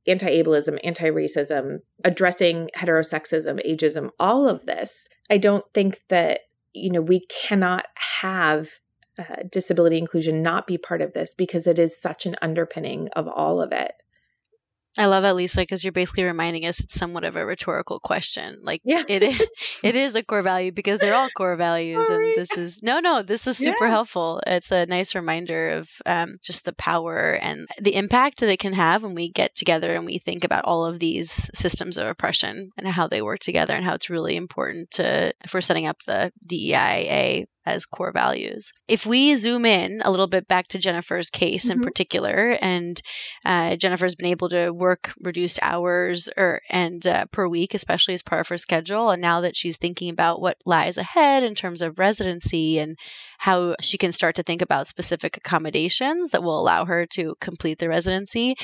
anti 0.07 0.42
ableism, 0.42 0.79
anti 0.85 1.11
racism, 1.11 1.79
addressing 2.05 2.70
heterosexism, 2.77 3.61
ageism, 3.68 4.11
all 4.18 4.48
of 4.48 4.64
this. 4.66 5.09
I 5.29 5.38
don't 5.38 5.64
think 5.74 6.01
that, 6.09 6.40
you 6.72 6.90
know, 6.90 7.03
we 7.03 7.27
cannot 7.27 7.87
have 8.20 8.70
uh, 9.18 9.42
disability 9.50 9.98
inclusion 9.98 10.42
not 10.42 10.66
be 10.66 10.78
part 10.78 11.02
of 11.02 11.12
this 11.12 11.35
because 11.35 11.66
it 11.66 11.78
is 11.78 12.00
such 12.00 12.26
an 12.26 12.37
underpinning 12.40 13.09
of 13.16 13.28
all 13.28 13.61
of 13.61 13.72
it. 13.72 13.92
I 14.96 15.04
love 15.07 15.22
that, 15.22 15.37
Lisa, 15.37 15.61
because 15.61 15.85
you're 15.85 15.92
basically 15.92 16.24
reminding 16.24 16.66
us 16.66 16.81
it's 16.81 16.94
somewhat 16.94 17.22
of 17.22 17.37
a 17.37 17.46
rhetorical 17.46 18.00
question. 18.00 18.59
Like 18.62 18.81
Yeah. 18.85 19.04
it 19.09 19.22
is, 19.22 19.40
it 19.85 19.94
is 19.94 20.16
a 20.16 20.24
core 20.24 20.42
value 20.42 20.72
because 20.72 20.98
they're 20.98 21.14
all 21.14 21.31
core 21.31 21.54
values, 21.54 22.09
and 22.11 22.35
this 22.35 22.57
is 22.57 22.81
no, 22.83 22.98
no, 22.98 23.22
this 23.22 23.46
is 23.46 23.57
super 23.57 23.85
Yeah. 23.85 23.90
helpful. 23.90 24.40
It's 24.44 24.72
a 24.72 24.87
nice 24.87 25.14
reminder 25.14 25.68
of 25.68 25.88
um, 26.04 26.38
just 26.42 26.64
the 26.64 26.72
power 26.72 27.38
and 27.40 27.68
the 27.81 27.94
impact 27.94 28.40
that 28.40 28.50
it 28.50 28.59
can 28.59 28.72
have 28.72 29.04
when 29.04 29.14
we 29.14 29.31
get 29.31 29.54
together 29.54 29.94
and 29.94 30.04
we 30.04 30.18
think 30.18 30.42
about 30.42 30.64
all 30.64 30.85
of 30.85 30.98
these 30.98 31.48
systems 31.54 31.96
of 31.96 32.09
oppression 32.09 32.70
and 32.76 32.88
how 32.88 33.07
they 33.07 33.22
work 33.22 33.38
together, 33.38 33.74
and 33.74 33.85
how 33.85 33.94
it's 33.94 34.11
really 34.11 34.35
important 34.35 34.90
to 34.92 35.33
if 35.44 35.54
we're 35.54 35.61
setting 35.61 35.87
up 35.87 36.02
the 36.07 36.33
DEIA 36.44 37.46
as 37.68 37.87
core 37.87 38.12
values. 38.12 38.72
If 38.88 39.07
we 39.07 39.35
zoom 39.35 39.64
in 39.64 40.00
a 40.04 40.11
little 40.11 40.26
bit 40.26 40.48
back 40.48 40.68
to 40.68 40.78
Jennifer's 40.78 41.31
case 41.31 41.68
in 41.68 41.78
Mhm. 41.78 41.83
particular, 41.85 42.59
and 42.61 43.00
uh, 43.44 43.76
Jennifer's 43.76 44.14
been 44.14 44.26
able 44.31 44.48
to 44.50 44.70
work 44.70 45.12
reduced 45.20 45.59
hours 45.62 46.28
or 46.37 46.61
and 46.70 47.07
uh, 47.07 47.26
per 47.33 47.46
week, 47.48 47.74
especially 47.74 48.14
as 48.14 48.22
part 48.22 48.40
of 48.40 48.48
her 48.48 48.59
schedule. 48.59 49.11
And 49.11 49.22
now 49.22 49.40
that 49.40 49.57
she's 49.57 49.76
thinking 49.76 50.11
about 50.11 50.40
what 50.40 50.57
lies 50.66 50.98
ahead 50.98 51.42
in 51.42 51.54
terms 51.54 51.83
of 51.83 51.98
residency 51.98 52.78
and 52.78 52.96
how 53.38 53.76
she 53.81 53.96
can 53.96 54.12
start 54.12 54.35
to 54.37 54.42
think 54.42 54.61
about 54.62 54.88
specific 54.88 55.37
accommodations 55.37 56.31
that 56.33 56.42
will 56.42 56.61
allow 56.61 56.85
her 56.85 57.07
to 57.07 57.35
complete 57.40 57.78
the 57.78 57.88
residency, 57.88 58.54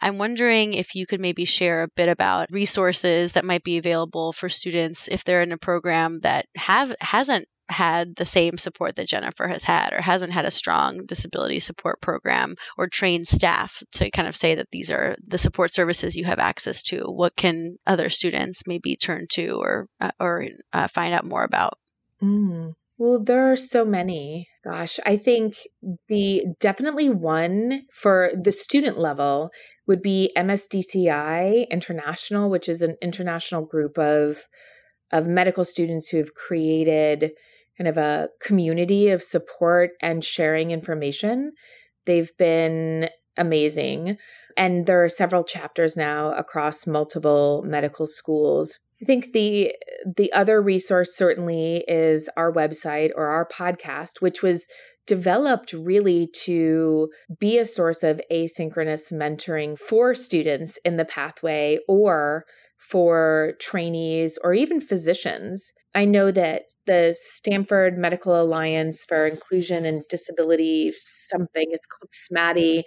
I'm 0.00 0.18
wondering 0.18 0.74
if 0.74 0.94
you 0.94 1.06
could 1.06 1.20
maybe 1.20 1.44
share 1.44 1.82
a 1.82 1.88
bit 1.96 2.08
about 2.08 2.48
resources 2.50 3.32
that 3.32 3.44
might 3.44 3.62
be 3.64 3.76
available 3.78 4.32
for 4.32 4.48
students 4.48 5.08
if 5.08 5.24
they're 5.24 5.42
in 5.42 5.52
a 5.52 5.58
program 5.58 6.20
that 6.20 6.46
have 6.56 6.94
hasn't 7.00 7.46
had 7.72 8.16
the 8.16 8.24
same 8.24 8.56
support 8.56 8.96
that 8.96 9.08
Jennifer 9.08 9.48
has 9.48 9.64
had 9.64 9.92
or 9.92 10.00
hasn't 10.00 10.32
had 10.32 10.44
a 10.44 10.50
strong 10.50 11.04
disability 11.06 11.58
support 11.58 12.00
program 12.00 12.54
or 12.78 12.86
trained 12.86 13.28
staff 13.28 13.82
to 13.92 14.10
kind 14.10 14.28
of 14.28 14.36
say 14.36 14.54
that 14.54 14.70
these 14.70 14.90
are 14.90 15.16
the 15.26 15.38
support 15.38 15.72
services 15.72 16.16
you 16.16 16.24
have 16.24 16.38
access 16.38 16.82
to 16.84 17.04
what 17.04 17.36
can 17.36 17.76
other 17.86 18.08
students 18.08 18.66
maybe 18.66 18.96
turn 18.96 19.26
to 19.30 19.58
or 19.60 19.88
uh, 20.00 20.10
or 20.20 20.46
uh, 20.72 20.86
find 20.86 21.14
out 21.14 21.24
more 21.24 21.44
about 21.44 21.78
Mm. 22.22 22.74
Well, 22.98 23.22
there 23.22 23.50
are 23.50 23.56
so 23.56 23.84
many. 23.84 24.48
Gosh, 24.64 25.00
I 25.04 25.16
think 25.16 25.56
the 26.08 26.44
definitely 26.60 27.08
one 27.10 27.82
for 27.90 28.30
the 28.40 28.52
student 28.52 28.96
level 28.96 29.50
would 29.88 30.02
be 30.02 30.30
MSDCI 30.36 31.68
International, 31.68 32.48
which 32.48 32.68
is 32.68 32.80
an 32.80 32.96
international 33.02 33.62
group 33.64 33.98
of 33.98 34.46
of 35.10 35.26
medical 35.26 35.64
students 35.64 36.08
who 36.08 36.18
have 36.18 36.34
created 36.34 37.32
kind 37.78 37.88
of 37.88 37.96
a 37.96 38.28
community 38.40 39.08
of 39.08 39.22
support 39.22 39.90
and 40.00 40.24
sharing 40.24 40.70
information. 40.70 41.52
They've 42.06 42.30
been 42.38 43.08
amazing. 43.36 44.18
And 44.56 44.86
there 44.86 45.02
are 45.02 45.08
several 45.08 45.44
chapters 45.44 45.96
now 45.96 46.32
across 46.34 46.86
multiple 46.86 47.62
medical 47.64 48.06
schools. 48.06 48.78
I 49.00 49.04
think 49.04 49.32
the 49.32 49.74
the 50.16 50.32
other 50.32 50.62
resource 50.62 51.16
certainly 51.16 51.84
is 51.88 52.28
our 52.36 52.52
website 52.52 53.10
or 53.16 53.26
our 53.26 53.48
podcast, 53.48 54.20
which 54.20 54.42
was 54.42 54.68
developed 55.06 55.72
really 55.72 56.28
to 56.44 57.08
be 57.40 57.58
a 57.58 57.66
source 57.66 58.04
of 58.04 58.20
asynchronous 58.30 59.12
mentoring 59.12 59.76
for 59.76 60.14
students 60.14 60.78
in 60.84 60.98
the 60.98 61.04
pathway 61.04 61.78
or 61.88 62.44
for 62.78 63.54
trainees 63.58 64.38
or 64.44 64.54
even 64.54 64.80
physicians. 64.80 65.72
I 65.94 66.04
know 66.04 66.30
that 66.30 66.62
the 66.86 67.14
Stanford 67.18 67.98
Medical 67.98 68.40
Alliance 68.40 69.04
for 69.04 69.26
Inclusion 69.26 69.84
and 69.84 70.04
Disability, 70.08 70.92
something, 70.96 71.66
it's 71.70 71.86
called 71.86 72.10
SMADI, 72.10 72.84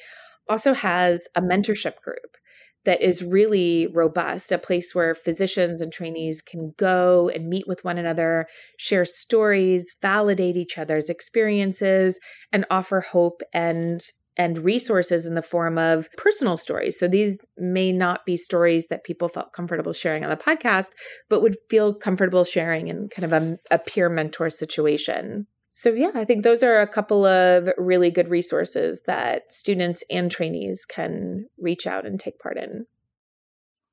also 0.50 0.74
has 0.74 1.28
a 1.36 1.42
mentorship 1.42 2.02
group 2.02 2.38
that 2.86 3.02
is 3.02 3.24
really 3.24 3.88
robust, 3.88 4.52
a 4.52 4.58
place 4.58 4.94
where 4.94 5.16
physicians 5.16 5.82
and 5.82 5.92
trainees 5.92 6.42
can 6.42 6.74
go 6.78 7.30
and 7.30 7.48
meet 7.48 7.68
with 7.68 7.84
one 7.84 7.98
another, 7.98 8.48
share 8.78 9.06
stories, 9.06 9.96
validate 10.02 10.56
each 10.56 10.78
other's 10.78 11.10
experiences, 11.10 12.20
and 12.52 12.66
offer 12.70 13.02
hope 13.02 13.42
and 13.54 14.02
and 14.38 14.60
resources 14.60 15.26
in 15.26 15.36
the 15.36 15.42
form 15.42 15.78
of 15.78 16.10
personal 16.18 16.58
stories. 16.58 17.00
So 17.00 17.08
these 17.08 17.46
may 17.58 17.92
not 17.92 18.26
be 18.26 18.38
stories 18.38 18.88
that 18.88 19.04
people 19.04 19.30
felt 19.30 19.54
comfortable 19.54 19.94
sharing 19.94 20.24
on 20.24 20.30
the 20.30 20.36
podcast, 20.36 20.92
but 21.30 21.42
would 21.42 21.58
feel 21.70 21.94
comfortable 21.94 22.44
sharing 22.44 22.88
in 22.88 23.10
kind 23.10 23.32
of 23.32 23.34
a, 23.34 23.58
a 23.72 23.80
peer 23.80 24.10
mentor 24.10 24.50
situation. 24.50 25.48
So, 25.70 25.92
yeah, 25.92 26.12
I 26.16 26.24
think 26.24 26.44
those 26.44 26.64
are 26.64 26.80
a 26.80 26.88
couple 26.88 27.26
of 27.26 27.70
really 27.78 28.10
good 28.10 28.30
resources 28.30 29.04
that 29.08 29.52
students 29.52 30.06
and 30.10 30.32
trainees 30.32 30.86
can 30.86 31.48
reach 31.58 31.86
out 31.86 32.06
and 32.06 32.18
take 32.18 32.40
part 32.40 32.58
in. 32.58 32.86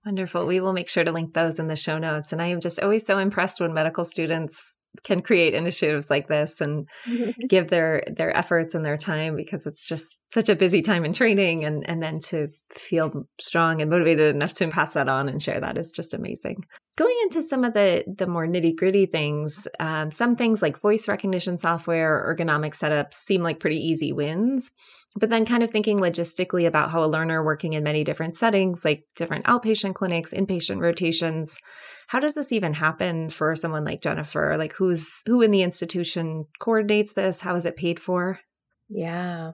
Wonderful. 0.06 0.46
We 0.46 0.60
will 0.60 0.72
make 0.72 0.88
sure 0.88 1.02
to 1.02 1.12
link 1.12 1.34
those 1.34 1.58
in 1.58 1.66
the 1.66 1.76
show 1.76 1.98
notes. 1.98 2.32
And 2.32 2.40
I 2.40 2.46
am 2.46 2.60
just 2.60 2.80
always 2.80 3.04
so 3.04 3.18
impressed 3.18 3.60
when 3.60 3.74
medical 3.74 4.04
students 4.04 4.78
can 5.04 5.22
create 5.22 5.54
initiatives 5.54 6.10
like 6.10 6.28
this 6.28 6.60
and 6.60 6.88
give 7.48 7.68
their 7.68 8.02
their 8.14 8.36
efforts 8.36 8.74
and 8.74 8.84
their 8.84 8.96
time 8.96 9.36
because 9.36 9.66
it's 9.66 9.86
just 9.86 10.18
such 10.28 10.48
a 10.48 10.56
busy 10.56 10.82
time 10.82 11.04
in 11.04 11.12
training 11.12 11.64
and 11.64 11.88
and 11.88 12.02
then 12.02 12.18
to 12.18 12.48
feel 12.70 13.26
strong 13.40 13.80
and 13.80 13.90
motivated 13.90 14.34
enough 14.34 14.54
to 14.54 14.68
pass 14.68 14.92
that 14.92 15.08
on 15.08 15.28
and 15.28 15.42
share 15.42 15.60
that 15.60 15.78
is 15.78 15.92
just 15.92 16.14
amazing. 16.14 16.64
Going 16.96 17.16
into 17.22 17.42
some 17.42 17.64
of 17.64 17.72
the 17.72 18.04
the 18.06 18.26
more 18.26 18.46
nitty 18.46 18.76
gritty 18.76 19.06
things 19.06 19.66
um, 19.80 20.10
some 20.10 20.36
things 20.36 20.62
like 20.62 20.78
voice 20.78 21.08
recognition 21.08 21.56
software 21.56 22.34
ergonomic 22.36 22.76
setups 22.76 23.14
seem 23.14 23.42
like 23.42 23.60
pretty 23.60 23.78
easy 23.78 24.12
wins 24.12 24.70
but 25.16 25.30
then 25.30 25.44
kind 25.44 25.62
of 25.62 25.70
thinking 25.70 25.98
logistically 25.98 26.66
about 26.66 26.90
how 26.90 27.04
a 27.04 27.06
learner 27.06 27.44
working 27.44 27.74
in 27.74 27.84
many 27.84 28.04
different 28.04 28.34
settings 28.34 28.84
like 28.84 29.04
different 29.16 29.44
outpatient 29.44 29.94
clinics 29.94 30.32
inpatient 30.32 30.80
rotations 30.80 31.58
how 32.12 32.20
does 32.20 32.34
this 32.34 32.52
even 32.52 32.74
happen 32.74 33.30
for 33.30 33.56
someone 33.56 33.86
like 33.86 34.02
jennifer? 34.02 34.56
Like 34.58 34.74
who's 34.74 35.22
who 35.24 35.40
in 35.40 35.50
the 35.50 35.62
institution 35.62 36.46
coordinates 36.58 37.14
this? 37.14 37.40
How 37.40 37.54
is 37.54 37.64
it 37.64 37.74
paid 37.74 37.98
for? 37.98 38.40
Yeah, 38.90 39.52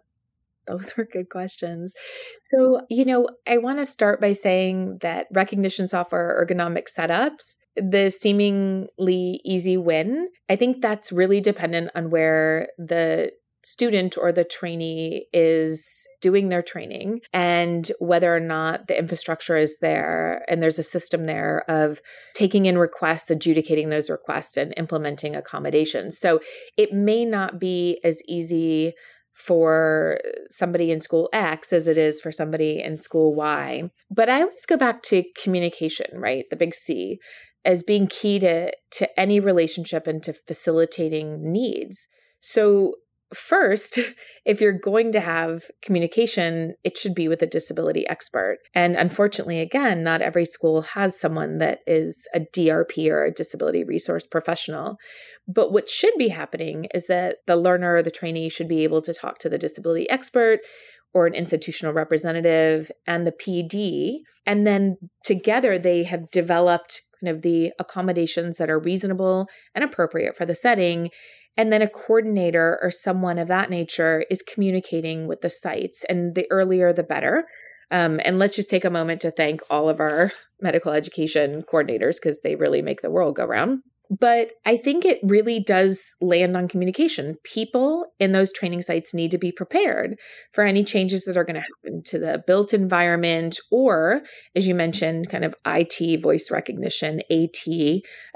those 0.66 0.92
were 0.96 1.04
good 1.04 1.30
questions. 1.30 1.94
So, 2.42 2.80
you 2.90 3.04
know, 3.04 3.28
I 3.46 3.58
want 3.58 3.78
to 3.78 3.86
start 3.86 4.20
by 4.20 4.32
saying 4.32 4.98
that 5.02 5.28
recognition 5.32 5.86
software 5.86 6.44
ergonomic 6.44 6.86
setups, 6.92 7.58
the 7.76 8.10
seemingly 8.10 9.40
easy 9.44 9.76
win, 9.76 10.28
I 10.48 10.56
think 10.56 10.82
that's 10.82 11.12
really 11.12 11.40
dependent 11.40 11.92
on 11.94 12.10
where 12.10 12.70
the 12.76 13.30
student 13.64 14.16
or 14.16 14.32
the 14.32 14.44
trainee 14.44 15.26
is 15.32 16.06
doing 16.20 16.48
their 16.48 16.62
training 16.62 17.20
and 17.32 17.90
whether 17.98 18.34
or 18.34 18.40
not 18.40 18.86
the 18.86 18.98
infrastructure 18.98 19.56
is 19.56 19.78
there 19.80 20.44
and 20.48 20.62
there's 20.62 20.78
a 20.78 20.82
system 20.82 21.26
there 21.26 21.64
of 21.68 22.00
taking 22.34 22.66
in 22.66 22.78
requests 22.78 23.30
adjudicating 23.30 23.90
those 23.90 24.08
requests 24.08 24.56
and 24.56 24.72
implementing 24.76 25.34
accommodations 25.34 26.18
so 26.18 26.40
it 26.76 26.92
may 26.92 27.24
not 27.24 27.58
be 27.58 27.98
as 28.04 28.22
easy 28.28 28.92
for 29.34 30.18
somebody 30.50 30.90
in 30.90 30.98
school 30.98 31.28
X 31.32 31.72
as 31.72 31.86
it 31.86 31.96
is 31.96 32.20
for 32.20 32.32
somebody 32.32 32.82
in 32.82 32.96
school 32.96 33.36
Y. 33.36 33.88
But 34.10 34.28
I 34.28 34.42
always 34.42 34.66
go 34.66 34.76
back 34.76 35.02
to 35.04 35.22
communication, 35.40 36.06
right? 36.14 36.44
The 36.50 36.56
big 36.56 36.74
C 36.74 37.20
as 37.64 37.84
being 37.84 38.08
key 38.08 38.40
to 38.40 38.72
to 38.92 39.20
any 39.20 39.38
relationship 39.38 40.08
and 40.08 40.22
to 40.24 40.32
facilitating 40.32 41.52
needs. 41.52 42.08
So 42.40 42.94
first, 43.34 43.98
if 44.44 44.60
you're 44.60 44.78
going 44.78 45.12
to 45.12 45.20
have 45.20 45.64
communication, 45.82 46.74
it 46.84 46.96
should 46.96 47.14
be 47.14 47.28
with 47.28 47.42
a 47.42 47.46
disability 47.46 48.08
expert. 48.08 48.58
And 48.74 48.96
unfortunately, 48.96 49.60
again, 49.60 50.02
not 50.02 50.22
every 50.22 50.44
school 50.44 50.82
has 50.82 51.18
someone 51.18 51.58
that 51.58 51.80
is 51.86 52.26
a 52.34 52.40
DRP 52.40 53.10
or 53.10 53.24
a 53.24 53.32
disability 53.32 53.84
resource 53.84 54.26
professional. 54.26 54.96
But 55.46 55.72
what 55.72 55.88
should 55.88 56.14
be 56.18 56.28
happening 56.28 56.86
is 56.94 57.06
that 57.06 57.36
the 57.46 57.56
learner 57.56 57.94
or 57.94 58.02
the 58.02 58.10
trainee 58.10 58.48
should 58.48 58.68
be 58.68 58.84
able 58.84 59.02
to 59.02 59.14
talk 59.14 59.38
to 59.38 59.48
the 59.48 59.58
disability 59.58 60.08
expert 60.10 60.60
or 61.14 61.26
an 61.26 61.34
institutional 61.34 61.94
representative 61.94 62.90
and 63.06 63.26
the 63.26 63.32
PD. 63.32 64.18
And 64.46 64.66
then 64.66 64.96
together 65.24 65.78
they 65.78 66.04
have 66.04 66.30
developed 66.30 67.02
kind 67.22 67.34
of 67.34 67.42
the 67.42 67.72
accommodations 67.78 68.58
that 68.58 68.70
are 68.70 68.78
reasonable 68.78 69.48
and 69.74 69.82
appropriate 69.82 70.36
for 70.36 70.44
the 70.44 70.54
setting. 70.54 71.10
And 71.58 71.72
then 71.72 71.82
a 71.82 71.88
coordinator 71.88 72.78
or 72.80 72.90
someone 72.90 73.36
of 73.36 73.48
that 73.48 73.68
nature 73.68 74.24
is 74.30 74.42
communicating 74.42 75.26
with 75.26 75.40
the 75.40 75.50
sites. 75.50 76.04
And 76.08 76.36
the 76.36 76.46
earlier, 76.50 76.92
the 76.92 77.02
better. 77.02 77.46
Um, 77.90 78.20
and 78.24 78.38
let's 78.38 78.54
just 78.54 78.70
take 78.70 78.84
a 78.84 78.90
moment 78.90 79.20
to 79.22 79.30
thank 79.30 79.60
all 79.68 79.88
of 79.88 79.98
our 79.98 80.30
medical 80.60 80.92
education 80.92 81.64
coordinators 81.70 82.16
because 82.22 82.40
they 82.42 82.54
really 82.54 82.80
make 82.80 83.02
the 83.02 83.10
world 83.10 83.34
go 83.34 83.44
round. 83.44 83.80
But 84.10 84.52
I 84.64 84.76
think 84.78 85.04
it 85.04 85.20
really 85.22 85.60
does 85.60 86.16
land 86.20 86.56
on 86.56 86.66
communication. 86.66 87.36
People 87.44 88.06
in 88.18 88.32
those 88.32 88.52
training 88.52 88.82
sites 88.82 89.12
need 89.12 89.30
to 89.32 89.38
be 89.38 89.52
prepared 89.52 90.18
for 90.52 90.64
any 90.64 90.82
changes 90.82 91.24
that 91.24 91.36
are 91.36 91.44
going 91.44 91.60
to 91.60 91.60
happen 91.60 92.02
to 92.04 92.18
the 92.18 92.42
built 92.46 92.72
environment 92.72 93.58
or, 93.70 94.22
as 94.56 94.66
you 94.66 94.74
mentioned, 94.74 95.28
kind 95.28 95.44
of 95.44 95.54
IT, 95.66 96.22
voice 96.22 96.50
recognition, 96.50 97.20
AT, 97.30 97.64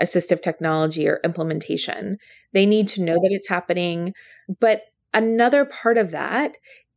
assistive 0.01 0.43
technology, 0.43 1.09
or 1.09 1.21
implementation. 1.25 2.19
They 2.53 2.67
need 2.67 2.87
to 2.89 3.03
know 3.03 3.15
that 3.15 3.31
it's 3.33 3.49
happening. 3.49 4.13
But 4.61 4.83
another 5.15 5.65
part 5.65 5.97
of 5.97 6.11
that 6.11 6.53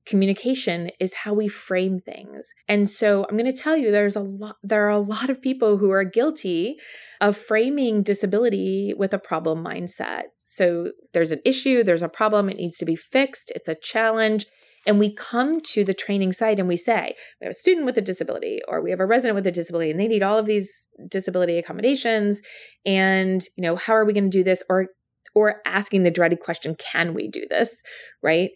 communication 0.05 0.89
is 0.99 1.13
how 1.13 1.33
we 1.33 1.47
frame 1.47 1.99
things. 1.99 2.53
And 2.67 2.89
so 2.89 3.25
I'm 3.25 3.37
going 3.37 3.51
to 3.51 3.61
tell 3.61 3.75
you 3.75 3.91
there's 3.91 4.15
a 4.15 4.21
lot 4.21 4.57
there 4.63 4.85
are 4.85 4.89
a 4.89 4.99
lot 4.99 5.29
of 5.29 5.41
people 5.41 5.77
who 5.77 5.89
are 5.91 6.03
guilty 6.03 6.75
of 7.21 7.35
framing 7.37 8.03
disability 8.03 8.93
with 8.95 9.13
a 9.13 9.19
problem 9.19 9.63
mindset. 9.63 10.23
So 10.43 10.91
there's 11.13 11.31
an 11.31 11.41
issue, 11.43 11.83
there's 11.83 12.01
a 12.01 12.09
problem, 12.09 12.49
it 12.49 12.57
needs 12.57 12.77
to 12.77 12.85
be 12.85 12.95
fixed, 12.95 13.51
it's 13.55 13.67
a 13.67 13.75
challenge. 13.75 14.45
And 14.87 14.99
we 14.99 15.11
come 15.11 15.61
to 15.61 15.83
the 15.83 15.95
training 15.95 16.31
site 16.31 16.59
and 16.59 16.67
we 16.67 16.77
say, 16.77 17.15
we 17.41 17.45
have 17.45 17.51
a 17.51 17.55
student 17.55 17.87
with 17.87 17.97
a 17.97 18.01
disability 18.01 18.59
or 18.67 18.81
we 18.81 18.91
have 18.91 18.99
a 18.99 19.05
resident 19.05 19.33
with 19.33 19.47
a 19.47 19.51
disability 19.51 19.89
and 19.89 19.99
they 19.99 20.07
need 20.07 20.21
all 20.21 20.37
of 20.37 20.45
these 20.45 20.93
disability 21.09 21.57
accommodations. 21.57 22.43
And, 22.85 23.41
you 23.57 23.63
know, 23.63 23.75
how 23.77 23.93
are 23.93 24.05
we 24.05 24.13
going 24.13 24.29
to 24.29 24.37
do 24.37 24.43
this? 24.43 24.61
Or 24.69 24.89
or 25.33 25.61
asking 25.65 26.03
the 26.03 26.11
dreaded 26.11 26.39
question, 26.39 26.75
can 26.75 27.13
we 27.13 27.27
do 27.27 27.45
this? 27.49 27.83
Right. 28.21 28.51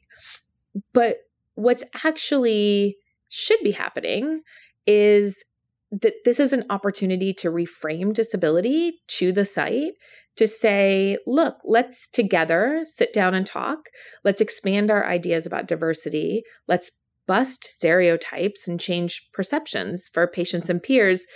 But 0.93 1.17
what's 1.59 1.83
actually 2.05 2.95
should 3.27 3.59
be 3.63 3.71
happening 3.71 4.41
is 4.87 5.43
that 5.91 6.13
this 6.23 6.39
is 6.39 6.53
an 6.53 6.63
opportunity 6.69 7.33
to 7.33 7.49
reframe 7.49 8.13
disability 8.13 8.93
to 9.07 9.31
the 9.31 9.45
site 9.45 9.93
to 10.37 10.47
say, 10.47 11.17
look, 11.27 11.57
let's 11.65 12.07
together 12.07 12.83
sit 12.85 13.11
down 13.11 13.33
and 13.33 13.45
talk. 13.45 13.79
Let's 14.23 14.39
expand 14.39 14.89
our 14.89 15.05
ideas 15.05 15.45
about 15.45 15.67
diversity. 15.67 16.43
Let's 16.67 16.91
bust 17.27 17.65
stereotypes 17.65 18.67
and 18.67 18.79
change 18.79 19.27
perceptions 19.33 20.09
for 20.13 20.27
patients 20.27 20.69
and 20.69 20.81
peers 20.81 21.27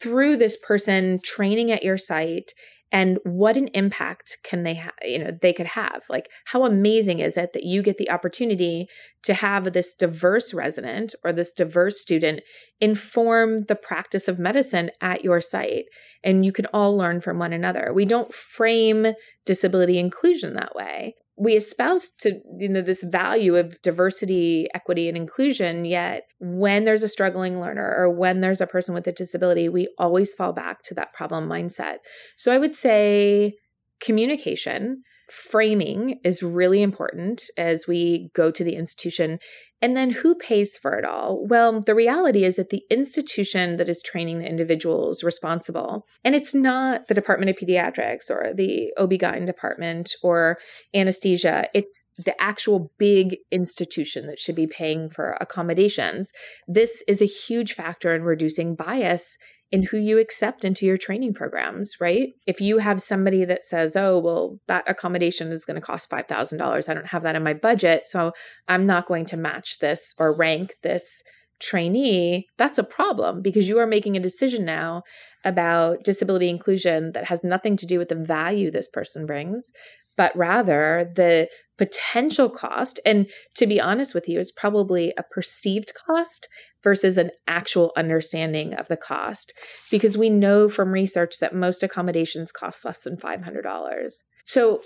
through 0.00 0.36
this 0.36 0.56
person 0.56 1.20
training 1.22 1.70
at 1.70 1.84
your 1.84 1.98
site 1.98 2.52
and 2.90 3.18
what 3.24 3.56
an 3.56 3.68
impact 3.68 4.38
can 4.42 4.62
they 4.62 4.74
have 4.74 4.94
you 5.02 5.18
know 5.18 5.30
they 5.30 5.52
could 5.52 5.66
have. 5.66 6.02
Like 6.08 6.30
how 6.46 6.64
amazing 6.64 7.20
is 7.20 7.36
it 7.36 7.52
that 7.52 7.64
you 7.64 7.82
get 7.82 7.98
the 7.98 8.10
opportunity 8.10 8.88
to 9.22 9.34
have 9.34 9.72
this 9.72 9.94
diverse 9.94 10.54
resident 10.54 11.14
or 11.24 11.32
this 11.32 11.54
diverse 11.54 12.00
student 12.00 12.40
inform 12.80 13.64
the 13.64 13.76
practice 13.76 14.28
of 14.28 14.38
medicine 14.38 14.90
at 15.00 15.24
your 15.24 15.40
site 15.40 15.86
and 16.24 16.44
you 16.44 16.52
can 16.52 16.66
all 16.66 16.96
learn 16.96 17.20
from 17.20 17.38
one 17.38 17.52
another. 17.52 17.92
We 17.92 18.04
don't 18.04 18.32
frame 18.32 19.08
disability 19.44 19.98
inclusion 19.98 20.54
that 20.54 20.74
way 20.74 21.14
we 21.38 21.54
espouse 21.54 22.10
to 22.10 22.40
you 22.58 22.68
know 22.68 22.80
this 22.80 23.02
value 23.04 23.56
of 23.56 23.80
diversity 23.82 24.66
equity 24.74 25.08
and 25.08 25.16
inclusion 25.16 25.84
yet 25.84 26.24
when 26.40 26.84
there's 26.84 27.02
a 27.02 27.08
struggling 27.08 27.60
learner 27.60 27.94
or 27.96 28.10
when 28.10 28.40
there's 28.40 28.60
a 28.60 28.66
person 28.66 28.94
with 28.94 29.06
a 29.06 29.12
disability 29.12 29.68
we 29.68 29.88
always 29.98 30.34
fall 30.34 30.52
back 30.52 30.82
to 30.82 30.94
that 30.94 31.12
problem 31.12 31.48
mindset 31.48 31.98
so 32.36 32.52
i 32.52 32.58
would 32.58 32.74
say 32.74 33.54
communication 34.00 35.02
framing 35.30 36.18
is 36.24 36.42
really 36.42 36.82
important 36.82 37.44
as 37.56 37.86
we 37.86 38.30
go 38.34 38.50
to 38.50 38.64
the 38.64 38.74
institution. 38.74 39.38
And 39.80 39.96
then 39.96 40.10
who 40.10 40.34
pays 40.34 40.76
for 40.76 40.98
it 40.98 41.04
all? 41.04 41.46
Well, 41.46 41.80
the 41.80 41.94
reality 41.94 42.44
is 42.44 42.56
that 42.56 42.70
the 42.70 42.82
institution 42.90 43.76
that 43.76 43.88
is 43.88 44.02
training 44.02 44.40
the 44.40 44.48
individual 44.48 45.10
is 45.10 45.22
responsible. 45.22 46.04
And 46.24 46.34
it's 46.34 46.54
not 46.54 47.06
the 47.06 47.14
Department 47.14 47.50
of 47.50 47.56
Pediatrics 47.56 48.28
or 48.30 48.52
the 48.54 48.92
OB-GYN 48.98 49.46
department 49.46 50.14
or 50.22 50.58
anesthesia. 50.94 51.66
It's 51.74 52.04
the 52.16 52.40
actual 52.42 52.92
big 52.98 53.36
institution 53.52 54.26
that 54.26 54.40
should 54.40 54.56
be 54.56 54.66
paying 54.66 55.10
for 55.10 55.36
accommodations. 55.40 56.32
This 56.66 57.02
is 57.06 57.22
a 57.22 57.26
huge 57.26 57.74
factor 57.74 58.14
in 58.14 58.22
reducing 58.22 58.74
bias 58.74 59.36
in 59.70 59.82
who 59.84 59.98
you 59.98 60.18
accept 60.18 60.64
into 60.64 60.86
your 60.86 60.96
training 60.96 61.34
programs, 61.34 61.96
right? 62.00 62.30
If 62.46 62.60
you 62.60 62.78
have 62.78 63.02
somebody 63.02 63.44
that 63.44 63.64
says, 63.64 63.96
oh, 63.96 64.18
well, 64.18 64.58
that 64.66 64.88
accommodation 64.88 65.48
is 65.48 65.64
going 65.64 65.78
to 65.78 65.86
cost 65.86 66.10
$5,000, 66.10 66.88
I 66.88 66.94
don't 66.94 67.06
have 67.06 67.22
that 67.22 67.36
in 67.36 67.44
my 67.44 67.54
budget, 67.54 68.06
so 68.06 68.32
I'm 68.66 68.86
not 68.86 69.06
going 69.06 69.26
to 69.26 69.36
match 69.36 69.78
this 69.78 70.14
or 70.18 70.34
rank 70.34 70.72
this 70.82 71.22
trainee, 71.60 72.46
that's 72.56 72.78
a 72.78 72.84
problem 72.84 73.42
because 73.42 73.68
you 73.68 73.78
are 73.78 73.86
making 73.86 74.16
a 74.16 74.20
decision 74.20 74.64
now 74.64 75.02
about 75.44 76.04
disability 76.04 76.48
inclusion 76.48 77.12
that 77.12 77.24
has 77.24 77.42
nothing 77.44 77.76
to 77.76 77.86
do 77.86 77.98
with 77.98 78.08
the 78.08 78.14
value 78.14 78.70
this 78.70 78.88
person 78.88 79.26
brings, 79.26 79.70
but 80.18 80.36
rather 80.36 81.10
the 81.14 81.48
potential 81.78 82.50
cost. 82.50 83.00
And 83.06 83.30
to 83.54 83.66
be 83.66 83.80
honest 83.80 84.14
with 84.14 84.28
you, 84.28 84.40
it's 84.40 84.50
probably 84.50 85.14
a 85.16 85.22
perceived 85.22 85.92
cost 85.94 86.48
versus 86.82 87.16
an 87.16 87.30
actual 87.46 87.92
understanding 87.96 88.74
of 88.74 88.88
the 88.88 88.96
cost 88.96 89.54
because 89.90 90.18
we 90.18 90.28
know 90.28 90.68
from 90.68 90.90
research 90.90 91.38
that 91.38 91.54
most 91.54 91.82
accommodations 91.82 92.52
cost 92.52 92.84
less 92.84 93.04
than 93.04 93.16
$500. 93.16 94.22
So, 94.44 94.82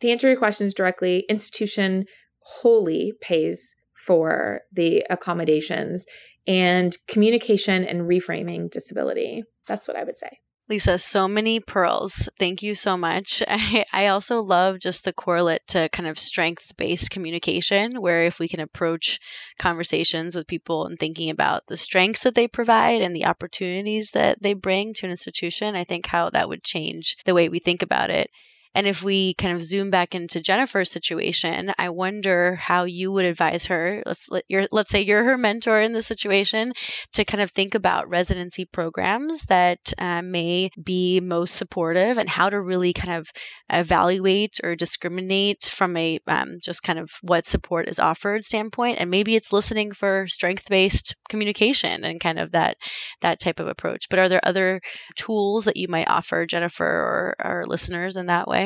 to 0.00 0.10
answer 0.10 0.26
your 0.26 0.36
questions 0.36 0.74
directly, 0.74 1.20
institution 1.28 2.06
wholly 2.40 3.12
pays 3.20 3.76
for 4.04 4.62
the 4.72 5.06
accommodations 5.08 6.06
and 6.48 6.96
communication 7.06 7.84
and 7.84 8.00
reframing 8.02 8.68
disability. 8.68 9.44
That's 9.68 9.86
what 9.86 9.96
I 9.96 10.02
would 10.02 10.18
say. 10.18 10.41
Lisa, 10.68 10.98
so 10.98 11.26
many 11.26 11.60
pearls. 11.60 12.28
Thank 12.38 12.62
you 12.62 12.74
so 12.74 12.96
much. 12.96 13.42
I, 13.48 13.84
I 13.92 14.06
also 14.06 14.40
love 14.40 14.78
just 14.78 15.04
the 15.04 15.12
correlate 15.12 15.66
to 15.68 15.88
kind 15.90 16.08
of 16.08 16.18
strength 16.18 16.76
based 16.76 17.10
communication, 17.10 18.00
where 18.00 18.24
if 18.24 18.38
we 18.38 18.48
can 18.48 18.60
approach 18.60 19.18
conversations 19.58 20.36
with 20.36 20.46
people 20.46 20.86
and 20.86 20.98
thinking 20.98 21.30
about 21.30 21.66
the 21.66 21.76
strengths 21.76 22.22
that 22.22 22.34
they 22.34 22.46
provide 22.46 23.02
and 23.02 23.14
the 23.14 23.26
opportunities 23.26 24.12
that 24.12 24.42
they 24.42 24.54
bring 24.54 24.94
to 24.94 25.06
an 25.06 25.10
institution, 25.10 25.74
I 25.74 25.84
think 25.84 26.06
how 26.06 26.30
that 26.30 26.48
would 26.48 26.62
change 26.62 27.16
the 27.24 27.34
way 27.34 27.48
we 27.48 27.58
think 27.58 27.82
about 27.82 28.10
it. 28.10 28.30
And 28.74 28.86
if 28.86 29.02
we 29.02 29.34
kind 29.34 29.54
of 29.54 29.62
zoom 29.62 29.90
back 29.90 30.14
into 30.14 30.40
Jennifer's 30.40 30.90
situation, 30.90 31.72
I 31.78 31.90
wonder 31.90 32.56
how 32.56 32.84
you 32.84 33.12
would 33.12 33.24
advise 33.24 33.66
her, 33.66 34.02
if 34.06 34.26
you're, 34.48 34.66
let's 34.72 34.90
say 34.90 35.00
you're 35.00 35.24
her 35.24 35.36
mentor 35.36 35.80
in 35.80 35.92
this 35.92 36.06
situation, 36.06 36.72
to 37.12 37.24
kind 37.24 37.42
of 37.42 37.50
think 37.50 37.74
about 37.74 38.08
residency 38.08 38.64
programs 38.64 39.44
that 39.46 39.92
uh, 39.98 40.22
may 40.22 40.70
be 40.82 41.20
most 41.20 41.56
supportive 41.56 42.18
and 42.18 42.28
how 42.28 42.48
to 42.48 42.60
really 42.60 42.92
kind 42.92 43.12
of 43.12 43.30
evaluate 43.70 44.58
or 44.64 44.74
discriminate 44.74 45.64
from 45.64 45.96
a 45.96 46.18
um, 46.26 46.58
just 46.62 46.82
kind 46.82 46.98
of 46.98 47.10
what 47.22 47.46
support 47.46 47.88
is 47.88 47.98
offered 47.98 48.44
standpoint. 48.44 48.98
And 49.00 49.10
maybe 49.10 49.36
it's 49.36 49.52
listening 49.52 49.92
for 49.92 50.26
strength 50.28 50.68
based 50.68 51.14
communication 51.28 52.04
and 52.04 52.20
kind 52.20 52.38
of 52.38 52.52
that 52.52 52.76
that 53.20 53.40
type 53.40 53.60
of 53.60 53.68
approach. 53.68 54.08
But 54.08 54.18
are 54.18 54.28
there 54.28 54.40
other 54.44 54.80
tools 55.16 55.64
that 55.66 55.76
you 55.76 55.88
might 55.88 56.08
offer 56.08 56.46
Jennifer 56.46 56.84
or 56.84 57.36
our 57.38 57.66
listeners 57.66 58.16
in 58.16 58.26
that 58.26 58.48
way? 58.48 58.61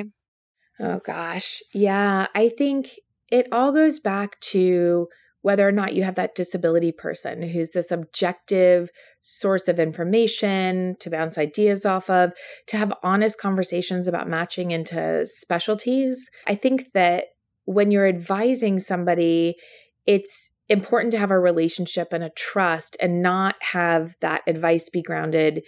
Oh 0.78 1.00
gosh. 1.04 1.62
Yeah, 1.72 2.26
I 2.34 2.50
think 2.50 2.90
it 3.30 3.46
all 3.50 3.72
goes 3.72 3.98
back 3.98 4.38
to 4.40 5.08
whether 5.42 5.66
or 5.66 5.72
not 5.72 5.94
you 5.94 6.02
have 6.02 6.16
that 6.16 6.34
disability 6.34 6.90
person 6.90 7.40
who's 7.40 7.70
this 7.70 7.92
objective 7.92 8.90
source 9.20 9.68
of 9.68 9.78
information 9.78 10.96
to 10.98 11.08
bounce 11.08 11.38
ideas 11.38 11.86
off 11.86 12.10
of, 12.10 12.32
to 12.66 12.76
have 12.76 12.92
honest 13.04 13.38
conversations 13.40 14.08
about 14.08 14.28
matching 14.28 14.72
into 14.72 15.24
specialties. 15.26 16.28
I 16.48 16.56
think 16.56 16.86
that 16.94 17.26
when 17.64 17.92
you're 17.92 18.08
advising 18.08 18.80
somebody, 18.80 19.54
it's 20.04 20.50
important 20.68 21.12
to 21.12 21.18
have 21.18 21.30
a 21.30 21.38
relationship 21.38 22.12
and 22.12 22.24
a 22.24 22.30
trust 22.30 22.96
and 23.00 23.22
not 23.22 23.54
have 23.60 24.16
that 24.20 24.42
advice 24.48 24.90
be 24.90 25.00
grounded 25.00 25.62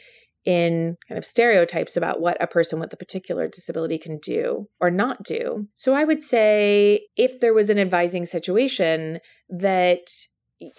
in 0.49 0.97
kind 1.07 1.19
of 1.19 1.27
stereotypes 1.27 1.95
about 1.95 2.23
what 2.23 2.43
a 2.43 2.47
person 2.47 2.81
with 2.81 2.91
a 2.91 2.97
particular 2.97 3.47
disability 3.49 3.99
can 3.99 4.17
do 4.17 4.67
or 4.81 4.91
not 4.91 5.23
do. 5.23 5.69
So 5.75 5.93
I 5.93 6.05
would 6.05 6.23
say 6.23 7.07
if 7.19 7.39
there 7.41 7.53
was 7.53 7.69
an 7.69 7.79
advising 7.79 8.25
situation 8.25 9.19
that 9.51 10.09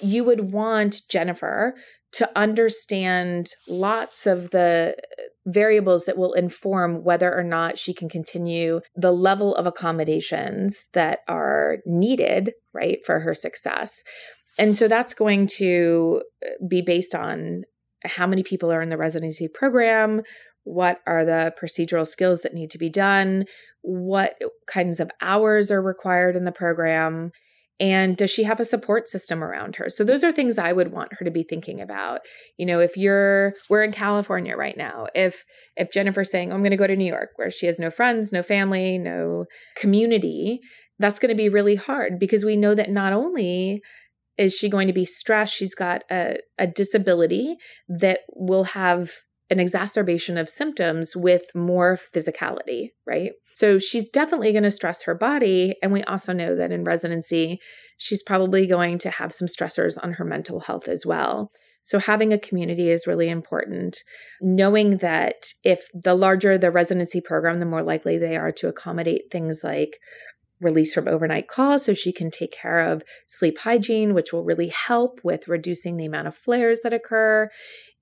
you 0.01 0.23
would 0.23 0.51
want 0.51 1.01
Jennifer 1.07 1.75
to 2.13 2.27
understand 2.35 3.51
lots 3.67 4.25
of 4.25 4.49
the 4.49 4.95
uh, 4.97 5.21
variables 5.45 6.05
that 6.05 6.17
will 6.17 6.33
inform 6.33 7.03
whether 7.03 7.31
or 7.31 7.43
not 7.43 7.77
she 7.77 7.93
can 7.93 8.09
continue 8.09 8.81
the 8.95 9.11
level 9.11 9.53
of 9.53 9.67
accommodations 9.67 10.87
that 10.93 11.19
are 11.27 11.77
needed, 11.85 12.53
right, 12.73 12.97
for 13.05 13.19
her 13.19 13.35
success. 13.35 14.01
And 14.57 14.75
so 14.75 14.87
that's 14.87 15.13
going 15.13 15.45
to 15.57 16.23
uh, 16.43 16.49
be 16.67 16.81
based 16.81 17.13
on 17.13 17.65
how 18.05 18.27
many 18.27 18.43
people 18.43 18.71
are 18.71 18.81
in 18.81 18.89
the 18.89 18.97
residency 18.97 19.47
program, 19.47 20.21
what 20.63 20.99
are 21.07 21.25
the 21.25 21.53
procedural 21.61 22.07
skills 22.07 22.41
that 22.41 22.53
need 22.53 22.71
to 22.71 22.77
be 22.77 22.89
done, 22.89 23.45
what 23.81 24.35
kinds 24.67 24.99
of 24.99 25.11
hours 25.21 25.71
are 25.71 25.81
required 25.81 26.35
in 26.35 26.45
the 26.45 26.51
program, 26.51 27.31
and 27.79 28.17
does 28.17 28.29
she 28.29 28.43
have 28.43 28.59
a 28.59 28.65
support 28.65 29.07
system 29.07 29.41
around 29.41 29.77
her? 29.77 29.89
So 29.89 30.03
those 30.03 30.23
are 30.23 30.31
things 30.31 30.57
i 30.57 30.73
would 30.73 30.91
want 30.91 31.13
her 31.13 31.25
to 31.25 31.31
be 31.31 31.43
thinking 31.43 31.79
about. 31.79 32.21
You 32.57 32.65
know 32.65 32.79
if 32.79 32.97
you're 32.97 33.53
we're 33.69 33.83
in 33.83 33.91
california 33.91 34.55
right 34.55 34.77
now 34.77 35.07
if 35.15 35.45
if 35.77 35.91
jennifer's 35.93 36.31
saying 36.31 36.51
oh, 36.51 36.55
i'm 36.55 36.61
going 36.61 36.71
to 36.71 36.77
go 36.77 36.87
to 36.87 36.95
new 36.95 37.05
york 37.05 37.29
where 37.37 37.49
she 37.49 37.65
has 37.67 37.79
no 37.79 37.89
friends 37.89 38.31
no 38.31 38.43
family 38.43 38.97
no 38.97 39.45
community 39.77 40.59
that's 40.99 41.19
going 41.19 41.29
to 41.29 41.35
be 41.35 41.49
really 41.49 41.75
hard 41.75 42.19
because 42.19 42.43
we 42.43 42.57
know 42.57 42.75
that 42.75 42.89
not 42.89 43.13
only 43.13 43.81
is 44.39 44.55
she 44.55 44.69
going 44.69 44.87
to 44.87 44.93
be 44.93 45.05
stressed? 45.05 45.53
She's 45.53 45.75
got 45.75 46.03
a, 46.09 46.37
a 46.57 46.65
disability 46.65 47.57
that 47.89 48.21
will 48.35 48.63
have 48.63 49.11
an 49.49 49.59
exacerbation 49.59 50.37
of 50.37 50.47
symptoms 50.47 51.15
with 51.15 51.43
more 51.53 51.99
physicality, 52.15 52.91
right? 53.05 53.31
So 53.51 53.79
she's 53.79 54.07
definitely 54.09 54.53
going 54.53 54.63
to 54.63 54.71
stress 54.71 55.03
her 55.03 55.15
body. 55.15 55.75
And 55.83 55.91
we 55.91 56.03
also 56.03 56.33
know 56.33 56.55
that 56.55 56.71
in 56.71 56.83
residency, 56.83 57.59
she's 57.97 58.23
probably 58.23 58.65
going 58.65 58.97
to 58.99 59.09
have 59.09 59.33
some 59.33 59.47
stressors 59.47 59.97
on 60.01 60.13
her 60.13 60.23
mental 60.23 60.61
health 60.61 60.87
as 60.87 61.05
well. 61.05 61.51
So, 61.81 61.97
having 61.97 62.33
a 62.33 62.37
community 62.37 62.89
is 62.89 63.07
really 63.07 63.29
important. 63.29 63.97
Knowing 64.41 64.97
that 64.97 65.47
if 65.63 65.87
the 65.93 66.13
larger 66.13 66.57
the 66.57 66.71
residency 66.71 67.21
program, 67.21 67.59
the 67.59 67.65
more 67.65 67.81
likely 67.81 68.17
they 68.17 68.35
are 68.35 68.51
to 68.51 68.67
accommodate 68.67 69.31
things 69.31 69.61
like 69.63 69.97
release 70.61 70.93
from 70.93 71.07
overnight 71.07 71.47
calls 71.47 71.85
so 71.85 71.93
she 71.93 72.11
can 72.11 72.31
take 72.31 72.51
care 72.51 72.79
of 72.79 73.03
sleep 73.27 73.59
hygiene, 73.59 74.13
which 74.13 74.33
will 74.33 74.43
really 74.43 74.69
help 74.69 75.19
with 75.23 75.47
reducing 75.47 75.97
the 75.97 76.05
amount 76.05 76.27
of 76.27 76.35
flares 76.35 76.81
that 76.81 76.93
occur. 76.93 77.49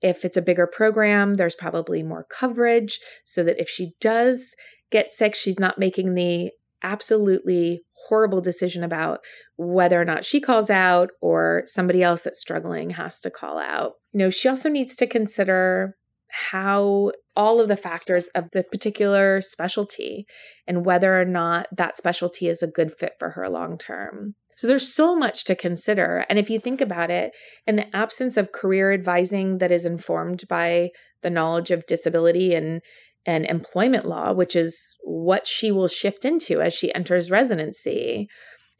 If 0.00 0.24
it's 0.24 0.36
a 0.36 0.42
bigger 0.42 0.66
program, 0.66 1.34
there's 1.34 1.54
probably 1.54 2.02
more 2.02 2.24
coverage 2.24 3.00
so 3.24 3.42
that 3.44 3.60
if 3.60 3.68
she 3.68 3.92
does 4.00 4.54
get 4.90 5.08
sick, 5.08 5.34
she's 5.34 5.58
not 5.58 5.78
making 5.78 6.14
the 6.14 6.50
absolutely 6.82 7.82
horrible 8.06 8.40
decision 8.40 8.84
about 8.84 9.20
whether 9.56 10.00
or 10.00 10.04
not 10.04 10.24
she 10.24 10.40
calls 10.40 10.70
out 10.70 11.10
or 11.20 11.62
somebody 11.66 12.02
else 12.02 12.22
that's 12.22 12.40
struggling 12.40 12.90
has 12.90 13.20
to 13.20 13.30
call 13.30 13.58
out. 13.58 13.94
You 14.12 14.20
know, 14.20 14.30
she 14.30 14.48
also 14.48 14.68
needs 14.68 14.94
to 14.96 15.06
consider 15.06 15.96
how 16.28 17.12
all 17.38 17.60
of 17.60 17.68
the 17.68 17.76
factors 17.76 18.28
of 18.34 18.50
the 18.50 18.64
particular 18.64 19.40
specialty 19.40 20.26
and 20.66 20.84
whether 20.84 21.18
or 21.18 21.24
not 21.24 21.68
that 21.70 21.96
specialty 21.96 22.48
is 22.48 22.62
a 22.62 22.66
good 22.66 22.92
fit 22.92 23.12
for 23.18 23.30
her 23.30 23.48
long 23.48 23.78
term. 23.78 24.34
So 24.56 24.66
there's 24.66 24.92
so 24.92 25.14
much 25.14 25.44
to 25.44 25.54
consider. 25.54 26.26
And 26.28 26.36
if 26.36 26.50
you 26.50 26.58
think 26.58 26.80
about 26.80 27.12
it, 27.12 27.30
in 27.64 27.76
the 27.76 27.96
absence 27.96 28.36
of 28.36 28.50
career 28.50 28.92
advising 28.92 29.58
that 29.58 29.70
is 29.70 29.86
informed 29.86 30.48
by 30.48 30.90
the 31.22 31.30
knowledge 31.30 31.70
of 31.70 31.86
disability 31.86 32.54
and 32.54 32.82
and 33.24 33.44
employment 33.44 34.06
law, 34.06 34.32
which 34.32 34.56
is 34.56 34.96
what 35.04 35.46
she 35.46 35.70
will 35.70 35.88
shift 35.88 36.24
into 36.24 36.62
as 36.62 36.72
she 36.72 36.94
enters 36.94 37.30
residency, 37.30 38.26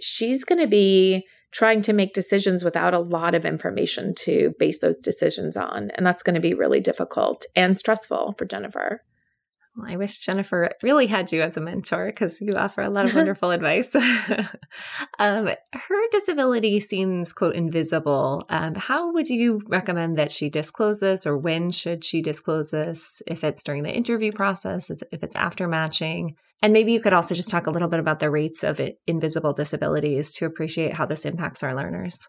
she's 0.01 0.43
going 0.43 0.61
to 0.61 0.67
be 0.67 1.25
trying 1.51 1.81
to 1.83 1.93
make 1.93 2.13
decisions 2.15 2.63
without 2.63 2.95
a 2.95 2.99
lot 2.99 3.35
of 3.35 3.45
information 3.45 4.15
to 4.15 4.55
base 4.59 4.81
those 4.81 4.97
decisions 4.97 5.57
on. 5.57 5.91
And 5.95 6.07
that's 6.07 6.23
going 6.23 6.35
to 6.35 6.41
be 6.41 6.55
really 6.55 6.81
difficult 6.81 7.45
and 7.57 7.77
stressful 7.77 8.35
for 8.37 8.45
Jennifer. 8.45 9.03
Well, 9.79 9.93
I 9.93 9.97
wish 9.97 10.19
Jennifer 10.19 10.71
really 10.83 11.07
had 11.07 11.31
you 11.31 11.41
as 11.41 11.57
a 11.57 11.61
mentor 11.61 12.07
because 12.07 12.41
you 12.41 12.53
offer 12.57 12.83
a 12.83 12.91
lot 12.91 13.05
of 13.05 13.15
wonderful 13.15 13.53
advice. 13.53 13.95
um, 15.21 15.51
her 15.73 16.09
disability 16.11 16.81
seems, 16.81 17.33
quote, 17.33 17.55
invisible. 17.55 18.45
Um, 18.49 18.75
how 18.75 19.13
would 19.13 19.29
you 19.29 19.61
recommend 19.69 20.19
that 20.19 20.33
she 20.33 20.51
disclose 20.51 20.99
this, 20.99 21.29
or 21.29 21.39
when 21.39 21.71
should 21.71 22.03
she 22.03 22.21
disclose 22.21 22.71
this? 22.71 23.23
If 23.29 23.45
it's 23.45 23.63
during 23.63 23.85
the 23.85 23.95
interview 23.95 24.33
process, 24.33 24.91
if 24.91 25.23
it's 25.23 25.37
after 25.37 25.69
matching? 25.69 26.35
And 26.61 26.73
maybe 26.73 26.93
you 26.93 27.01
could 27.01 27.13
also 27.13 27.37
just 27.37 27.49
talk 27.49 27.69
a 27.69 27.71
little 27.71 27.89
bit 27.89 28.01
about 28.01 28.19
the 28.19 28.31
rates 28.31 28.65
of 28.65 28.81
invisible 29.07 29.53
disabilities 29.53 30.33
to 30.33 30.45
appreciate 30.45 30.95
how 30.95 31.07
this 31.07 31.25
impacts 31.25 31.63
our 31.63 31.73
learners. 31.73 32.29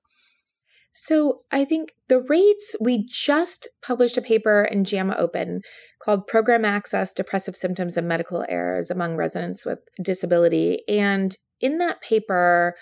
So 0.92 1.42
I 1.52 1.66
think 1.66 1.94
the 2.08 2.20
rates, 2.20 2.76
we 2.82 3.06
just 3.06 3.68
published 3.82 4.18
a 4.18 4.22
paper 4.22 4.64
in 4.64 4.84
JAMA 4.84 5.16
Open 5.18 5.62
called 6.04 6.28
Program 6.28 6.66
Access, 6.66 7.14
Depressive 7.14 7.56
Symptoms 7.56 7.96
and 7.96 8.08
Medical 8.08 8.44
Errors 8.50 8.90
Among 8.90 9.16
Residents 9.16 9.66
with 9.66 9.80
Disability. 10.02 10.82
And 10.88 11.38
in 11.62 11.78
that 11.78 12.02
paper, 12.02 12.76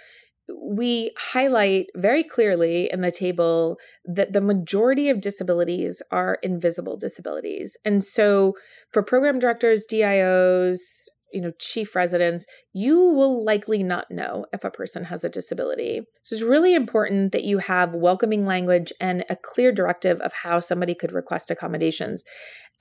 we 0.63 1.11
highlight 1.17 1.87
very 1.95 2.23
clearly 2.23 2.89
in 2.91 3.01
the 3.01 3.11
table 3.11 3.77
that 4.05 4.31
the 4.31 4.41
majority 4.41 5.09
of 5.09 5.19
disabilities 5.19 6.01
are 6.09 6.39
invisible 6.41 6.95
disabilities. 6.95 7.75
And 7.83 8.03
so 8.03 8.53
for 8.91 9.03
program 9.03 9.39
directors, 9.39 9.85
DIOs, 9.85 11.07
you 11.31 11.41
know 11.41 11.51
chief 11.59 11.95
residents 11.95 12.45
you 12.73 12.97
will 12.97 13.43
likely 13.43 13.83
not 13.83 14.09
know 14.09 14.45
if 14.53 14.63
a 14.63 14.71
person 14.71 15.05
has 15.05 15.23
a 15.23 15.29
disability. 15.29 16.01
So 16.21 16.35
it's 16.35 16.43
really 16.43 16.75
important 16.75 17.31
that 17.31 17.43
you 17.43 17.59
have 17.59 17.93
welcoming 17.93 18.45
language 18.45 18.91
and 18.99 19.23
a 19.29 19.35
clear 19.35 19.71
directive 19.71 20.19
of 20.21 20.33
how 20.33 20.59
somebody 20.59 20.95
could 20.95 21.11
request 21.11 21.51
accommodations. 21.51 22.23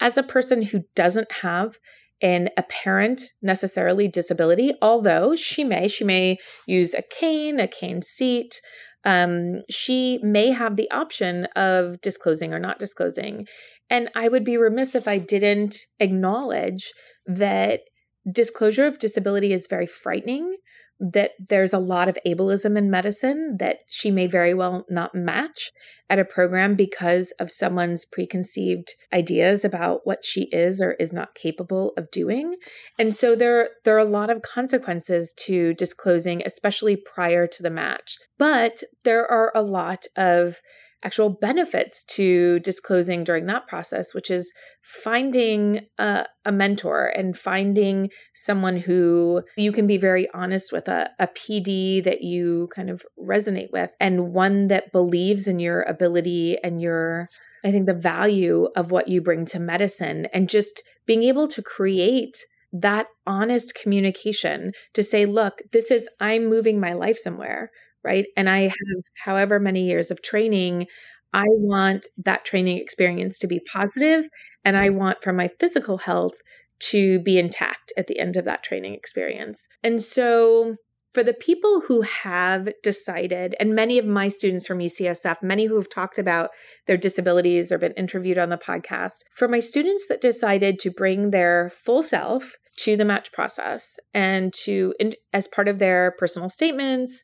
As 0.01 0.17
a 0.17 0.23
person 0.23 0.63
who 0.63 0.85
doesn't 0.95 1.31
have 1.43 1.79
an 2.23 2.49
apparent 2.57 3.23
necessarily 3.43 4.09
disability 4.09 4.73
although 4.81 5.37
she 5.37 5.63
may 5.63 5.87
she 5.87 6.03
may 6.03 6.39
use 6.67 6.95
a 6.95 7.03
cane 7.03 7.61
a 7.61 7.69
cane 7.69 8.01
seat 8.01 8.59
um, 9.07 9.63
she 9.71 10.19
may 10.21 10.51
have 10.51 10.75
the 10.75 10.91
option 10.91 11.47
of 11.55 12.01
disclosing 12.01 12.53
or 12.53 12.59
not 12.59 12.81
disclosing. 12.81 13.47
And 13.89 14.11
I 14.17 14.29
would 14.29 14.45
be 14.45 14.57
remiss 14.57 14.97
if 14.97 15.07
I 15.07 15.19
didn't 15.19 15.79
acknowledge 16.01 16.93
that 17.25 17.83
disclosure 18.31 18.87
of 18.87 18.99
disability 18.99 19.53
is 19.53 19.67
very 19.69 19.87
frightening 19.87 20.57
that 20.99 21.33
there's 21.39 21.75
a 21.75 21.79
lot 21.79 22.09
of 22.09 22.17
ableism 22.27 22.77
in 22.77 22.91
medicine 22.91 23.57
that 23.59 23.81
she 23.87 24.11
may 24.11 24.27
very 24.27 24.55
well 24.55 24.87
not 24.89 25.15
match 25.15 25.71
at 26.09 26.19
a 26.19 26.25
program 26.25 26.75
because 26.75 27.33
of 27.33 27.51
someone's 27.51 28.05
preconceived 28.07 28.95
ideas 29.13 29.65
about 29.65 30.01
what 30.05 30.25
she 30.25 30.45
is 30.53 30.81
or 30.81 30.93
is 30.93 31.13
not 31.13 31.35
capable 31.35 31.93
of 31.99 32.11
doing. 32.11 32.55
And 32.99 33.15
so 33.15 33.37
there 33.37 33.71
there 33.85 33.97
are 33.97 33.99
a 33.99 34.05
lot 34.05 34.31
of 34.31 34.43
consequences 34.43 35.35
to 35.41 35.75
disclosing 35.75 36.43
especially 36.47 36.97
prior 36.97 37.47
to 37.47 37.63
the 37.63 37.71
match. 37.71 38.17
But 38.39 38.83
there 39.05 39.31
are 39.31 39.53
a 39.55 39.63
lot 39.63 40.07
of 40.17 40.61
actual 41.05 41.31
benefits 41.31 42.05
to 42.05 42.59
disclosing 42.61 43.23
during 43.23 43.47
that 43.47 43.67
process, 43.69 44.15
which 44.15 44.31
is 44.31 44.53
finding 44.83 45.81
a, 45.99 46.27
a, 46.45 46.53
mentor 46.53 47.13
and 47.17 47.37
finding 47.37 48.11
someone 48.35 48.77
who 48.77 49.43
you 49.57 49.73
can 49.73 49.87
be 49.87 49.99
very 49.99 50.27
honest 50.33 50.73
with, 50.73 50.89
a, 50.89 51.09
a 51.19 51.29
PD 51.29 52.03
that 52.03 52.23
you 52.23 52.69
kind 52.75 52.91
of 52.91 53.03
resonate 53.19 53.71
with, 53.73 53.95
and 54.01 54.33
one 54.33 54.69
that 54.69 54.93
believes 54.93 55.47
in 55.47 55.59
your 55.59 55.83
ability 55.83 56.57
and 56.65 56.81
your, 56.81 57.29
I 57.65 57.71
think, 57.71 57.87
the 57.87 57.95
value 57.95 58.69
of 58.77 58.91
what 58.91 59.09
you 59.09 59.21
bring 59.21 59.47
to 59.47 59.61
medicine, 59.61 60.27
and 60.33 60.49
just 60.49 60.83
being 61.07 61.23
able 61.23 61.47
to 61.49 61.63
create 61.63 62.37
that 62.73 63.07
honest 63.27 63.75
communication 63.75 64.73
to 64.95 65.03
say, 65.03 65.25
look, 65.25 65.63
this 65.73 65.91
is, 65.91 66.09
I'm 66.21 66.47
moving 66.47 66.81
my 66.81 66.93
life 66.93 67.17
somewhere 67.17 67.71
right? 68.07 68.27
And 68.37 68.49
I 68.49 68.61
have 68.61 69.03
however 69.17 69.59
many 69.59 69.85
years 69.85 70.11
of 70.11 70.23
training. 70.23 70.87
I 71.33 71.45
want 71.49 72.07
that 72.25 72.45
training 72.45 72.79
experience 72.79 73.37
to 73.41 73.49
be 73.49 73.61
positive, 73.61 74.29
and 74.65 74.77
I 74.77 74.89
want 74.91 75.23
for 75.23 75.33
my 75.33 75.49
physical 75.59 75.99
health 75.99 76.35
to 76.79 77.19
be 77.19 77.39
intact 77.39 77.93
at 77.97 78.07
the 78.07 78.19
end 78.19 78.37
of 78.37 78.45
that 78.45 78.63
training 78.63 78.95
experience. 78.95 79.67
And 79.83 80.01
so, 80.01 80.77
for 81.13 81.23
the 81.23 81.35
people 81.35 81.81
who 81.89 82.03
have 82.03 82.69
decided, 82.83 83.57
and 83.59 83.75
many 83.75 83.99
of 83.99 84.07
my 84.07 84.29
students 84.29 84.67
from 84.67 84.79
UCSF, 84.79 85.43
many 85.43 85.65
who 85.65 85.77
have 85.77 85.89
talked 85.89 86.19
about 86.19 86.51
their 86.87 86.99
disabilities 86.99 87.73
or 87.73 87.79
been 87.79 87.93
interviewed 87.93 88.39
on 88.39 88.51
the 88.51 88.59
podcast, 88.59 89.25
for 89.35 89.49
my 89.49 89.61
students 89.61 90.07
that 90.09 90.21
decided 90.21 90.79
to 90.79 90.91
bring 90.91 91.31
their 91.31 91.71
full 91.71 92.03
self 92.03 92.53
to 92.77 92.97
the 92.97 93.05
match 93.05 93.33
process 93.33 93.99
and 94.15 94.53
to, 94.53 94.95
as 95.33 95.49
part 95.49 95.69
of 95.69 95.79
their 95.79 96.15
personal 96.19 96.49
statements, 96.49 97.23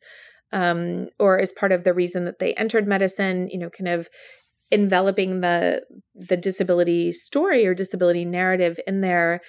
um, 0.53 1.07
or 1.19 1.39
as 1.39 1.51
part 1.51 1.71
of 1.71 1.83
the 1.83 1.93
reason 1.93 2.25
that 2.25 2.39
they 2.39 2.53
entered 2.53 2.87
medicine, 2.87 3.49
you 3.49 3.57
know, 3.57 3.69
kind 3.69 3.89
of 3.89 4.07
enveloping 4.71 5.41
the 5.41 5.83
the 6.15 6.37
disability 6.37 7.11
story 7.11 7.65
or 7.65 7.73
disability 7.73 8.25
narrative 8.25 8.79
in 8.87 9.01
there 9.01 9.41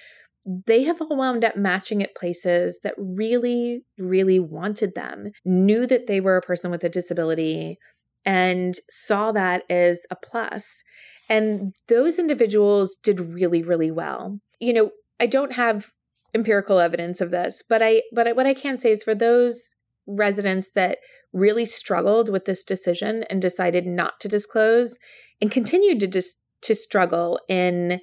they 0.67 0.83
have 0.83 1.01
all 1.01 1.17
wound 1.17 1.43
up 1.43 1.55
matching 1.55 2.03
at 2.03 2.15
places 2.15 2.81
that 2.83 2.93
really 2.97 3.81
really 3.97 4.39
wanted 4.39 4.93
them 4.93 5.31
knew 5.45 5.87
that 5.87 6.05
they 6.05 6.21
were 6.21 6.37
a 6.37 6.41
person 6.41 6.69
with 6.69 6.83
a 6.83 6.89
disability 6.89 7.79
and 8.25 8.75
saw 8.89 9.31
that 9.31 9.63
as 9.69 10.05
a 10.09 10.15
plus. 10.15 10.81
And 11.29 11.73
those 11.87 12.19
individuals 12.19 12.95
did 12.95 13.19
really 13.19 13.63
really 13.63 13.91
well. 13.91 14.39
You 14.59 14.73
know 14.73 14.91
i 15.19 15.25
don't 15.25 15.53
have 15.53 15.91
empirical 16.33 16.79
evidence 16.79 17.21
of 17.21 17.31
this 17.31 17.63
but 17.69 17.81
i 17.81 18.01
but 18.11 18.35
what 18.35 18.45
i 18.45 18.53
can 18.53 18.77
say 18.77 18.91
is 18.91 19.03
for 19.03 19.15
those 19.15 19.71
residents 20.07 20.71
that 20.71 20.99
really 21.33 21.65
struggled 21.65 22.29
with 22.29 22.45
this 22.45 22.63
decision 22.63 23.23
and 23.29 23.41
decided 23.41 23.85
not 23.85 24.19
to 24.19 24.27
disclose 24.27 24.97
and 25.41 25.51
continued 25.51 25.99
to 25.99 26.07
dis- 26.07 26.41
to 26.61 26.75
struggle 26.75 27.39
in 27.47 27.99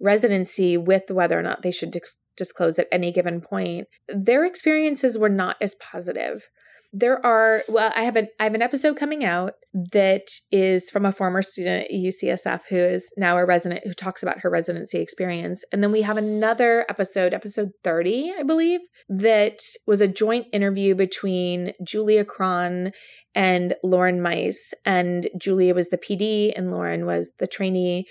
residency 0.00 0.76
with 0.76 1.10
whether 1.10 1.38
or 1.38 1.42
not 1.42 1.62
they 1.62 1.70
should 1.70 1.90
dis- 1.90 2.20
disclose 2.36 2.78
at 2.78 2.88
any 2.90 3.12
given 3.12 3.40
point 3.40 3.86
their 4.08 4.44
experiences 4.44 5.16
were 5.16 5.28
not 5.28 5.56
as 5.60 5.74
positive 5.76 6.48
there 6.96 7.24
are 7.26 7.62
well 7.68 7.92
i 7.96 8.02
have 8.02 8.14
an 8.14 8.28
i 8.38 8.44
have 8.44 8.54
an 8.54 8.62
episode 8.62 8.96
coming 8.96 9.24
out 9.24 9.54
that 9.92 10.28
is 10.52 10.88
from 10.90 11.04
a 11.04 11.10
former 11.10 11.42
student 11.42 11.84
at 11.84 11.90
ucsf 11.90 12.60
who 12.68 12.76
is 12.76 13.12
now 13.16 13.36
a 13.36 13.44
resident 13.44 13.84
who 13.84 13.92
talks 13.92 14.22
about 14.22 14.38
her 14.38 14.48
residency 14.48 15.00
experience. 15.00 15.64
And 15.72 15.82
then 15.82 15.90
we 15.90 16.02
have 16.02 16.16
another 16.16 16.86
episode 16.88 17.34
episode 17.34 17.70
30 17.82 18.34
i 18.38 18.44
believe 18.44 18.80
that 19.08 19.58
was 19.86 20.00
a 20.00 20.08
joint 20.08 20.46
interview 20.52 20.94
between 20.94 21.72
julia 21.82 22.24
cron 22.24 22.92
and 23.34 23.74
lauren 23.82 24.22
mice. 24.22 24.72
And 24.84 25.28
julia 25.38 25.74
was 25.74 25.90
the 25.90 25.98
pd 25.98 26.52
and 26.56 26.70
lauren 26.70 27.04
was 27.04 27.32
the 27.40 27.48
trainee. 27.48 28.06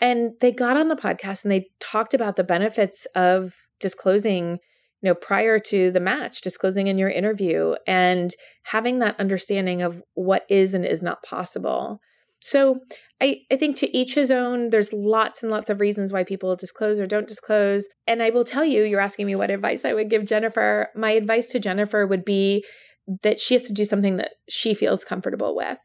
And 0.00 0.32
they 0.40 0.52
got 0.52 0.76
on 0.76 0.88
the 0.88 0.96
podcast 0.96 1.44
and 1.44 1.52
they 1.52 1.68
talked 1.78 2.14
about 2.14 2.36
the 2.36 2.44
benefits 2.44 3.06
of 3.14 3.52
disclosing 3.78 4.58
you 5.04 5.10
know 5.10 5.14
prior 5.14 5.58
to 5.58 5.90
the 5.90 6.00
match 6.00 6.40
disclosing 6.40 6.86
in 6.86 6.96
your 6.96 7.10
interview 7.10 7.74
and 7.86 8.34
having 8.62 9.00
that 9.00 9.20
understanding 9.20 9.82
of 9.82 10.02
what 10.14 10.46
is 10.48 10.72
and 10.72 10.86
is 10.86 11.02
not 11.02 11.22
possible 11.22 12.00
so 12.40 12.78
I, 13.20 13.40
I 13.52 13.56
think 13.56 13.76
to 13.76 13.96
each 13.96 14.14
his 14.14 14.30
own 14.30 14.70
there's 14.70 14.94
lots 14.94 15.42
and 15.42 15.52
lots 15.52 15.68
of 15.68 15.80
reasons 15.80 16.10
why 16.10 16.24
people 16.24 16.56
disclose 16.56 16.98
or 16.98 17.06
don't 17.06 17.28
disclose 17.28 17.86
and 18.06 18.22
i 18.22 18.30
will 18.30 18.44
tell 18.44 18.64
you 18.64 18.84
you're 18.84 18.98
asking 18.98 19.26
me 19.26 19.34
what 19.34 19.50
advice 19.50 19.84
i 19.84 19.92
would 19.92 20.08
give 20.08 20.24
jennifer 20.24 20.88
my 20.96 21.10
advice 21.10 21.48
to 21.48 21.60
jennifer 21.60 22.06
would 22.06 22.24
be 22.24 22.64
that 23.22 23.38
she 23.38 23.54
has 23.54 23.64
to 23.64 23.72
do 23.72 23.84
something 23.84 24.16
that 24.16 24.32
she 24.48 24.72
feels 24.72 25.04
comfortable 25.04 25.54
with. 25.54 25.78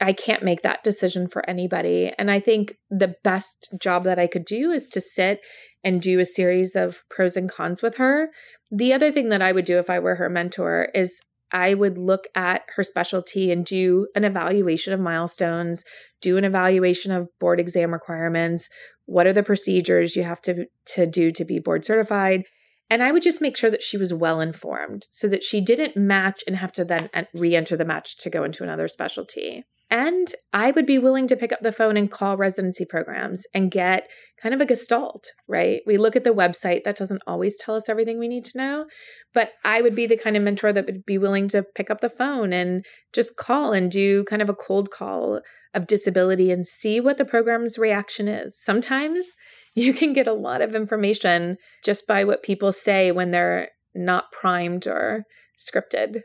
I 0.00 0.12
can't 0.12 0.42
make 0.42 0.62
that 0.62 0.84
decision 0.84 1.26
for 1.26 1.48
anybody. 1.48 2.12
And 2.16 2.30
I 2.30 2.38
think 2.38 2.76
the 2.90 3.14
best 3.24 3.74
job 3.80 4.04
that 4.04 4.18
I 4.18 4.26
could 4.26 4.44
do 4.44 4.70
is 4.70 4.88
to 4.90 5.00
sit 5.00 5.40
and 5.82 6.00
do 6.00 6.20
a 6.20 6.24
series 6.24 6.76
of 6.76 7.02
pros 7.10 7.36
and 7.36 7.50
cons 7.50 7.82
with 7.82 7.96
her. 7.96 8.30
The 8.70 8.92
other 8.92 9.10
thing 9.10 9.30
that 9.30 9.42
I 9.42 9.52
would 9.52 9.64
do 9.64 9.78
if 9.78 9.90
I 9.90 9.98
were 9.98 10.16
her 10.16 10.28
mentor 10.28 10.88
is 10.94 11.20
I 11.52 11.74
would 11.74 11.98
look 11.98 12.28
at 12.34 12.62
her 12.76 12.84
specialty 12.84 13.50
and 13.50 13.64
do 13.64 14.06
an 14.14 14.24
evaluation 14.24 14.92
of 14.92 15.00
milestones, 15.00 15.84
do 16.20 16.36
an 16.36 16.44
evaluation 16.44 17.10
of 17.10 17.28
board 17.40 17.58
exam 17.58 17.92
requirements. 17.92 18.68
What 19.06 19.26
are 19.26 19.32
the 19.32 19.42
procedures 19.42 20.14
you 20.14 20.22
have 20.22 20.40
to, 20.42 20.66
to 20.94 21.06
do 21.06 21.32
to 21.32 21.44
be 21.44 21.58
board 21.58 21.84
certified? 21.84 22.44
And 22.90 23.04
I 23.04 23.12
would 23.12 23.22
just 23.22 23.40
make 23.40 23.56
sure 23.56 23.70
that 23.70 23.84
she 23.84 23.96
was 23.96 24.12
well 24.12 24.40
informed 24.40 25.06
so 25.10 25.28
that 25.28 25.44
she 25.44 25.60
didn't 25.60 25.96
match 25.96 26.42
and 26.46 26.56
have 26.56 26.72
to 26.72 26.84
then 26.84 27.08
uh, 27.14 27.22
re 27.32 27.54
enter 27.54 27.76
the 27.76 27.84
match 27.84 28.18
to 28.18 28.30
go 28.30 28.42
into 28.42 28.64
another 28.64 28.88
specialty. 28.88 29.64
And 29.92 30.28
I 30.52 30.70
would 30.70 30.86
be 30.86 30.98
willing 30.98 31.26
to 31.28 31.36
pick 31.36 31.52
up 31.52 31.60
the 31.62 31.72
phone 31.72 31.96
and 31.96 32.10
call 32.10 32.36
residency 32.36 32.84
programs 32.84 33.44
and 33.52 33.72
get 33.72 34.08
kind 34.40 34.54
of 34.54 34.60
a 34.60 34.66
gestalt, 34.66 35.26
right? 35.48 35.80
We 35.84 35.96
look 35.96 36.14
at 36.14 36.22
the 36.22 36.30
website, 36.30 36.84
that 36.84 36.96
doesn't 36.96 37.22
always 37.26 37.58
tell 37.58 37.74
us 37.74 37.88
everything 37.88 38.18
we 38.18 38.28
need 38.28 38.44
to 38.46 38.58
know. 38.58 38.86
But 39.34 39.52
I 39.64 39.82
would 39.82 39.96
be 39.96 40.06
the 40.06 40.16
kind 40.16 40.36
of 40.36 40.44
mentor 40.44 40.72
that 40.72 40.86
would 40.86 41.04
be 41.06 41.18
willing 41.18 41.48
to 41.48 41.64
pick 41.74 41.90
up 41.90 42.00
the 42.00 42.08
phone 42.08 42.52
and 42.52 42.84
just 43.12 43.36
call 43.36 43.72
and 43.72 43.90
do 43.90 44.22
kind 44.24 44.42
of 44.42 44.48
a 44.48 44.54
cold 44.54 44.90
call 44.92 45.40
of 45.74 45.88
disability 45.88 46.52
and 46.52 46.66
see 46.66 47.00
what 47.00 47.18
the 47.18 47.24
program's 47.24 47.76
reaction 47.76 48.28
is. 48.28 48.60
Sometimes 48.60 49.34
you 49.80 49.94
can 49.94 50.12
get 50.12 50.28
a 50.28 50.32
lot 50.32 50.62
of 50.62 50.74
information 50.74 51.56
just 51.84 52.06
by 52.06 52.24
what 52.24 52.42
people 52.42 52.72
say 52.72 53.12
when 53.12 53.30
they're 53.30 53.70
not 53.94 54.30
primed 54.32 54.86
or 54.86 55.24
scripted. 55.58 56.20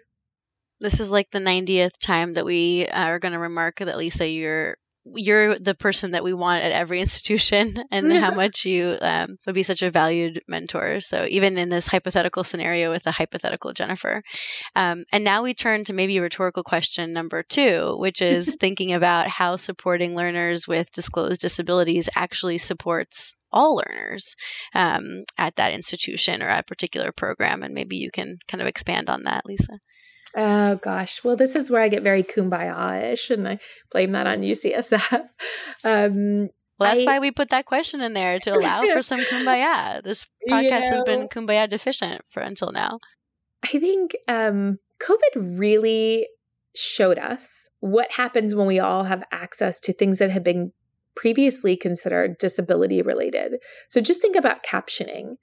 This 0.81 0.99
is 0.99 1.09
like 1.09 1.31
the 1.31 1.39
90th 1.39 1.97
time 2.01 2.33
that 2.33 2.45
we 2.45 2.85
uh, 2.87 3.05
are 3.05 3.19
going 3.19 3.31
to 3.31 3.39
remark 3.39 3.75
that 3.77 3.97
Lisa, 3.97 4.27
you're 4.27 4.75
you're 5.13 5.57
the 5.59 5.75
person 5.75 6.11
that 6.11 6.23
we 6.23 6.33
want 6.33 6.63
at 6.63 6.71
every 6.71 6.99
institution 7.05 7.83
and 7.91 8.11
how 8.13 8.33
much 8.35 8.65
you 8.65 8.97
um, 9.01 9.37
would 9.45 9.55
be 9.55 9.63
such 9.63 9.81
a 9.81 9.91
valued 9.91 10.41
mentor. 10.47 10.99
So 10.99 11.25
even 11.29 11.57
in 11.57 11.69
this 11.69 11.87
hypothetical 11.87 12.43
scenario 12.43 12.91
with 12.91 13.05
a 13.05 13.11
hypothetical 13.11 13.73
Jennifer. 13.73 14.23
Um, 14.75 15.05
and 15.11 15.23
now 15.23 15.43
we 15.43 15.53
turn 15.53 15.83
to 15.85 15.93
maybe 15.93 16.19
rhetorical 16.19 16.63
question 16.63 17.13
number 17.13 17.43
two, 17.43 17.95
which 17.97 18.21
is 18.21 18.55
thinking 18.59 18.91
about 18.93 19.27
how 19.27 19.55
supporting 19.55 20.15
learners 20.15 20.67
with 20.67 20.91
disclosed 20.91 21.41
disabilities 21.41 22.09
actually 22.15 22.57
supports 22.57 23.33
all 23.51 23.81
learners 23.87 24.35
um, 24.73 25.23
at 25.37 25.55
that 25.55 25.73
institution 25.73 26.43
or 26.43 26.47
at 26.47 26.61
a 26.61 26.63
particular 26.63 27.11
program. 27.15 27.63
And 27.63 27.73
maybe 27.73 27.95
you 27.95 28.11
can 28.11 28.39
kind 28.47 28.61
of 28.61 28.67
expand 28.67 29.09
on 29.09 29.23
that, 29.23 29.45
Lisa. 29.45 29.79
Oh 30.35 30.75
gosh. 30.75 31.23
Well, 31.23 31.35
this 31.35 31.55
is 31.55 31.71
where 31.71 31.81
I 31.81 31.87
get 31.87 32.03
very 32.03 32.23
kumbaya-ish, 32.23 33.29
and 33.29 33.47
I 33.47 33.59
blame 33.91 34.11
that 34.11 34.27
on 34.27 34.41
UCSF. 34.41 35.29
Um, 35.83 36.49
well, 36.79 36.89
that's 36.89 37.03
I, 37.03 37.05
why 37.05 37.19
we 37.19 37.29
put 37.29 37.51
that 37.51 37.65
question 37.65 38.01
in 38.01 38.13
there 38.13 38.39
to 38.39 38.49
allow 38.49 38.81
for 38.91 39.03
some 39.03 39.19
kumbaya. 39.31 40.01
This 40.03 40.25
podcast 40.49 40.63
you 40.63 40.69
know, 40.71 40.79
has 40.79 41.01
been 41.03 41.27
kumbaya 41.27 41.69
deficient 41.69 42.21
for 42.29 42.41
until 42.41 42.71
now. 42.71 42.99
I 43.63 43.79
think 43.79 44.15
um, 44.27 44.79
COVID 44.99 45.59
really 45.59 46.27
showed 46.75 47.17
us 47.17 47.67
what 47.79 48.11
happens 48.11 48.55
when 48.55 48.67
we 48.67 48.79
all 48.79 49.03
have 49.03 49.23
access 49.31 49.79
to 49.81 49.93
things 49.93 50.17
that 50.19 50.31
have 50.31 50.43
been 50.43 50.73
previously 51.15 51.77
considered 51.77 52.37
disability 52.37 53.01
related. 53.01 53.57
So 53.89 54.01
just 54.01 54.21
think 54.21 54.35
about 54.35 54.63
captioning. 54.63 55.35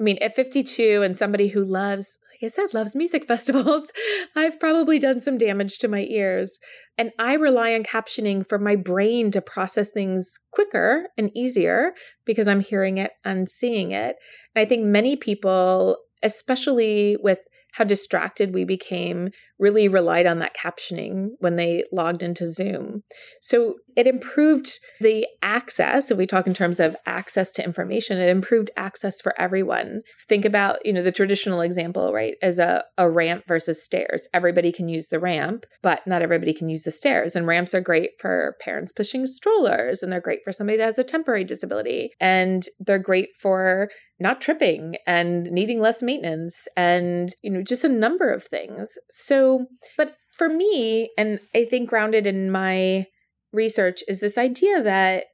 I 0.00 0.02
mean, 0.02 0.16
at 0.22 0.34
52 0.34 1.02
and 1.02 1.16
somebody 1.16 1.48
who 1.48 1.62
loves, 1.62 2.18
like 2.32 2.48
I 2.48 2.48
said, 2.48 2.72
loves 2.72 2.96
music 2.96 3.24
festivals, 3.28 3.92
I've 4.34 4.58
probably 4.58 4.98
done 4.98 5.20
some 5.20 5.36
damage 5.36 5.78
to 5.78 5.88
my 5.88 6.06
ears. 6.08 6.58
And 6.96 7.12
I 7.18 7.34
rely 7.34 7.74
on 7.74 7.82
captioning 7.82 8.46
for 8.46 8.58
my 8.58 8.76
brain 8.76 9.30
to 9.32 9.42
process 9.42 9.92
things 9.92 10.38
quicker 10.50 11.08
and 11.18 11.30
easier 11.36 11.92
because 12.24 12.48
I'm 12.48 12.60
hearing 12.60 12.96
it 12.96 13.12
and 13.24 13.48
seeing 13.48 13.92
it. 13.92 14.16
And 14.54 14.62
I 14.62 14.64
think 14.64 14.84
many 14.84 15.16
people, 15.16 15.98
especially 16.22 17.18
with 17.22 17.40
how 17.72 17.84
distracted 17.84 18.52
we 18.54 18.64
became, 18.64 19.28
really 19.58 19.86
relied 19.86 20.26
on 20.26 20.38
that 20.38 20.56
captioning 20.56 21.28
when 21.38 21.56
they 21.56 21.84
logged 21.92 22.22
into 22.22 22.50
Zoom. 22.50 23.02
So 23.40 23.76
it 24.00 24.06
improved 24.06 24.78
the 25.00 25.26
access. 25.42 26.10
If 26.10 26.16
we 26.16 26.24
talk 26.24 26.46
in 26.46 26.54
terms 26.54 26.80
of 26.80 26.96
access 27.04 27.52
to 27.52 27.64
information, 27.64 28.16
it 28.16 28.30
improved 28.30 28.70
access 28.74 29.20
for 29.20 29.38
everyone. 29.38 30.00
Think 30.26 30.46
about, 30.46 30.78
you 30.86 30.92
know, 30.94 31.02
the 31.02 31.12
traditional 31.12 31.60
example, 31.60 32.10
right, 32.10 32.34
as 32.40 32.58
a, 32.58 32.82
a 32.96 33.10
ramp 33.10 33.44
versus 33.46 33.84
stairs. 33.84 34.26
Everybody 34.32 34.72
can 34.72 34.88
use 34.88 35.08
the 35.08 35.20
ramp, 35.20 35.66
but 35.82 36.00
not 36.06 36.22
everybody 36.22 36.54
can 36.54 36.70
use 36.70 36.84
the 36.84 36.90
stairs. 36.90 37.36
And 37.36 37.46
ramps 37.46 37.74
are 37.74 37.82
great 37.82 38.12
for 38.18 38.56
parents 38.62 38.90
pushing 38.90 39.26
strollers, 39.26 40.02
and 40.02 40.10
they're 40.10 40.18
great 40.18 40.40
for 40.44 40.52
somebody 40.52 40.78
that 40.78 40.84
has 40.84 40.98
a 40.98 41.04
temporary 41.04 41.44
disability. 41.44 42.08
And 42.20 42.64
they're 42.78 42.98
great 42.98 43.34
for 43.38 43.90
not 44.18 44.40
tripping 44.40 44.96
and 45.06 45.44
needing 45.50 45.80
less 45.80 46.02
maintenance 46.02 46.66
and, 46.74 47.34
you 47.42 47.50
know, 47.50 47.62
just 47.62 47.84
a 47.84 47.88
number 47.90 48.32
of 48.32 48.44
things. 48.44 48.96
So, 49.10 49.66
but 49.98 50.16
for 50.32 50.48
me, 50.48 51.10
and 51.18 51.38
I 51.54 51.66
think 51.66 51.90
grounded 51.90 52.26
in 52.26 52.50
my 52.50 53.04
research 53.52 54.02
is 54.08 54.20
this 54.20 54.38
idea 54.38 54.82
that 54.82 55.24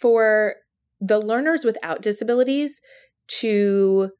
for 0.00 0.56
the 1.00 1.18
learners 1.18 1.64
without 1.64 2.02
disabilities 2.02 2.80
to 3.26 4.10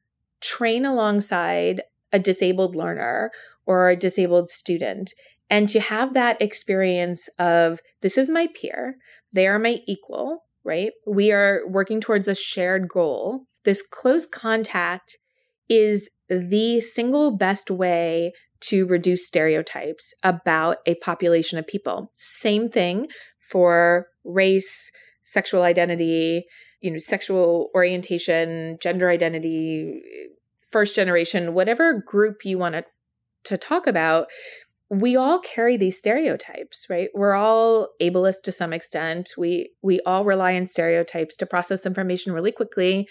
train 0.41 0.85
alongside 0.85 1.81
a 2.11 2.19
disabled 2.19 2.75
learner 2.75 3.31
or 3.65 3.89
a 3.89 3.95
disabled 3.95 4.49
student 4.49 5.13
and 5.49 5.69
to 5.69 5.79
have 5.79 6.13
that 6.13 6.41
experience 6.41 7.29
of 7.37 7.79
this 8.01 8.17
is 8.17 8.29
my 8.29 8.47
peer, 8.59 8.97
they 9.31 9.47
are 9.47 9.59
my 9.59 9.81
equal, 9.85 10.43
right? 10.63 10.91
We 11.05 11.31
are 11.31 11.61
working 11.67 12.01
towards 12.01 12.27
a 12.27 12.35
shared 12.35 12.87
goal. 12.87 13.45
This 13.63 13.83
close 13.83 14.25
contact 14.25 15.17
is 15.69 16.09
the 16.29 16.81
single 16.81 17.31
best 17.31 17.69
way 17.69 18.33
to 18.69 18.85
reduce 18.85 19.27
stereotypes 19.27 20.13
about 20.23 20.77
a 20.85 20.95
population 20.95 21.57
of 21.57 21.67
people. 21.67 22.11
Same 22.13 22.67
thing 22.67 23.07
for 23.39 24.07
race, 24.23 24.91
sexual 25.23 25.63
identity, 25.63 26.45
you 26.81 26.91
know, 26.91 26.97
sexual 26.97 27.69
orientation, 27.75 28.77
gender 28.81 29.09
identity, 29.09 30.01
first 30.71 30.95
generation, 30.95 31.53
whatever 31.53 32.03
group 32.05 32.45
you 32.45 32.57
want 32.57 32.75
to 32.75 32.85
to 33.45 33.57
talk 33.57 33.85
about, 33.85 34.27
we 34.89 35.15
all 35.15 35.39
carry 35.39 35.77
these 35.77 35.97
stereotypes, 35.97 36.85
right? 36.89 37.09
We're 37.13 37.33
all 37.33 37.89
ableist 38.01 38.41
to 38.43 38.51
some 38.51 38.73
extent. 38.73 39.33
We 39.37 39.71
we 39.81 39.99
all 40.05 40.25
rely 40.25 40.55
on 40.55 40.67
stereotypes 40.67 41.35
to 41.37 41.45
process 41.45 41.85
information 41.85 42.33
really 42.33 42.51
quickly 42.51 43.07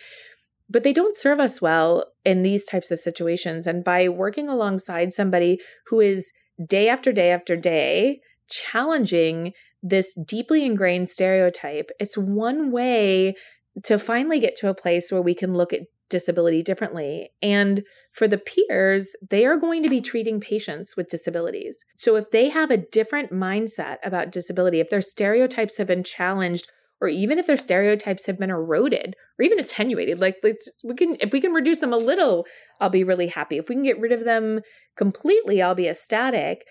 but 0.74 0.82
they 0.82 0.92
don't 0.92 1.14
serve 1.14 1.38
us 1.38 1.62
well 1.62 2.04
in 2.24 2.42
these 2.42 2.66
types 2.66 2.90
of 2.90 2.98
situations. 2.98 3.64
And 3.68 3.84
by 3.84 4.08
working 4.08 4.48
alongside 4.48 5.12
somebody 5.12 5.60
who 5.86 6.00
is 6.00 6.32
day 6.66 6.88
after 6.88 7.12
day 7.12 7.30
after 7.30 7.54
day 7.54 8.20
challenging 8.50 9.52
this 9.84 10.18
deeply 10.26 10.66
ingrained 10.66 11.08
stereotype, 11.08 11.90
it's 12.00 12.18
one 12.18 12.72
way 12.72 13.36
to 13.84 14.00
finally 14.00 14.40
get 14.40 14.56
to 14.56 14.68
a 14.68 14.74
place 14.74 15.12
where 15.12 15.22
we 15.22 15.32
can 15.32 15.54
look 15.54 15.72
at 15.72 15.82
disability 16.10 16.60
differently. 16.60 17.30
And 17.40 17.84
for 18.10 18.26
the 18.26 18.38
peers, 18.38 19.12
they 19.30 19.46
are 19.46 19.56
going 19.56 19.84
to 19.84 19.88
be 19.88 20.00
treating 20.00 20.40
patients 20.40 20.96
with 20.96 21.08
disabilities. 21.08 21.78
So 21.94 22.16
if 22.16 22.32
they 22.32 22.48
have 22.48 22.72
a 22.72 22.78
different 22.78 23.30
mindset 23.30 23.98
about 24.02 24.32
disability, 24.32 24.80
if 24.80 24.90
their 24.90 25.02
stereotypes 25.02 25.76
have 25.76 25.86
been 25.86 26.02
challenged 26.02 26.68
or 27.05 27.09
even 27.09 27.38
if 27.38 27.46
their 27.46 27.59
stereotypes 27.59 28.24
have 28.24 28.38
been 28.38 28.50
eroded 28.50 29.14
or 29.38 29.44
even 29.44 29.61
attenuated 29.61 30.18
like 30.18 30.36
let's 30.42 30.70
we 30.82 30.94
can 30.94 31.16
if 31.20 31.32
we 31.32 31.40
can 31.40 31.52
reduce 31.52 31.80
them 31.80 31.92
a 31.92 31.98
little 31.98 32.46
i'll 32.80 32.88
be 32.88 33.05
really 33.05 33.26
happy. 33.26 33.59
If 33.59 33.68
we 33.68 33.74
can 33.74 33.84
get 33.84 34.00
rid 34.00 34.11
of 34.12 34.24
them 34.24 34.61
completely 34.96 35.61
i'll 35.61 35.74
be 35.74 35.88
ecstatic. 35.88 36.64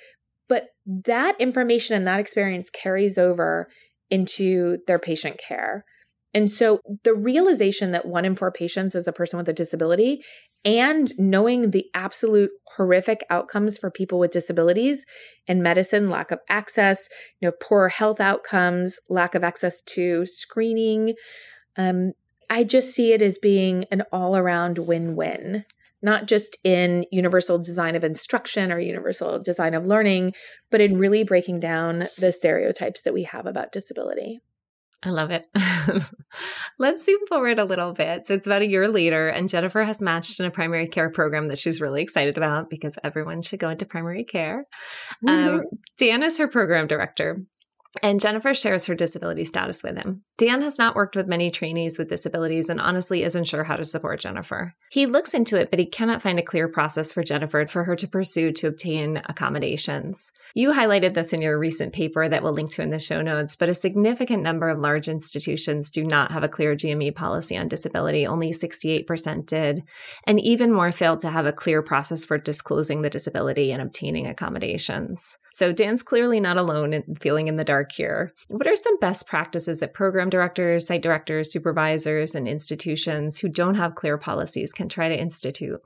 But 0.50 0.70
that 1.06 1.40
information 1.40 1.96
and 1.96 2.08
that 2.08 2.20
experience 2.20 2.70
carries 2.70 3.18
over 3.18 3.70
into 4.10 4.80
their 4.88 5.00
patient 5.00 5.40
care 5.40 5.86
and 6.34 6.50
so 6.50 6.80
the 7.04 7.14
realization 7.14 7.92
that 7.92 8.08
one 8.08 8.26
in 8.26 8.36
four 8.36 8.52
patients 8.52 8.96
is 8.96 9.08
a 9.08 9.14
person 9.14 9.38
with 9.38 9.48
a 9.50 9.54
disability 9.54 10.24
and 10.66 11.12
knowing 11.18 11.72
the 11.72 11.86
absolute 11.94 12.52
horrific 12.76 13.24
outcomes 13.30 13.78
for 13.78 13.92
people 13.92 14.18
with 14.18 14.32
disabilities 14.32 15.06
in 15.46 15.62
medicine, 15.62 16.10
lack 16.10 16.32
of 16.32 16.40
access, 16.50 17.08
you 17.40 17.48
know, 17.48 17.54
poor 17.62 17.90
health 17.90 18.20
outcomes, 18.20 18.98
lack 19.10 19.36
of 19.36 19.44
access 19.44 19.82
to 19.82 20.26
screening. 20.26 21.14
Um, 21.78 22.14
I 22.50 22.64
just 22.64 22.92
see 22.92 23.14
it 23.14 23.22
as 23.22 23.38
being 23.38 23.86
an 23.92 24.04
all 24.12 24.38
around 24.38 24.80
win 24.80 25.16
win, 25.16 25.66
not 26.02 26.28
just 26.28 26.58
in 26.64 27.06
universal 27.12 27.58
design 27.58 27.96
of 27.96 28.04
instruction 28.04 28.72
or 28.72 28.80
universal 28.80 29.40
design 29.40 29.74
of 29.74 29.86
learning, 29.86 30.34
but 30.72 30.82
in 30.82 30.98
really 30.98 31.24
breaking 31.24 31.60
down 31.60 32.08
the 32.18 32.32
stereotypes 32.32 33.04
that 33.04 33.14
we 33.14 33.24
have 33.24 33.46
about 33.46 33.72
disability. 33.72 34.40
I 35.06 35.10
love 35.10 35.32
it. 35.32 35.46
Let's 36.80 37.06
zoom 37.06 37.26
forward 37.28 37.60
a 37.60 37.66
little 37.66 37.92
bit. 37.94 38.26
So 38.26 38.34
it's 38.34 38.48
about 38.48 38.62
a 38.62 38.68
year 38.68 38.88
later, 38.88 39.28
and 39.28 39.50
Jennifer 39.50 39.84
has 39.84 40.02
matched 40.02 40.40
in 40.40 40.46
a 40.46 40.52
primary 40.52 40.88
care 40.88 41.10
program 41.10 41.48
that 41.48 41.58
she's 41.58 41.82
really 41.82 42.02
excited 42.02 42.38
about 42.38 42.70
because 42.70 42.98
everyone 43.04 43.42
should 43.42 43.60
go 43.60 43.70
into 43.70 43.86
primary 43.86 44.24
care. 44.24 44.66
Mm-hmm. 45.26 45.56
Um, 45.56 45.64
Dan 45.98 46.24
is 46.24 46.38
her 46.38 46.48
program 46.48 46.88
director. 46.88 47.44
And 48.02 48.20
Jennifer 48.20 48.54
shares 48.54 48.88
her 48.88 48.96
disability 48.96 49.46
status 49.46 49.84
with 49.84 49.98
him. 49.98 50.24
Dan 50.38 50.62
has 50.64 50.80
not 50.80 50.96
worked 50.96 51.16
with 51.16 51.28
many 51.28 51.52
trainees 51.52 52.00
with 52.00 52.10
disabilities 52.10 52.70
and 52.70 52.82
honestly 52.82 53.22
isn't 53.24 53.44
sure 53.44 53.66
how 53.66 53.76
to 53.76 53.86
support 53.86 54.20
Jennifer. 54.20 54.74
He 54.90 55.06
looks 55.06 55.34
into 55.34 55.60
it, 55.60 55.70
but 55.70 55.80
he 55.80 55.86
cannot 55.86 56.22
find 56.22 56.40
a 56.40 56.44
clear 56.44 56.68
process 56.68 57.14
for 57.14 57.24
Jennifer 57.24 57.66
for 57.68 57.84
her 57.84 57.96
to 57.96 58.08
pursue 58.08 58.52
to 58.54 58.68
obtain 58.68 59.22
accommodations. 59.26 60.32
You 60.56 60.72
highlighted 60.72 61.14
this 61.14 61.34
in 61.34 61.42
your 61.42 61.60
recent 61.60 61.94
paper 61.94 62.28
that 62.28 62.42
we'll 62.42 62.54
link 62.54 62.72
to 62.74 62.82
in 62.82 62.90
the 62.90 62.98
show 62.98 63.22
notes, 63.22 63.56
but 63.56 63.70
a 63.70 63.76
significant 63.76 64.42
number 64.42 64.70
of 64.70 64.80
large 64.80 65.08
institutions 65.08 65.92
do 65.92 66.04
not 66.04 66.32
have 66.32 66.44
a 66.44 66.50
clear 66.50 66.76
GME 66.76 67.14
policy 67.14 67.56
on 67.56 67.68
disability. 67.68 68.26
Only 68.26 68.54
68% 68.54 69.46
did, 69.46 69.84
and 70.26 70.40
even 70.40 70.72
more 70.72 70.92
failed 70.92 71.20
to 71.22 71.30
have 71.30 71.46
a 71.46 71.54
clear 71.54 71.84
process 71.84 72.26
for 72.26 72.40
disclosing 72.40 73.04
the 73.04 73.10
disability 73.10 73.72
and 73.72 73.82
obtaining 73.82 74.26
accommodations. 74.26 75.38
So 75.54 75.72
Dan's 75.72 76.02
clearly 76.02 76.40
not 76.40 76.58
alone 76.58 76.94
in 76.94 77.16
feeling 77.22 77.48
in 77.48 77.58
the 77.58 77.64
dark 77.64 77.92
here. 77.92 78.34
What 78.48 78.68
are 78.68 78.76
some 78.76 78.98
best 78.98 79.28
practices 79.28 79.80
that 79.80 79.94
program 79.94 80.30
directors, 80.30 80.88
site 80.88 81.04
directors, 81.04 81.54
supervisors, 81.54 82.34
and 82.34 82.48
institutions 82.48 83.40
who 83.40 83.50
don't 83.50 83.76
have 83.76 83.96
clear 83.96 84.18
policies 84.18 84.74
can 84.74 84.90
try 84.90 85.10
to 85.10 85.18
institute? 85.18 85.80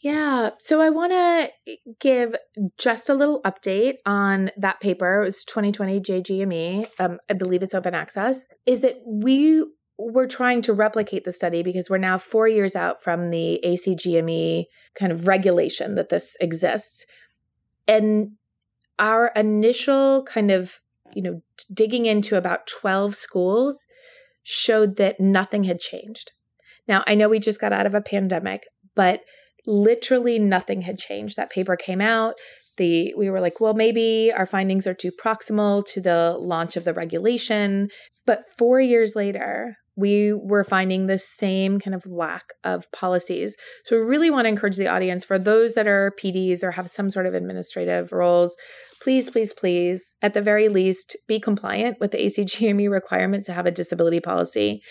Yeah. 0.00 0.50
So 0.58 0.82
I 0.82 0.90
want 0.90 1.12
to 1.12 1.76
give 2.00 2.34
just 2.76 3.08
a 3.08 3.14
little 3.14 3.40
update 3.42 3.94
on 4.04 4.50
that 4.56 4.80
paper. 4.80 5.22
It 5.22 5.24
was 5.24 5.44
2020 5.44 6.00
JGME. 6.00 6.86
Um, 6.98 7.18
I 7.30 7.34
believe 7.34 7.62
it's 7.62 7.72
open 7.72 7.94
access. 7.94 8.46
Is 8.66 8.80
that 8.80 8.96
we 9.06 9.64
were 9.96 10.26
trying 10.26 10.60
to 10.62 10.72
replicate 10.72 11.24
the 11.24 11.32
study 11.32 11.62
because 11.62 11.88
we're 11.88 11.98
now 11.98 12.18
four 12.18 12.48
years 12.48 12.74
out 12.74 13.02
from 13.02 13.30
the 13.30 13.60
ACGME 13.64 14.64
kind 14.98 15.12
of 15.12 15.28
regulation 15.28 15.94
that 15.94 16.08
this 16.08 16.36
exists. 16.40 17.06
And 17.86 18.32
our 18.98 19.32
initial 19.36 20.22
kind 20.24 20.50
of, 20.50 20.80
you 21.14 21.22
know, 21.22 21.42
digging 21.72 22.06
into 22.06 22.36
about 22.36 22.66
12 22.66 23.14
schools 23.14 23.84
showed 24.42 24.96
that 24.96 25.20
nothing 25.20 25.64
had 25.64 25.78
changed. 25.78 26.32
Now, 26.86 27.02
I 27.06 27.14
know 27.14 27.28
we 27.28 27.38
just 27.38 27.60
got 27.60 27.72
out 27.72 27.86
of 27.86 27.94
a 27.94 28.02
pandemic, 28.02 28.64
but 28.94 29.20
literally 29.66 30.38
nothing 30.38 30.82
had 30.82 30.98
changed. 30.98 31.36
That 31.36 31.50
paper 31.50 31.76
came 31.76 32.00
out. 32.00 32.34
The 32.76 33.14
we 33.16 33.30
were 33.30 33.40
like, 33.40 33.60
well, 33.60 33.72
maybe 33.72 34.32
our 34.36 34.46
findings 34.46 34.86
are 34.86 34.94
too 34.94 35.12
proximal 35.12 35.86
to 35.92 36.00
the 36.00 36.36
launch 36.38 36.76
of 36.76 36.84
the 36.84 36.92
regulation. 36.92 37.88
But 38.26 38.40
4 38.58 38.80
years 38.80 39.14
later, 39.14 39.76
we 39.96 40.32
were 40.32 40.64
finding 40.64 41.06
the 41.06 41.18
same 41.18 41.78
kind 41.78 41.94
of 41.94 42.06
lack 42.06 42.52
of 42.64 42.90
policies. 42.92 43.56
So 43.84 43.96
we 43.96 44.04
really 44.04 44.30
want 44.30 44.46
to 44.46 44.48
encourage 44.48 44.76
the 44.76 44.88
audience 44.88 45.24
for 45.24 45.38
those 45.38 45.74
that 45.74 45.86
are 45.86 46.12
PDs 46.20 46.62
or 46.62 46.72
have 46.72 46.90
some 46.90 47.10
sort 47.10 47.26
of 47.26 47.34
administrative 47.34 48.12
roles, 48.12 48.56
please, 49.02 49.30
please, 49.30 49.52
please, 49.52 50.14
at 50.22 50.34
the 50.34 50.42
very 50.42 50.68
least, 50.68 51.16
be 51.28 51.38
compliant 51.38 51.98
with 52.00 52.10
the 52.10 52.18
ACGME 52.18 52.90
requirement 52.90 53.44
to 53.44 53.52
have 53.52 53.66
a 53.66 53.70
disability 53.70 54.20
policy. 54.20 54.82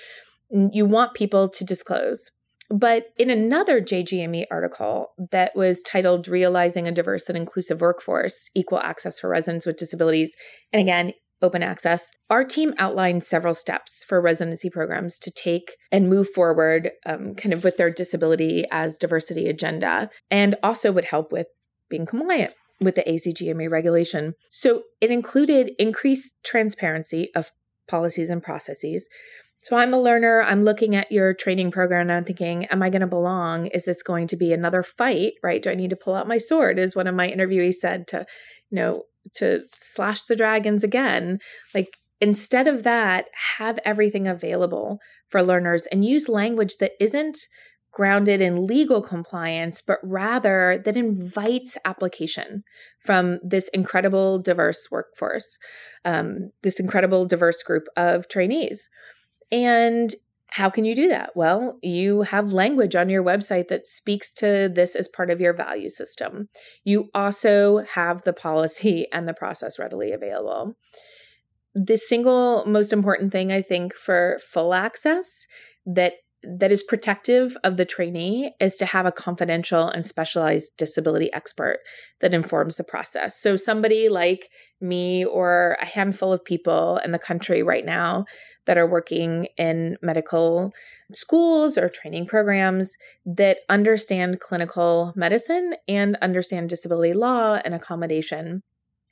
You 0.52 0.86
want 0.86 1.16
people 1.16 1.50
to 1.50 1.66
disclose. 1.66 2.32
But 2.70 3.08
in 3.18 3.30
another 3.30 3.82
JGME 3.82 4.46
article 4.50 5.10
that 5.32 5.52
was 5.56 5.84
titled 5.84 6.28
Realizing 6.28 6.88
a 6.88 6.92
Diverse 6.92 7.28
and 7.28 7.38
Inclusive 7.38 7.82
Workforce 7.82 8.50
Equal 8.56 8.80
Access 8.80 9.20
for 9.20 9.30
Residents 9.30 9.66
with 9.66 9.78
Disabilities, 9.78 10.34
and 10.72 10.82
again, 10.82 11.12
open 11.44 11.62
access, 11.62 12.10
our 12.30 12.44
team 12.44 12.74
outlined 12.80 13.24
several 13.24 13.54
steps 13.54 14.04
for 14.08 14.22
residency 14.22 14.70
programs 14.70 15.20
to 15.20 15.32
take 15.32 15.76
and 15.92 16.10
move 16.10 16.30
forward 16.30 16.92
um, 17.06 17.36
kind 17.36 17.54
of 17.54 17.64
with 17.64 17.78
their 17.78 17.92
disability 17.92 18.66
as 18.72 18.98
diversity 18.98 19.48
agenda 19.48 20.10
and 20.32 20.56
also 20.64 20.92
would 20.92 21.06
help 21.06 21.32
with 21.32 21.48
being 21.90 22.06
compliant 22.06 22.54
with 22.82 22.96
the 22.96 23.04
ACGME 23.04 23.70
regulation. 23.70 24.34
So 24.50 24.84
it 25.00 25.12
included 25.12 25.72
increased 25.78 26.44
transparency 26.44 27.30
of 27.36 27.52
policies 27.88 28.30
and 28.30 28.42
processes. 28.42 29.08
So 29.64 29.78
I'm 29.78 29.94
a 29.94 30.02
learner. 30.02 30.42
I'm 30.42 30.62
looking 30.62 30.94
at 30.96 31.12
your 31.12 31.34
training 31.34 31.72
program 31.72 32.02
and 32.02 32.12
I'm 32.12 32.24
thinking, 32.24 32.66
am 32.66 32.84
I 32.84 32.90
going 32.90 33.02
to 33.02 33.08
belong? 33.08 33.68
Is 33.68 33.86
this 33.86 34.04
going 34.04 34.28
to 34.28 34.36
be 34.36 34.52
another 34.52 34.84
fight? 34.84 35.34
Right? 35.42 35.62
Do 35.62 35.70
I 35.70 35.76
need 35.76 35.92
to 35.92 35.96
pull 35.96 36.16
out 36.16 36.28
my 36.28 36.38
sword? 36.38 36.78
Is 36.78 36.96
one 36.96 37.08
of 37.08 37.16
my 37.16 37.30
interviewees 37.30 37.76
said 37.76 38.08
to, 38.10 38.26
you 38.70 38.76
know, 38.76 39.04
to 39.36 39.62
slash 39.74 40.24
the 40.24 40.36
dragons 40.36 40.84
again. 40.84 41.40
Like 41.74 41.90
instead 42.22 42.68
of 42.68 42.84
that, 42.84 43.26
have 43.58 43.80
everything 43.84 44.28
available 44.28 45.00
for 45.28 45.44
learners 45.44 45.86
and 45.88 46.06
use 46.06 46.30
language 46.30 46.78
that 46.78 46.94
isn't 47.00 47.38
grounded 47.94 48.42
in 48.42 48.66
legal 48.66 49.02
compliance, 49.02 49.82
but 49.82 50.00
rather 50.02 50.82
that 50.84 50.98
invites 50.98 51.78
application 51.86 52.64
from 53.00 53.40
this 53.44 53.68
incredible 53.70 54.40
diverse 54.40 54.88
workforce, 54.90 55.60
um, 56.04 56.50
this 56.64 56.80
incredible 56.80 57.26
diverse 57.26 57.62
group 57.62 57.84
of 57.96 58.28
trainees. 58.28 58.90
And 59.52 60.10
how 60.54 60.70
can 60.70 60.86
you 60.86 60.94
do 60.94 61.08
that? 61.08 61.32
Well, 61.36 61.80
you 61.82 62.22
have 62.22 62.54
language 62.54 62.96
on 62.96 63.10
your 63.10 63.24
website 63.24 63.70
that 63.70 63.88
speaks 63.88 64.32
to 64.36 64.70
this 64.70 64.96
as 64.96 65.08
part 65.08 65.32
of 65.32 65.42
your 65.42 65.52
value 65.52 65.90
system. 65.90 66.48
You 66.84 67.10
also 67.16 67.80
have 67.96 68.22
the 68.22 68.34
policy 68.34 69.08
and 69.14 69.28
the 69.28 69.34
process 69.34 69.80
readily 69.80 70.12
available. 70.12 70.76
The 71.74 71.98
single 71.98 72.64
most 72.68 72.94
important 72.94 73.32
thing, 73.32 73.52
I 73.52 73.64
think, 73.64 73.96
for 73.96 74.38
full 74.48 74.76
access 74.76 75.48
that 75.88 76.14
that 76.44 76.72
is 76.72 76.84
protective 76.84 77.56
of 77.64 77.78
the 77.78 77.86
trainee 77.86 78.54
is 78.60 78.76
to 78.78 78.86
have 78.86 79.06
a 79.06 79.12
confidential 79.12 79.88
and 79.88 80.06
specialized 80.06 80.78
disability 80.78 81.32
expert 81.34 81.80
that 82.20 82.34
informs 82.34 82.78
the 82.78 82.84
process. 82.84 83.40
So, 83.40 83.56
somebody 83.56 84.10
like 84.10 84.50
me 84.82 85.24
or 85.26 85.78
a 85.82 85.86
handful 85.86 86.34
of 86.34 86.44
people 86.44 86.98
in 87.04 87.12
the 87.12 87.20
country 87.20 87.64
right 87.64 87.86
now 87.86 88.26
that 88.66 88.78
are 88.78 88.88
working 88.88 89.48
in 89.58 89.98
medical 90.02 90.74
schools 91.14 91.78
or 91.78 91.90
training 91.90 92.26
programs 92.26 92.96
that 93.26 93.60
understand 93.70 94.40
clinical 94.40 95.14
medicine 95.16 95.76
and 95.88 96.18
understand 96.22 96.70
disability 96.70 97.14
law 97.14 97.60
and 97.64 97.74
accommodation 97.74 98.64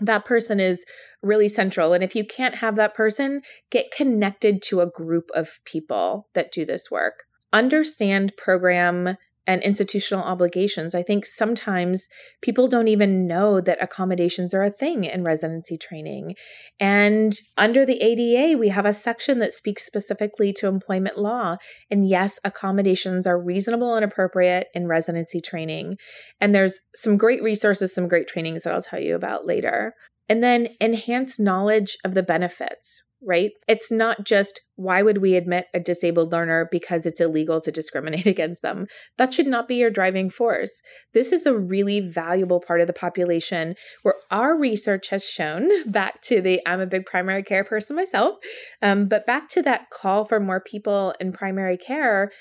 that 0.01 0.25
person 0.25 0.59
is 0.59 0.83
really 1.21 1.47
central. 1.47 1.93
And 1.93 2.03
if 2.03 2.15
you 2.15 2.25
can't 2.25 2.55
have 2.55 2.75
that 2.75 2.93
person, 2.93 3.41
get 3.69 3.91
connected 3.91 4.61
to 4.63 4.81
a 4.81 4.89
group 4.89 5.29
of 5.33 5.59
people 5.63 6.27
that 6.33 6.51
do 6.51 6.65
this 6.65 6.89
work. 6.91 7.23
Understand 7.53 8.33
program 8.37 9.15
and 9.47 9.61
institutional 9.63 10.23
obligations. 10.23 10.93
I 10.93 11.03
think 11.03 11.25
sometimes 11.25 12.07
people 12.41 12.67
don't 12.67 12.87
even 12.87 13.27
know 13.27 13.59
that 13.61 13.81
accommodations 13.81 14.53
are 14.53 14.63
a 14.63 14.71
thing 14.71 15.03
in 15.03 15.23
residency 15.23 15.77
training. 15.77 16.35
And 16.79 17.33
under 17.57 17.85
the 17.85 18.01
ADA, 18.01 18.57
we 18.57 18.69
have 18.69 18.85
a 18.85 18.93
section 18.93 19.39
that 19.39 19.53
speaks 19.53 19.83
specifically 19.83 20.53
to 20.53 20.67
employment 20.67 21.17
law. 21.17 21.57
And 21.89 22.07
yes, 22.07 22.39
accommodations 22.43 23.25
are 23.25 23.41
reasonable 23.41 23.95
and 23.95 24.05
appropriate 24.05 24.67
in 24.73 24.87
residency 24.87 25.41
training. 25.41 25.97
And 26.39 26.53
there's 26.53 26.79
some 26.95 27.17
great 27.17 27.41
resources, 27.41 27.93
some 27.93 28.07
great 28.07 28.27
trainings 28.27 28.63
that 28.63 28.73
I'll 28.73 28.81
tell 28.81 28.99
you 28.99 29.15
about 29.15 29.45
later. 29.45 29.93
And 30.31 30.41
then 30.41 30.69
enhance 30.79 31.41
knowledge 31.41 31.97
of 32.05 32.13
the 32.13 32.23
benefits, 32.23 33.03
right? 33.21 33.51
It's 33.67 33.91
not 33.91 34.25
just 34.25 34.61
why 34.75 35.03
would 35.03 35.17
we 35.17 35.35
admit 35.35 35.65
a 35.73 35.79
disabled 35.81 36.31
learner 36.31 36.69
because 36.71 37.05
it's 37.05 37.19
illegal 37.19 37.59
to 37.59 37.69
discriminate 37.69 38.25
against 38.27 38.61
them? 38.61 38.87
That 39.17 39.33
should 39.33 39.45
not 39.45 39.67
be 39.67 39.75
your 39.75 39.89
driving 39.89 40.29
force. 40.29 40.81
This 41.13 41.33
is 41.33 41.45
a 41.45 41.57
really 41.57 41.99
valuable 41.99 42.61
part 42.61 42.79
of 42.79 42.87
the 42.87 42.93
population 42.93 43.75
where 44.03 44.13
our 44.31 44.57
research 44.57 45.09
has 45.09 45.27
shown 45.27 45.67
back 45.91 46.21
to 46.21 46.39
the 46.39 46.61
I'm 46.65 46.79
a 46.79 46.87
big 46.87 47.05
primary 47.05 47.43
care 47.43 47.65
person 47.65 47.97
myself, 47.97 48.37
um, 48.81 49.09
but 49.09 49.25
back 49.25 49.49
to 49.49 49.61
that 49.63 49.89
call 49.89 50.23
for 50.23 50.39
more 50.39 50.61
people 50.61 51.13
in 51.19 51.33
primary 51.33 51.75
care. 51.75 52.31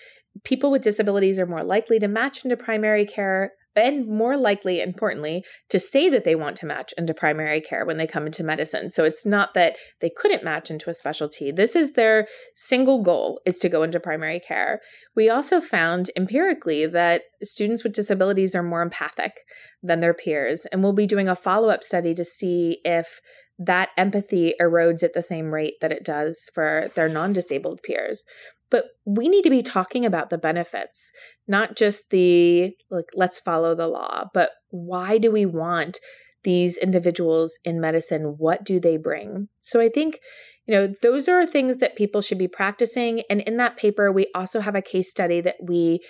People 0.44 0.70
with 0.70 0.82
disabilities 0.82 1.40
are 1.40 1.46
more 1.46 1.64
likely 1.64 1.98
to 1.98 2.06
match 2.06 2.44
into 2.44 2.56
primary 2.56 3.04
care 3.04 3.50
and 3.76 4.06
more 4.06 4.36
likely, 4.36 4.80
importantly, 4.80 5.44
to 5.68 5.78
say 5.78 6.08
that 6.08 6.24
they 6.24 6.34
want 6.34 6.56
to 6.56 6.66
match 6.66 6.92
into 6.98 7.14
primary 7.14 7.60
care 7.60 7.84
when 7.84 7.98
they 7.98 8.06
come 8.06 8.26
into 8.26 8.42
medicine. 8.42 8.90
So 8.90 9.04
it's 9.04 9.24
not 9.24 9.54
that 9.54 9.76
they 10.00 10.10
couldn't 10.10 10.44
match 10.44 10.70
into 10.70 10.90
a 10.90 10.94
specialty. 10.94 11.52
This 11.52 11.76
is 11.76 11.92
their 11.92 12.26
single 12.54 13.02
goal 13.02 13.40
is 13.46 13.58
to 13.58 13.68
go 13.68 13.82
into 13.82 14.00
primary 14.00 14.40
care. 14.40 14.80
We 15.14 15.30
also 15.30 15.60
found 15.60 16.10
empirically 16.16 16.86
that 16.86 17.22
students 17.42 17.84
with 17.84 17.92
disabilities 17.92 18.54
are 18.54 18.62
more 18.62 18.82
empathic 18.82 19.40
than 19.82 20.00
their 20.00 20.14
peers. 20.14 20.66
And 20.72 20.82
we'll 20.82 20.92
be 20.92 21.06
doing 21.06 21.28
a 21.28 21.36
follow-up 21.36 21.82
study 21.82 22.14
to 22.14 22.24
see 22.24 22.80
if 22.84 23.20
that 23.58 23.90
empathy 23.96 24.54
erodes 24.60 25.02
at 25.02 25.12
the 25.12 25.22
same 25.22 25.52
rate 25.52 25.74
that 25.80 25.92
it 25.92 26.04
does 26.04 26.50
for 26.54 26.90
their 26.94 27.08
non-disabled 27.08 27.80
peers. 27.82 28.24
But 28.70 28.86
we 29.04 29.28
need 29.28 29.42
to 29.42 29.50
be 29.50 29.62
talking 29.62 30.06
about 30.06 30.30
the 30.30 30.38
benefits, 30.38 31.10
not 31.48 31.76
just 31.76 32.10
the 32.10 32.72
like, 32.90 33.06
let's 33.14 33.40
follow 33.40 33.74
the 33.74 33.88
law, 33.88 34.26
but 34.32 34.50
why 34.70 35.18
do 35.18 35.30
we 35.30 35.46
want 35.46 35.98
these 36.44 36.78
individuals 36.78 37.58
in 37.64 37.80
medicine? 37.80 38.36
What 38.38 38.64
do 38.64 38.80
they 38.80 38.96
bring? 38.96 39.48
So 39.60 39.80
I 39.80 39.88
think, 39.88 40.18
you 40.66 40.74
know, 40.74 40.92
those 41.02 41.28
are 41.28 41.46
things 41.46 41.78
that 41.78 41.96
people 41.96 42.22
should 42.22 42.38
be 42.38 42.48
practicing. 42.48 43.22
And 43.28 43.40
in 43.42 43.56
that 43.58 43.76
paper, 43.76 44.10
we 44.10 44.28
also 44.34 44.60
have 44.60 44.74
a 44.74 44.82
case 44.82 45.10
study 45.10 45.40
that 45.42 45.56
we 45.62 46.00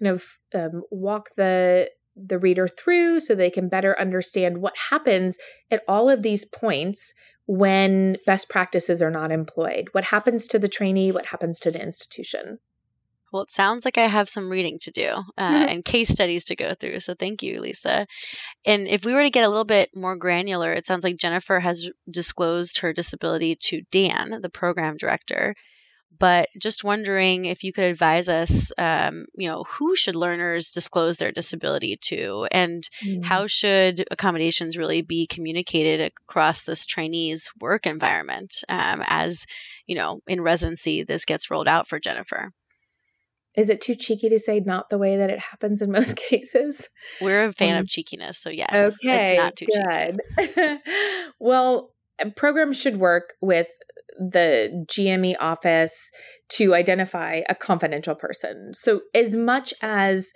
kind 0.00 0.12
of 0.12 0.24
um, 0.54 0.82
walk 0.90 1.30
the 1.36 1.90
the 2.16 2.38
reader 2.38 2.68
through 2.68 3.20
so 3.20 3.34
they 3.34 3.50
can 3.50 3.68
better 3.68 3.98
understand 3.98 4.58
what 4.58 4.74
happens 4.90 5.38
at 5.70 5.82
all 5.88 6.10
of 6.10 6.22
these 6.22 6.44
points 6.44 7.14
when 7.50 8.16
best 8.26 8.48
practices 8.48 9.02
are 9.02 9.10
not 9.10 9.32
employed? 9.32 9.88
What 9.90 10.04
happens 10.04 10.46
to 10.46 10.58
the 10.60 10.68
trainee? 10.68 11.10
What 11.10 11.26
happens 11.26 11.58
to 11.60 11.72
the 11.72 11.82
institution? 11.82 12.60
Well, 13.32 13.42
it 13.42 13.50
sounds 13.50 13.84
like 13.84 13.98
I 13.98 14.06
have 14.06 14.28
some 14.28 14.48
reading 14.48 14.78
to 14.82 14.92
do 14.92 15.08
uh, 15.08 15.22
mm-hmm. 15.52 15.68
and 15.68 15.84
case 15.84 16.10
studies 16.10 16.44
to 16.44 16.54
go 16.54 16.74
through. 16.74 17.00
So 17.00 17.14
thank 17.14 17.42
you, 17.42 17.60
Lisa. 17.60 18.06
And 18.64 18.86
if 18.86 19.04
we 19.04 19.14
were 19.14 19.24
to 19.24 19.30
get 19.30 19.44
a 19.44 19.48
little 19.48 19.64
bit 19.64 19.90
more 19.96 20.16
granular, 20.16 20.72
it 20.72 20.86
sounds 20.86 21.02
like 21.02 21.16
Jennifer 21.16 21.58
has 21.58 21.90
disclosed 22.08 22.78
her 22.80 22.92
disability 22.92 23.56
to 23.56 23.82
Dan, 23.90 24.38
the 24.40 24.50
program 24.50 24.96
director 24.96 25.56
but 26.18 26.48
just 26.58 26.84
wondering 26.84 27.46
if 27.46 27.64
you 27.64 27.72
could 27.72 27.84
advise 27.84 28.28
us, 28.28 28.72
um, 28.78 29.26
you 29.34 29.48
know, 29.48 29.64
who 29.64 29.96
should 29.96 30.14
learners 30.14 30.70
disclose 30.70 31.16
their 31.16 31.32
disability 31.32 31.96
to, 32.02 32.46
and 32.50 32.88
mm. 33.04 33.24
how 33.24 33.46
should 33.46 34.04
accommodations 34.10 34.76
really 34.76 35.02
be 35.02 35.26
communicated 35.26 36.00
across 36.00 36.62
this 36.62 36.84
trainee's 36.84 37.50
work 37.60 37.86
environment 37.86 38.62
um, 38.68 39.02
as, 39.06 39.46
you 39.86 39.94
know, 39.94 40.20
in 40.26 40.42
residency 40.42 41.02
this 41.02 41.24
gets 41.24 41.50
rolled 41.50 41.68
out 41.68 41.88
for 41.88 41.98
Jennifer. 41.98 42.52
Is 43.56 43.68
it 43.68 43.80
too 43.80 43.96
cheeky 43.96 44.28
to 44.28 44.38
say 44.38 44.60
not 44.60 44.90
the 44.90 44.98
way 44.98 45.16
that 45.16 45.30
it 45.30 45.40
happens 45.40 45.82
in 45.82 45.90
most 45.90 46.16
cases? 46.28 46.88
We're 47.20 47.44
a 47.44 47.52
fan 47.52 47.74
um, 47.74 47.80
of 47.80 47.88
cheekiness, 47.88 48.38
so 48.38 48.50
yes, 48.50 48.72
okay, 49.02 49.32
it's 49.32 49.42
not 49.42 49.56
too 49.56 49.66
good. 49.66 50.20
cheeky. 50.38 50.78
well, 51.40 51.92
programs 52.36 52.76
should 52.78 52.98
work 52.98 53.34
with 53.40 53.68
the 54.20 54.84
GME 54.88 55.34
office 55.40 56.10
to 56.50 56.74
identify 56.74 57.40
a 57.48 57.54
confidential 57.54 58.14
person. 58.14 58.72
So, 58.74 59.00
as 59.14 59.34
much 59.34 59.74
as 59.82 60.32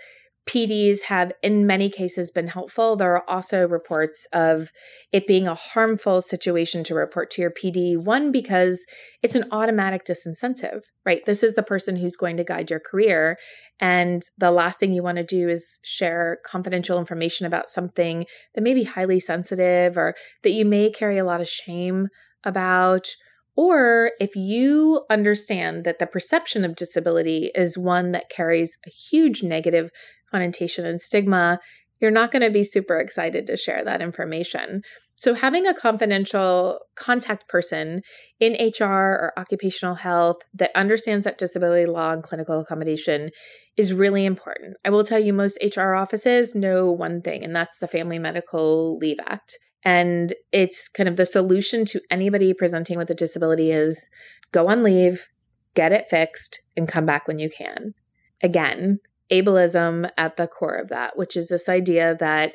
PDs 0.47 1.03
have 1.03 1.33
in 1.43 1.67
many 1.67 1.89
cases 1.89 2.31
been 2.31 2.49
helpful. 2.49 2.97
There 2.97 3.17
are 3.17 3.29
also 3.29 3.67
reports 3.67 4.27
of 4.33 4.71
it 5.11 5.27
being 5.27 5.49
a 5.49 5.55
harmful 5.55 6.21
situation 6.21 6.85
to 6.85 6.95
report 6.95 7.31
to 7.33 7.43
your 7.43 7.51
PD. 7.51 7.97
One, 7.97 8.31
because 8.31 8.85
it's 9.23 9.35
an 9.35 9.47
automatic 9.53 10.05
disincentive, 10.05 10.83
right? 11.07 11.25
This 11.25 11.43
is 11.43 11.55
the 11.55 11.63
person 11.63 11.97
who's 11.97 12.17
going 12.17 12.37
to 12.37 12.45
guide 12.45 12.69
your 12.69 12.81
career. 12.81 13.39
And 13.81 14.23
the 14.37 14.51
last 14.51 14.79
thing 14.79 14.93
you 14.93 15.03
want 15.03 15.19
to 15.19 15.25
do 15.25 15.49
is 15.49 15.79
share 15.83 16.39
confidential 16.45 16.99
information 16.99 17.47
about 17.47 17.71
something 17.71 18.27
that 18.55 18.63
may 18.63 18.75
be 18.75 18.85
highly 18.85 19.21
sensitive 19.21 19.97
or 19.97 20.15
that 20.43 20.53
you 20.53 20.67
may 20.67 20.91
carry 20.91 21.17
a 21.17 21.25
lot 21.25 21.41
of 21.41 21.49
shame 21.49 22.09
about 22.45 23.09
or 23.57 24.13
if 24.21 24.35
you 24.35 25.05
understand 25.11 25.85
that 25.85 25.99
the 25.99 26.07
perception 26.07 26.65
of 26.65 26.77
disability 26.77 27.51
is 27.55 27.79
one 27.79 28.13
that 28.13 28.31
carries 28.31 28.77
a 28.87 28.91
huge 28.91 29.43
negative 29.43 29.91
connotation 30.31 30.85
and 30.85 31.01
stigma, 31.01 31.61
you're 32.01 32.11
not 32.11 32.33
going 32.33 32.43
to 32.43 32.51
be 32.51 32.65
super 32.65 32.99
excited 32.99 33.47
to 33.47 33.57
share 33.57 33.85
that 33.85 34.03
information. 34.03 34.83
So, 35.15 35.35
having 35.35 35.67
a 35.67 35.75
confidential 35.75 36.81
contact 36.97 37.49
person 37.49 38.03
in 38.41 38.53
HR 38.53 38.85
or 38.85 39.33
occupational 39.37 39.95
health 39.95 40.39
that 40.55 40.73
understands 40.75 41.25
that 41.25 41.39
disability 41.39 41.87
law 41.87 42.13
and 42.13 42.23
clinical 42.23 42.61
accommodation 42.61 43.31
is 43.77 43.93
really 43.93 44.25
important. 44.25 44.77
I 44.85 44.91
will 44.91 45.05
tell 45.05 45.21
you, 45.21 45.33
most 45.33 45.59
HR 45.63 45.95
offices 45.95 46.55
know 46.55 46.91
one 46.91 47.23
thing, 47.23 47.45
and 47.45 47.55
that's 47.55 47.79
the 47.79 47.89
Family 47.89 48.19
Medical 48.19 48.99
Leave 48.99 49.19
Act. 49.27 49.59
And 49.85 50.35
it's 50.51 50.89
kind 50.89 51.09
of 51.09 51.17
the 51.17 51.27
solution 51.27 51.85
to 51.87 52.01
anybody 52.11 52.55
presenting 52.55 52.97
with 52.97 53.11
a 53.11 53.15
disability 53.15 53.71
is 53.71 54.09
go 54.51 54.67
on 54.67 54.83
leave, 54.83 55.29
get 55.75 55.93
it 55.93 56.07
fixed, 56.09 56.61
and 56.77 56.89
come 56.89 57.05
back 57.05 57.29
when 57.29 57.39
you 57.39 57.51
can. 57.51 57.93
Again, 58.43 58.99
ableism 59.31 60.09
at 60.17 60.37
the 60.37 60.47
core 60.47 60.75
of 60.75 60.89
that, 60.89 61.17
which 61.17 61.37
is 61.37 61.49
this 61.49 61.69
idea 61.69 62.17
that 62.21 62.55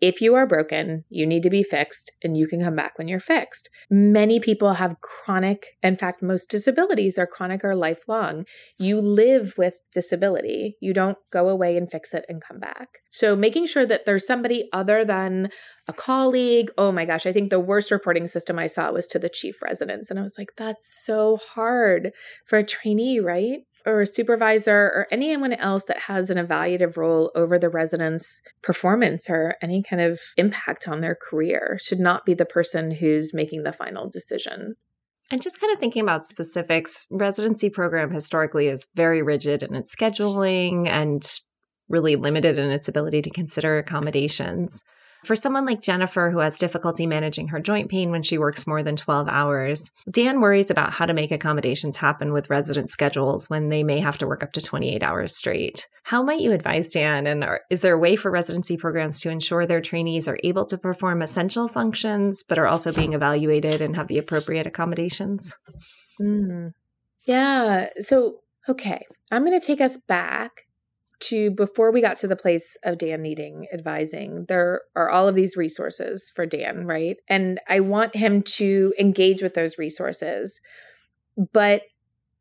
if 0.00 0.20
you 0.20 0.34
are 0.34 0.46
broken, 0.46 1.04
you 1.10 1.26
need 1.26 1.42
to 1.42 1.50
be 1.50 1.62
fixed 1.62 2.12
and 2.22 2.36
you 2.36 2.46
can 2.46 2.62
come 2.62 2.74
back 2.74 2.98
when 2.98 3.08
you're 3.08 3.20
fixed. 3.20 3.68
Many 3.90 4.40
people 4.40 4.74
have 4.74 5.00
chronic, 5.00 5.76
in 5.82 5.96
fact, 5.96 6.22
most 6.22 6.50
disabilities 6.50 7.18
are 7.18 7.26
chronic 7.26 7.64
or 7.64 7.74
lifelong. 7.74 8.44
You 8.78 9.00
live 9.00 9.54
with 9.58 9.78
disability. 9.92 10.76
You 10.80 10.94
don't 10.94 11.18
go 11.30 11.48
away 11.48 11.76
and 11.76 11.90
fix 11.90 12.14
it 12.14 12.24
and 12.28 12.42
come 12.42 12.58
back. 12.58 12.88
So 13.10 13.36
making 13.36 13.66
sure 13.66 13.84
that 13.86 14.06
there's 14.06 14.26
somebody 14.26 14.68
other 14.72 15.04
than 15.04 15.50
a 15.86 15.92
colleague. 15.92 16.70
Oh 16.78 16.92
my 16.92 17.04
gosh, 17.04 17.26
I 17.26 17.32
think 17.32 17.50
the 17.50 17.60
worst 17.60 17.90
reporting 17.90 18.26
system 18.26 18.58
I 18.58 18.68
saw 18.68 18.90
was 18.92 19.06
to 19.08 19.18
the 19.18 19.28
chief 19.28 19.60
residents. 19.62 20.08
And 20.08 20.18
I 20.18 20.22
was 20.22 20.36
like, 20.38 20.52
that's 20.56 21.04
so 21.04 21.36
hard 21.36 22.12
for 22.46 22.58
a 22.58 22.64
trainee, 22.64 23.18
right? 23.18 23.60
Or 23.84 24.02
a 24.02 24.06
supervisor 24.06 24.76
or 24.76 25.06
anyone 25.10 25.54
else 25.54 25.84
that 25.84 26.02
has 26.02 26.30
an 26.30 26.38
evaluative 26.38 26.96
role 26.96 27.32
over 27.34 27.58
the 27.58 27.70
residents' 27.70 28.40
performance 28.62 29.28
or 29.28 29.56
any 29.60 29.82
kind 29.90 30.00
of 30.00 30.20
impact 30.36 30.86
on 30.86 31.00
their 31.00 31.16
career 31.16 31.76
should 31.82 31.98
not 31.98 32.24
be 32.24 32.32
the 32.32 32.46
person 32.46 32.92
who's 32.92 33.34
making 33.34 33.64
the 33.64 33.72
final 33.72 34.08
decision. 34.08 34.76
And 35.30 35.42
just 35.42 35.60
kind 35.60 35.72
of 35.72 35.78
thinking 35.78 36.02
about 36.02 36.24
specifics, 36.24 37.06
residency 37.10 37.68
program 37.68 38.12
historically 38.12 38.68
is 38.68 38.86
very 38.94 39.22
rigid 39.22 39.62
in 39.62 39.74
its 39.74 39.94
scheduling 39.94 40.88
and 40.88 41.28
really 41.88 42.16
limited 42.16 42.58
in 42.58 42.70
its 42.70 42.88
ability 42.88 43.22
to 43.22 43.30
consider 43.30 43.78
accommodations. 43.78 44.82
For 45.24 45.36
someone 45.36 45.66
like 45.66 45.82
Jennifer, 45.82 46.30
who 46.30 46.38
has 46.38 46.58
difficulty 46.58 47.06
managing 47.06 47.48
her 47.48 47.60
joint 47.60 47.90
pain 47.90 48.10
when 48.10 48.22
she 48.22 48.38
works 48.38 48.66
more 48.66 48.82
than 48.82 48.96
12 48.96 49.28
hours, 49.28 49.90
Dan 50.10 50.40
worries 50.40 50.70
about 50.70 50.94
how 50.94 51.06
to 51.06 51.12
make 51.12 51.30
accommodations 51.30 51.98
happen 51.98 52.32
with 52.32 52.50
resident 52.50 52.90
schedules 52.90 53.50
when 53.50 53.68
they 53.68 53.82
may 53.82 54.00
have 54.00 54.18
to 54.18 54.26
work 54.26 54.42
up 54.42 54.52
to 54.52 54.60
28 54.60 55.02
hours 55.02 55.36
straight. 55.36 55.88
How 56.04 56.22
might 56.22 56.40
you 56.40 56.52
advise 56.52 56.92
Dan? 56.92 57.26
And 57.26 57.44
are, 57.44 57.60
is 57.70 57.80
there 57.80 57.94
a 57.94 57.98
way 57.98 58.16
for 58.16 58.30
residency 58.30 58.76
programs 58.76 59.20
to 59.20 59.30
ensure 59.30 59.66
their 59.66 59.80
trainees 59.80 60.26
are 60.26 60.38
able 60.42 60.64
to 60.66 60.78
perform 60.78 61.22
essential 61.22 61.68
functions, 61.68 62.42
but 62.48 62.58
are 62.58 62.66
also 62.66 62.92
being 62.92 63.12
evaluated 63.12 63.82
and 63.82 63.96
have 63.96 64.08
the 64.08 64.18
appropriate 64.18 64.66
accommodations? 64.66 65.56
Mm. 66.20 66.72
Yeah. 67.24 67.90
So, 67.98 68.40
okay, 68.68 69.04
I'm 69.30 69.44
going 69.44 69.58
to 69.58 69.66
take 69.66 69.80
us 69.80 69.96
back 69.96 70.66
to 71.20 71.50
before 71.50 71.92
we 71.92 72.00
got 72.00 72.16
to 72.16 72.28
the 72.28 72.36
place 72.36 72.76
of 72.84 72.98
Dan 72.98 73.22
needing 73.22 73.66
advising, 73.72 74.46
there 74.48 74.82
are 74.96 75.10
all 75.10 75.28
of 75.28 75.34
these 75.34 75.56
resources 75.56 76.32
for 76.34 76.46
Dan, 76.46 76.86
right? 76.86 77.16
And 77.28 77.60
I 77.68 77.80
want 77.80 78.16
him 78.16 78.42
to 78.42 78.94
engage 78.98 79.42
with 79.42 79.54
those 79.54 79.78
resources. 79.78 80.60
But 81.52 81.82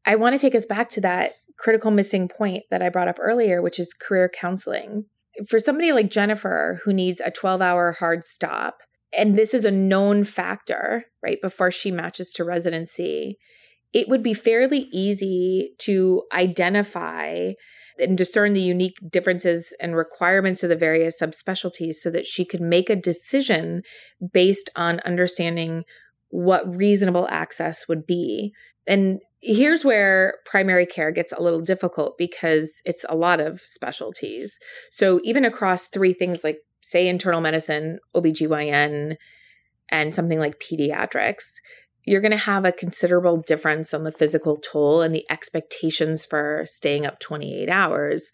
I 0.06 0.16
want 0.16 0.34
to 0.34 0.40
take 0.40 0.56
us 0.56 0.66
back 0.66 0.90
to 0.92 1.02
that 1.02 1.34
critical 1.58 1.92
missing 1.92 2.28
point 2.28 2.64
that 2.72 2.82
I 2.82 2.90
brought 2.90 3.08
up 3.08 3.18
earlier, 3.20 3.62
which 3.62 3.80
is 3.80 3.94
career 3.94 4.30
counseling. 4.30 5.06
For 5.48 5.60
somebody 5.60 5.92
like 5.92 6.10
Jennifer, 6.10 6.80
who 6.84 6.94
needs 6.94 7.22
a 7.22 7.32
12 7.32 7.62
hour 7.62 7.92
hard 7.92 8.24
stop, 8.24 8.80
and 9.18 9.38
this 9.38 9.54
is 9.54 9.66
a 9.66 9.72
known 9.72 10.24
factor, 10.24 11.06
right, 11.24 11.42
before 11.42 11.72
she 11.72 11.92
matches 11.92 12.32
to 12.34 12.44
residency, 12.44 13.38
it 13.94 14.08
would 14.08 14.22
be 14.22 14.34
fairly 14.34 14.88
easy 14.92 15.74
to 15.80 16.24
identify 16.34 17.52
and 18.00 18.18
discern 18.18 18.54
the 18.54 18.62
unique 18.62 18.98
differences 19.10 19.74
and 19.80 19.96
requirements 19.96 20.64
of 20.64 20.70
the 20.70 20.76
various 20.76 21.20
subspecialties 21.22 21.96
so 21.96 22.10
that 22.10 22.26
she 22.26 22.46
could 22.46 22.62
make 22.62 22.90
a 22.90 22.96
decision 22.96 23.82
based 24.34 24.70
on 24.76 25.00
understanding 25.02 25.84
what 26.30 26.76
reasonable 26.76 27.28
access 27.30 27.88
would 27.88 28.06
be. 28.06 28.54
And 28.88 29.20
here's 29.42 29.86
where 29.86 30.36
primary 30.46 30.86
care 30.86 31.12
gets 31.12 31.32
a 31.32 31.42
little 31.42 31.62
difficult 31.62 32.18
because 32.18 32.82
it's 32.86 33.06
a 33.10 33.16
lot 33.16 33.40
of 33.40 33.62
specialties. 33.62 34.60
So 34.92 35.20
even 35.24 35.46
across 35.46 35.88
three 35.88 36.14
things 36.14 36.44
like 36.44 36.60
say 36.82 37.08
internal 37.08 37.42
medicine, 37.42 38.00
OBGYN, 38.16 39.16
and 39.92 40.14
something 40.16 40.40
like 40.40 40.60
pediatrics, 40.60 41.56
you're 42.10 42.22
going 42.22 42.32
to 42.32 42.38
have 42.38 42.66
a 42.66 42.72
considerable 42.72 43.38
difference 43.38 43.94
on 43.94 44.04
the 44.04 44.12
physical 44.12 44.58
toll 44.58 45.02
and 45.02 45.14
the 45.14 45.26
expectations 45.30 46.26
for 46.26 46.64
staying 46.66 47.06
up 47.06 47.20
28 47.20 47.70
hours. 47.70 48.32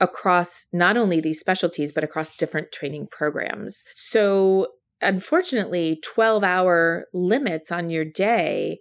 across 0.00 0.68
not 0.72 0.96
only 0.96 1.20
these 1.20 1.40
specialties, 1.40 1.90
but 1.90 2.04
across 2.04 2.36
different 2.36 2.70
training 2.70 3.08
programs. 3.10 3.82
So, 3.96 4.68
unfortunately, 5.02 6.00
12 6.04 6.44
hour 6.44 7.06
limits 7.12 7.72
on 7.72 7.90
your 7.90 8.04
day 8.04 8.78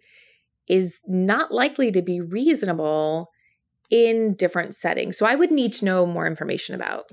is 0.68 1.02
not 1.08 1.52
likely 1.52 1.92
to 1.92 2.04
be 2.04 2.22
reasonable 2.22 3.30
in 3.90 4.36
different 4.36 4.76
settings. 4.76 5.18
So 5.18 5.26
I 5.26 5.34
would 5.34 5.52
need 5.52 5.74
to 5.74 5.86
know 5.86 6.06
more 6.06 6.28
information 6.28 6.76
about 6.76 7.06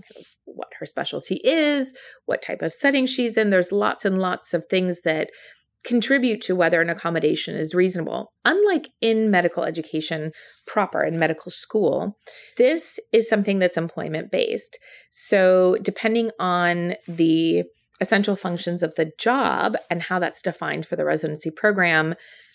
what 0.45 0.69
her 0.79 0.87
specialty 0.87 1.41
is, 1.43 1.95
what 2.27 2.43
type 2.43 2.61
of 2.61 2.75
setting 2.75 3.07
she's 3.07 3.39
in. 3.39 3.49
There's 3.49 3.73
lots 3.73 4.05
and 4.05 4.19
lots 4.19 4.53
of 4.53 4.67
things 4.67 5.01
that 5.03 5.31
contribute 5.85 6.41
to 6.43 6.57
whether 6.57 6.81
an 6.81 6.91
accommodation 6.91 7.57
is 7.57 7.75
reasonable. 7.75 8.31
Unlike 8.45 8.89
in 9.01 9.31
medical 9.31 9.65
education 9.65 10.33
proper 10.67 11.03
in 11.03 11.19
medical 11.19 11.51
school, 11.51 12.17
this 12.57 12.99
is 13.13 13.29
something 13.29 13.59
that's 13.59 13.77
employment 13.77 14.31
based. 14.31 14.79
So 15.11 15.77
depending 15.83 16.31
on 16.39 16.95
the 17.07 17.65
essential 18.01 18.35
functions 18.35 18.83
of 18.83 18.95
the 18.95 19.13
job 19.19 19.77
and 19.91 20.03
how 20.03 20.19
that's 20.19 20.43
defined 20.43 20.87
for 20.87 20.97
the 20.97 21.05
residency 21.05 21.51
program, 21.51 22.15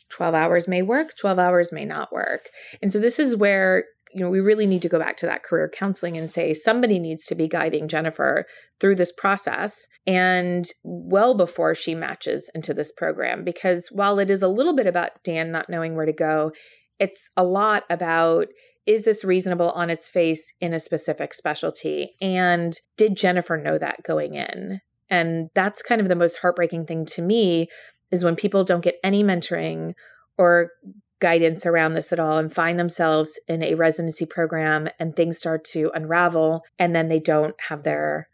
12 0.10 0.34
hours 0.34 0.68
may 0.68 0.82
work, 0.82 1.16
12 1.16 1.38
hours 1.40 1.72
may 1.72 1.86
not 1.86 2.12
work. 2.12 2.50
And 2.82 2.92
so 2.92 3.00
this 3.00 3.20
is 3.20 3.36
where 3.36 3.86
you 4.14 4.22
know, 4.22 4.30
we 4.30 4.40
really 4.40 4.66
need 4.66 4.82
to 4.82 4.90
go 4.90 5.00
back 5.00 5.18
to 5.18 5.26
that 5.26 5.44
career 5.44 5.70
counseling 5.70 6.18
and 6.18 6.30
say 6.30 6.54
somebody 6.54 7.00
needs 7.00 7.26
to 7.26 7.36
be 7.36 7.48
guiding 7.48 7.88
Jennifer 7.88 8.46
through 8.80 8.96
this 8.96 9.12
process 9.12 9.88
and 10.08 10.70
well 10.84 11.36
before 11.36 11.76
she 11.76 11.94
matches 11.96 12.50
into 12.56 12.74
this 12.74 12.92
program. 12.92 13.44
Because 13.44 13.90
while 13.92 14.20
it 14.20 14.32
is 14.32 14.42
a 14.42 14.48
little 14.48 14.76
bit 14.76 14.88
about 14.88 15.24
Dan 15.24 15.52
not 15.52 15.70
knowing 15.70 15.96
where 15.96 16.06
to 16.06 16.14
go, 16.14 16.52
it's 17.00 17.30
a 17.38 17.44
lot 17.44 17.84
about 17.90 18.48
is 18.86 19.06
this 19.06 19.24
reasonable 19.24 19.70
on 19.72 19.92
its 19.92 20.10
face 20.10 20.54
in 20.60 20.74
a 20.74 20.80
specific 20.80 21.34
specialty? 21.34 22.16
And 22.22 22.76
did 22.98 23.16
Jennifer 23.16 23.56
know 23.56 23.78
that 23.78 24.04
going 24.04 24.34
in? 24.34 24.82
And 25.10 25.50
that's 25.54 25.84
kind 25.84 26.02
of 26.02 26.08
the 26.08 26.16
most 26.16 26.38
heartbreaking 26.38 26.86
thing 26.86 27.06
to 27.08 27.22
me 27.22 27.68
is 28.12 28.24
when 28.24 28.36
people 28.36 28.64
don't 28.64 28.84
get 28.84 28.96
any 29.04 29.24
mentoring 29.24 29.94
or 30.38 30.72
guidance 31.20 31.66
around 31.66 31.94
this 31.94 32.12
at 32.14 32.20
all 32.20 32.38
and 32.38 32.52
find 32.52 32.80
themselves 32.80 33.40
in 33.48 33.62
a 33.62 33.76
residency 33.76 34.26
program 34.26 34.88
and 35.00 35.16
things 35.16 35.38
start 35.38 35.64
to 35.66 35.92
unravel 35.94 36.64
and 36.78 36.96
then 36.96 37.10
they 37.10 37.20
don't 37.20 37.56
have 37.68 37.84
their 37.84 38.30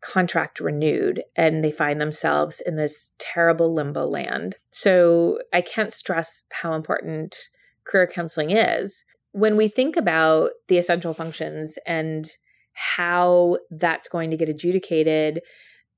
contract 0.00 0.60
renewed 0.60 1.22
and 1.34 1.64
they 1.64 1.72
find 1.72 2.00
themselves 2.00 2.60
in 2.60 2.76
this 2.76 3.12
terrible 3.18 3.72
limbo 3.72 4.06
land. 4.06 4.56
So 4.70 5.38
I 5.52 5.62
can't 5.62 5.92
stress 5.92 6.44
how 6.52 6.74
important 6.74 7.36
career 7.84 8.06
counseling 8.06 8.50
is. 8.50 9.04
When 9.32 9.56
we 9.56 9.68
think 9.68 9.96
about 9.96 10.50
the 10.68 10.78
essential 10.78 11.14
functions 11.14 11.78
and 11.86 12.26
how 12.72 13.56
that's 13.70 14.08
going 14.08 14.30
to 14.30 14.36
get 14.36 14.48
adjudicated, 14.48 15.40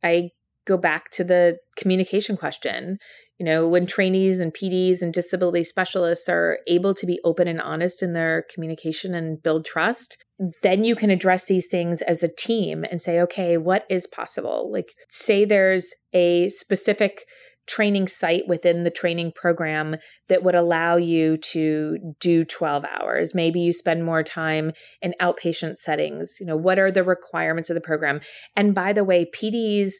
I 0.02 0.30
go 0.68 0.76
back 0.76 1.10
to 1.10 1.24
the 1.24 1.58
communication 1.76 2.36
question. 2.36 2.98
You 3.38 3.46
know, 3.46 3.66
when 3.66 3.86
trainees 3.86 4.40
and 4.40 4.52
PDs 4.52 5.00
and 5.00 5.14
disability 5.14 5.64
specialists 5.64 6.28
are 6.28 6.58
able 6.66 6.92
to 6.94 7.06
be 7.06 7.20
open 7.24 7.48
and 7.48 7.60
honest 7.60 8.02
in 8.02 8.12
their 8.12 8.44
communication 8.52 9.14
and 9.14 9.42
build 9.42 9.64
trust, 9.64 10.22
then 10.62 10.84
you 10.84 10.94
can 10.94 11.10
address 11.10 11.46
these 11.46 11.68
things 11.68 12.02
as 12.02 12.22
a 12.22 12.28
team 12.28 12.84
and 12.90 13.00
say, 13.00 13.20
okay, 13.20 13.56
what 13.56 13.86
is 13.88 14.06
possible? 14.06 14.70
Like, 14.70 14.92
say 15.08 15.44
there's 15.44 15.94
a 16.12 16.48
specific 16.48 17.24
training 17.68 18.08
site 18.08 18.48
within 18.48 18.82
the 18.82 18.90
training 18.90 19.30
program 19.30 19.96
that 20.28 20.42
would 20.42 20.54
allow 20.54 20.96
you 20.96 21.36
to 21.36 21.98
do 22.18 22.44
12 22.44 22.84
hours. 22.86 23.34
Maybe 23.34 23.60
you 23.60 23.72
spend 23.72 24.04
more 24.04 24.22
time 24.22 24.72
in 25.02 25.14
outpatient 25.20 25.76
settings. 25.76 26.38
You 26.40 26.46
know, 26.46 26.56
what 26.56 26.78
are 26.78 26.90
the 26.90 27.04
requirements 27.04 27.68
of 27.70 27.74
the 27.74 27.80
program? 27.80 28.20
And 28.56 28.74
by 28.74 28.92
the 28.92 29.04
way, 29.04 29.26
PDs 29.26 29.92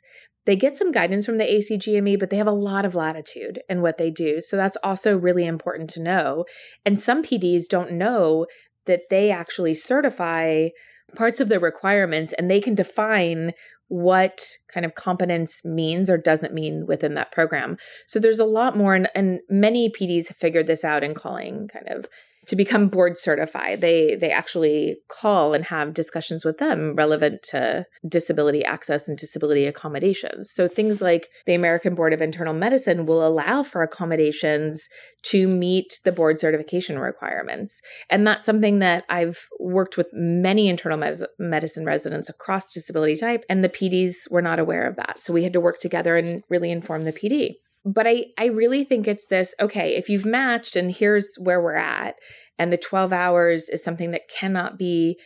they 0.46 0.56
get 0.56 0.76
some 0.76 0.92
guidance 0.92 1.26
from 1.26 1.38
the 1.38 1.44
ACGME, 1.44 2.18
but 2.18 2.30
they 2.30 2.36
have 2.36 2.46
a 2.46 2.52
lot 2.52 2.84
of 2.84 2.94
latitude 2.94 3.60
in 3.68 3.82
what 3.82 3.98
they 3.98 4.10
do. 4.10 4.40
So 4.40 4.56
that's 4.56 4.76
also 4.82 5.16
really 5.16 5.46
important 5.46 5.90
to 5.90 6.02
know. 6.02 6.46
And 6.86 6.98
some 6.98 7.22
PDs 7.22 7.68
don't 7.68 7.92
know 7.92 8.46
that 8.86 9.02
they 9.10 9.30
actually 9.30 9.74
certify 9.74 10.68
parts 11.16 11.40
of 11.40 11.48
the 11.48 11.60
requirements 11.60 12.32
and 12.32 12.50
they 12.50 12.60
can 12.60 12.74
define 12.74 13.52
what 13.88 14.56
kind 14.72 14.84
of 14.84 14.94
competence 14.94 15.64
means 15.64 16.10
or 16.10 16.18
doesn't 16.18 16.52
mean 16.52 16.86
within 16.86 17.14
that 17.14 17.32
program. 17.32 17.76
So 18.06 18.18
there's 18.18 18.38
a 18.38 18.44
lot 18.44 18.76
more, 18.76 18.94
and, 18.94 19.08
and 19.14 19.40
many 19.48 19.88
PDs 19.88 20.28
have 20.28 20.36
figured 20.36 20.66
this 20.66 20.84
out 20.84 21.02
in 21.02 21.14
calling 21.14 21.68
kind 21.68 21.88
of 21.88 22.06
to 22.48 22.56
become 22.56 22.88
board 22.88 23.16
certified. 23.16 23.80
They 23.80 24.16
they 24.16 24.30
actually 24.30 24.96
call 25.08 25.54
and 25.54 25.64
have 25.66 25.94
discussions 25.94 26.44
with 26.44 26.58
them 26.58 26.94
relevant 26.94 27.42
to 27.50 27.84
disability 28.08 28.64
access 28.64 29.06
and 29.06 29.16
disability 29.16 29.66
accommodations. 29.66 30.50
So 30.50 30.66
things 30.66 31.00
like 31.00 31.28
the 31.46 31.54
American 31.54 31.94
Board 31.94 32.12
of 32.12 32.22
Internal 32.22 32.54
Medicine 32.54 33.06
will 33.06 33.26
allow 33.26 33.62
for 33.62 33.82
accommodations 33.82 34.88
to 35.24 35.46
meet 35.46 36.00
the 36.04 36.12
board 36.12 36.40
certification 36.40 36.98
requirements. 36.98 37.80
And 38.08 38.26
that's 38.26 38.46
something 38.46 38.78
that 38.78 39.04
I've 39.10 39.46
worked 39.60 39.96
with 39.96 40.10
many 40.12 40.68
internal 40.68 40.98
medicine 41.38 41.84
residents 41.84 42.28
across 42.28 42.72
disability 42.72 43.16
type 43.16 43.44
and 43.48 43.62
the 43.62 43.68
PDs 43.68 44.30
were 44.30 44.42
not 44.42 44.58
aware 44.58 44.86
of 44.86 44.96
that. 44.96 45.20
So 45.20 45.32
we 45.32 45.44
had 45.44 45.52
to 45.52 45.60
work 45.60 45.78
together 45.78 46.16
and 46.16 46.42
really 46.48 46.70
inform 46.70 47.04
the 47.04 47.12
PD 47.12 47.56
but 47.84 48.06
I 48.06 48.26
I 48.38 48.46
really 48.46 48.84
think 48.84 49.06
it's 49.06 49.26
this 49.26 49.54
okay, 49.60 49.96
if 49.96 50.08
you've 50.08 50.26
matched 50.26 50.76
and 50.76 50.90
here's 50.90 51.34
where 51.40 51.60
we're 51.60 51.76
at 51.76 52.16
and 52.58 52.72
the 52.72 52.78
12 52.78 53.12
hours 53.12 53.68
is 53.68 53.82
something 53.82 54.10
that 54.10 54.28
cannot 54.28 54.78
be 54.78 55.18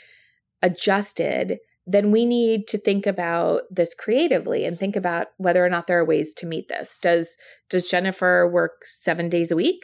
adjusted, 0.62 1.58
then 1.86 2.10
we 2.10 2.24
need 2.24 2.68
to 2.68 2.78
think 2.78 3.06
about 3.06 3.62
this 3.70 3.94
creatively 3.94 4.64
and 4.64 4.78
think 4.78 4.94
about 4.94 5.28
whether 5.38 5.64
or 5.64 5.68
not 5.68 5.86
there 5.86 5.98
are 5.98 6.04
ways 6.04 6.32
to 6.34 6.46
meet 6.46 6.68
this. 6.68 6.98
Does 7.00 7.36
does 7.68 7.86
Jennifer 7.86 8.48
work 8.48 8.84
7 8.84 9.28
days 9.28 9.50
a 9.50 9.56
week? 9.56 9.82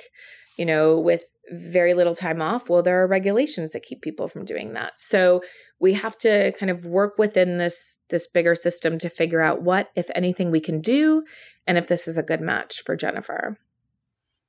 You 0.56 0.66
know, 0.66 0.98
with 0.98 1.22
very 1.50 1.94
little 1.94 2.14
time 2.14 2.42
off. 2.42 2.68
Well, 2.68 2.82
there 2.82 3.02
are 3.02 3.06
regulations 3.06 3.72
that 3.72 3.82
keep 3.82 4.02
people 4.02 4.28
from 4.28 4.44
doing 4.44 4.72
that. 4.74 4.98
So 4.98 5.42
we 5.80 5.94
have 5.94 6.16
to 6.18 6.52
kind 6.58 6.70
of 6.70 6.84
work 6.84 7.14
within 7.18 7.58
this 7.58 7.98
this 8.10 8.28
bigger 8.28 8.54
system 8.54 8.98
to 8.98 9.08
figure 9.08 9.40
out 9.40 9.62
what, 9.62 9.90
if 9.96 10.10
anything, 10.14 10.50
we 10.50 10.60
can 10.60 10.80
do, 10.80 11.24
and 11.66 11.78
if 11.78 11.86
this 11.86 12.08
is 12.08 12.16
a 12.16 12.22
good 12.22 12.40
match 12.40 12.82
for 12.84 12.96
Jennifer. 12.96 13.58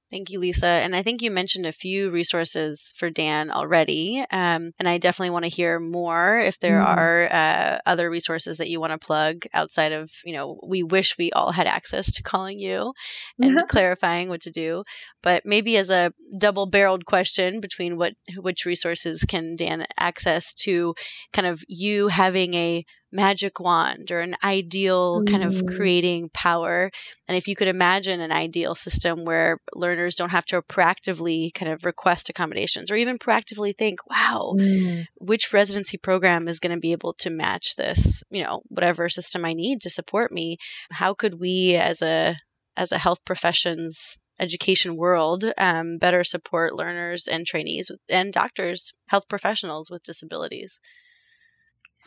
Thank 0.09 0.31
you, 0.31 0.39
Lisa. 0.39 0.65
And 0.65 0.95
I 0.95 1.03
think 1.03 1.21
you 1.21 1.29
mentioned 1.29 1.67
a 1.67 1.71
few 1.71 2.09
resources 2.09 2.91
for 2.95 3.11
Dan 3.11 3.51
already. 3.51 4.25
Um, 4.31 4.71
and 4.79 4.87
I 4.87 4.97
definitely 4.97 5.29
want 5.29 5.45
to 5.45 5.49
hear 5.49 5.79
more 5.79 6.39
if 6.39 6.59
there 6.59 6.79
mm. 6.79 6.85
are 6.85 7.29
uh, 7.31 7.79
other 7.85 8.09
resources 8.09 8.57
that 8.57 8.69
you 8.69 8.79
want 8.79 8.91
to 8.91 8.97
plug 8.97 9.45
outside 9.53 9.91
of, 9.91 10.11
you 10.25 10.33
know, 10.33 10.59
we 10.65 10.81
wish 10.81 11.17
we 11.17 11.31
all 11.31 11.51
had 11.51 11.67
access 11.67 12.11
to 12.11 12.23
calling 12.23 12.57
you 12.57 12.93
and 13.39 13.51
mm-hmm. 13.51 13.65
clarifying 13.69 14.29
what 14.29 14.41
to 14.41 14.51
do. 14.51 14.83
But 15.21 15.45
maybe 15.45 15.77
as 15.77 15.91
a 15.91 16.11
double 16.39 16.65
barreled 16.65 17.05
question 17.05 17.61
between 17.61 17.95
what 17.95 18.13
which 18.37 18.65
resources 18.65 19.23
can 19.27 19.55
Dan 19.55 19.85
access 19.97 20.55
to 20.55 20.95
kind 21.33 21.45
of 21.45 21.63
you 21.67 22.07
having 22.07 22.55
a 22.55 22.83
magic 23.11 23.59
wand 23.59 24.11
or 24.11 24.19
an 24.19 24.35
ideal 24.43 25.21
mm. 25.21 25.29
kind 25.29 25.43
of 25.43 25.53
mm. 25.53 25.75
creating 25.75 26.29
power. 26.33 26.91
And 27.27 27.37
if 27.37 27.47
you 27.47 27.55
could 27.55 27.67
imagine 27.67 28.21
an 28.21 28.31
ideal 28.31 28.75
system 28.75 29.25
where 29.25 29.59
learners 29.73 30.15
don't 30.15 30.29
have 30.29 30.45
to 30.47 30.61
proactively 30.61 31.53
kind 31.53 31.71
of 31.71 31.85
request 31.85 32.29
accommodations 32.29 32.91
or 32.91 32.95
even 32.95 33.17
proactively 33.17 33.75
think, 33.75 33.99
wow, 34.09 34.55
mm. 34.57 35.05
which 35.15 35.53
residency 35.53 35.97
program 35.97 36.47
is 36.47 36.59
going 36.59 36.75
to 36.75 36.79
be 36.79 36.91
able 36.91 37.13
to 37.13 37.29
match 37.29 37.75
this, 37.75 38.23
you 38.29 38.43
know, 38.43 38.61
whatever 38.69 39.09
system 39.09 39.45
I 39.45 39.53
need 39.53 39.81
to 39.81 39.89
support 39.89 40.31
me, 40.31 40.57
how 40.91 41.13
could 41.13 41.39
we 41.39 41.75
as 41.75 42.01
a 42.01 42.35
as 42.77 42.91
a 42.91 42.97
health 42.97 43.25
professions 43.25 44.17
education 44.39 44.95
world 44.95 45.43
um, 45.57 45.97
better 45.97 46.23
support 46.23 46.73
learners 46.73 47.27
and 47.27 47.45
trainees 47.45 47.91
and 48.07 48.31
doctors, 48.31 48.93
health 49.07 49.27
professionals 49.27 49.89
with 49.89 50.03
disabilities? 50.03 50.79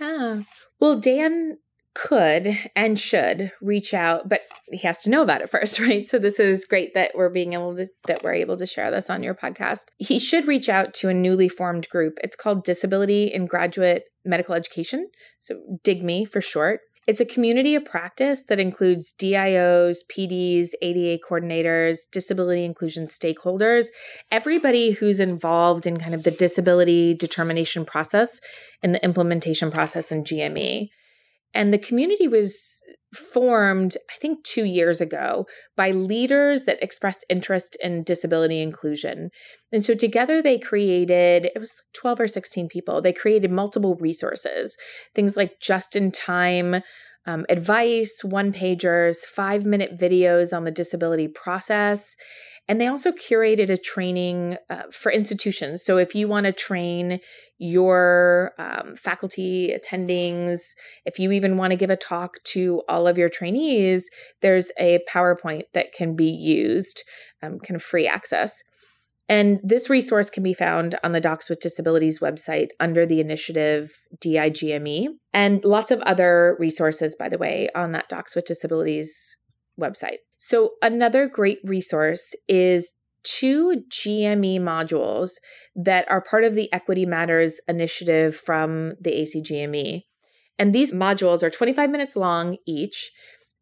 Yeah. 0.03 0.43
Well, 0.81 0.99
Dan 0.99 1.59
could 1.95 2.59
and 2.75 2.99
should 2.99 3.53
reach 3.61 3.93
out, 3.95 4.29
but 4.29 4.41
he 4.71 4.79
has 4.79 5.03
to 5.03 5.11
know 5.11 5.23
about 5.23 5.43
it 5.43 5.51
first, 5.51 5.79
right? 5.81 6.05
So 6.05 6.19
this 6.19 6.41
is 6.41 6.65
great 6.65 6.95
that 6.95 7.13
we're 7.15 7.29
being 7.29 7.53
able 7.53 7.77
to 7.77 7.87
that 8.07 8.23
we're 8.23 8.35
able 8.35 8.57
to 8.57 8.67
share 8.67 8.91
this 8.91 9.11
on 9.11 9.23
your 9.23 9.35
podcast. 9.35 9.85
He 9.99 10.19
should 10.19 10.49
reach 10.49 10.69
out 10.69 10.95
to 10.95 11.09
a 11.09 11.15
newly 11.15 11.49
formed 11.49 11.89
group. 11.89 12.19
It's 12.25 12.37
called 12.37 12.65
Disability 12.65 13.27
in 13.27 13.47
Graduate 13.47 14.05
Medical 14.25 14.55
Education, 14.55 15.09
so 15.39 15.61
DIGME 15.85 16.27
for 16.27 16.41
short. 16.41 16.81
It's 17.07 17.21
a 17.21 17.25
community 17.25 17.75
of 17.75 17.85
practice 17.85 18.47
that 18.47 18.61
includes 18.61 19.13
DIOs, 19.13 19.99
PDs, 20.09 20.69
ADA 20.81 21.21
coordinators, 21.29 22.03
disability 22.13 22.65
inclusion 22.65 23.07
stakeholders, 23.07 23.87
everybody 24.31 24.93
who's 24.93 25.19
involved 25.19 25.85
in 25.85 25.99
kind 25.99 26.15
of 26.15 26.23
the 26.23 26.31
disability 26.31 27.15
determination 27.15 27.85
process 27.85 28.41
and 28.85 28.95
the 28.95 29.05
implementation 29.05 29.73
process 29.73 30.13
in 30.13 30.23
GME. 30.23 30.91
And 31.55 31.73
the 31.73 31.79
community 31.79 32.29
was 32.29 32.83
formed, 33.15 33.97
I 34.11 34.15
think, 34.21 34.43
two 34.43 34.65
years 34.65 35.01
ago 35.01 35.47
by 35.77 35.91
leaders 35.91 36.65
that 36.65 36.83
expressed 36.83 37.27
interest 37.29 37.77
in 37.83 38.05
disability 38.05 38.61
inclusion. 38.61 39.31
And 39.71 39.85
so 39.85 39.95
together 39.95 40.41
they 40.41 40.59
created, 40.59 41.51
it 41.55 41.59
was 41.59 41.83
12 41.95 42.21
or 42.21 42.29
16 42.29 42.69
people, 42.69 43.03
they 43.03 43.13
created 43.13 43.51
multiple 43.51 43.97
resources, 43.97 44.77
things 45.15 45.37
like 45.37 45.61
just 45.61 45.95
in 45.95 46.11
time. 46.11 46.83
Um, 47.27 47.47
advice, 47.49 48.23
one 48.25 48.53
pagers, 48.53 49.19
five 49.19 49.65
minute 49.65 49.99
videos 49.99 50.57
on 50.57 50.65
the 50.65 50.71
disability 50.71 51.29
process. 51.29 52.17
And 52.69 52.81
they 52.81 52.87
also 52.87 53.11
curated 53.11 53.71
a 53.71 53.77
training 53.77 54.57
uh, 54.71 54.85
for 54.93 55.11
institutions. 55.11 55.85
So 55.85 55.99
if 55.99 56.15
you 56.15 56.29
want 56.29 56.47
to 56.47 56.53
train 56.53 57.19
your 57.59 58.53
um, 58.57 58.95
faculty 58.97 59.77
attendings, 59.77 60.61
if 61.05 61.19
you 61.19 61.33
even 61.33 61.57
want 61.57 61.73
to 61.73 61.77
give 61.77 61.91
a 61.91 61.97
talk 61.97 62.43
to 62.45 62.83
all 62.89 63.09
of 63.09 63.19
your 63.19 63.29
trainees, 63.29 64.09
there's 64.43 64.71
a 64.79 65.01
PowerPoint 65.11 65.63
that 65.75 65.93
can 65.93 66.15
be 66.15 66.31
used, 66.31 67.03
um, 67.43 67.59
kind 67.59 67.77
of 67.77 67.83
free 67.83 68.07
access. 68.07 68.63
And 69.33 69.61
this 69.63 69.89
resource 69.89 70.29
can 70.29 70.43
be 70.43 70.53
found 70.53 70.95
on 71.03 71.13
the 71.13 71.21
Docs 71.21 71.49
with 71.49 71.59
Disabilities 71.59 72.19
website 72.19 72.67
under 72.79 73.07
the 73.07 73.19
initiative 73.19 73.91
DIGME, 74.21 75.07
and 75.33 75.65
lots 75.65 75.91
of 75.91 76.03
other 76.03 76.55
resources, 76.59 77.17
by 77.17 77.31
the 77.31 77.39
way, 77.39 77.71
on 77.75 77.93
that 77.93 78.11
Docs 78.11 78.37
with 78.37 78.45
Disabilities 78.45 79.39
website. 79.81 80.19
So, 80.37 80.73
another 80.83 81.27
great 81.29 81.61
resource 81.65 82.35
is 82.47 82.93
two 83.23 83.85
GME 83.89 84.61
modules 84.61 85.31
that 85.75 86.05
are 86.11 86.21
part 86.21 86.45
of 86.45 86.55
the 86.55 86.71
Equity 86.71 87.07
Matters 87.07 87.59
initiative 87.67 88.37
from 88.37 88.97
the 89.01 89.13
ACGME. 89.13 90.03
And 90.59 90.75
these 90.75 90.93
modules 90.93 91.43
are 91.43 91.49
25 91.49 91.89
minutes 91.89 92.17
long 92.17 92.59
each. 92.67 93.11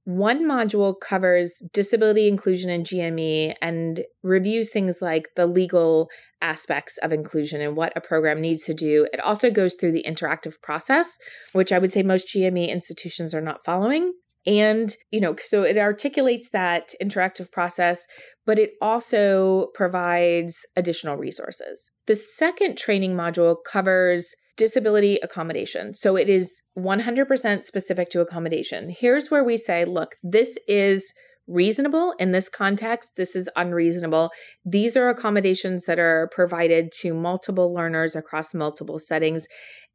One 0.05 0.49
module 0.49 0.95
covers 0.99 1.63
disability 1.73 2.27
inclusion 2.27 2.71
in 2.71 2.85
GME 2.85 3.55
and 3.61 4.05
reviews 4.23 4.71
things 4.71 5.03
like 5.03 5.29
the 5.37 5.47
legal 5.47 6.11
aspects 6.41 6.99
of 6.99 7.13
inclusion 7.13 7.61
and 7.61 7.77
what 7.77 7.93
a 7.97 8.01
program 8.01 8.41
needs 8.41 8.65
to 8.65 8.75
do. 8.75 9.07
It 9.13 9.21
also 9.21 9.51
goes 9.51 9.75
through 9.75 9.93
the 9.93 10.05
interactive 10.09 10.61
process, 10.63 11.19
which 11.53 11.71
I 11.71 11.79
would 11.79 11.93
say 11.93 12.03
most 12.03 12.29
GME 12.29 12.69
institutions 12.69 13.35
are 13.35 13.43
not 13.43 13.65
following. 13.65 14.13
And, 14.47 14.97
you 15.11 15.21
know, 15.21 15.37
so 15.39 15.65
it 15.65 15.77
articulates 15.77 16.51
that 16.51 16.95
interactive 17.03 17.53
process, 17.53 18.07
but 18.47 18.59
it 18.59 18.71
also 18.81 19.67
provides 19.75 20.65
additional 20.77 21.17
resources. 21.17 21.91
The 22.07 22.17
second 22.17 22.79
training 22.79 23.15
module 23.15 23.57
covers 23.71 24.35
disability 24.61 25.19
accommodation. 25.23 25.95
So 25.95 26.17
it 26.17 26.29
is 26.29 26.61
100% 26.79 27.65
specific 27.65 28.11
to 28.11 28.21
accommodation. 28.21 28.91
Here's 28.91 29.31
where 29.31 29.43
we 29.43 29.57
say, 29.57 29.87
look, 29.87 30.17
this 30.23 30.59
is 30.69 31.15
reasonable 31.49 32.15
in 32.19 32.33
this 32.33 32.51
context. 32.51 33.15
This 33.17 33.35
is 33.35 33.49
unreasonable. 33.57 34.33
These 34.67 34.99
are 34.99 35.09
accommodations 35.09 35.87
that 35.87 35.99
are 35.99 36.29
provided 36.31 36.93
to 37.01 37.15
multiple 37.15 37.73
learners 37.73 38.15
across 38.15 38.53
multiple 38.53 38.99
settings. 38.99 39.47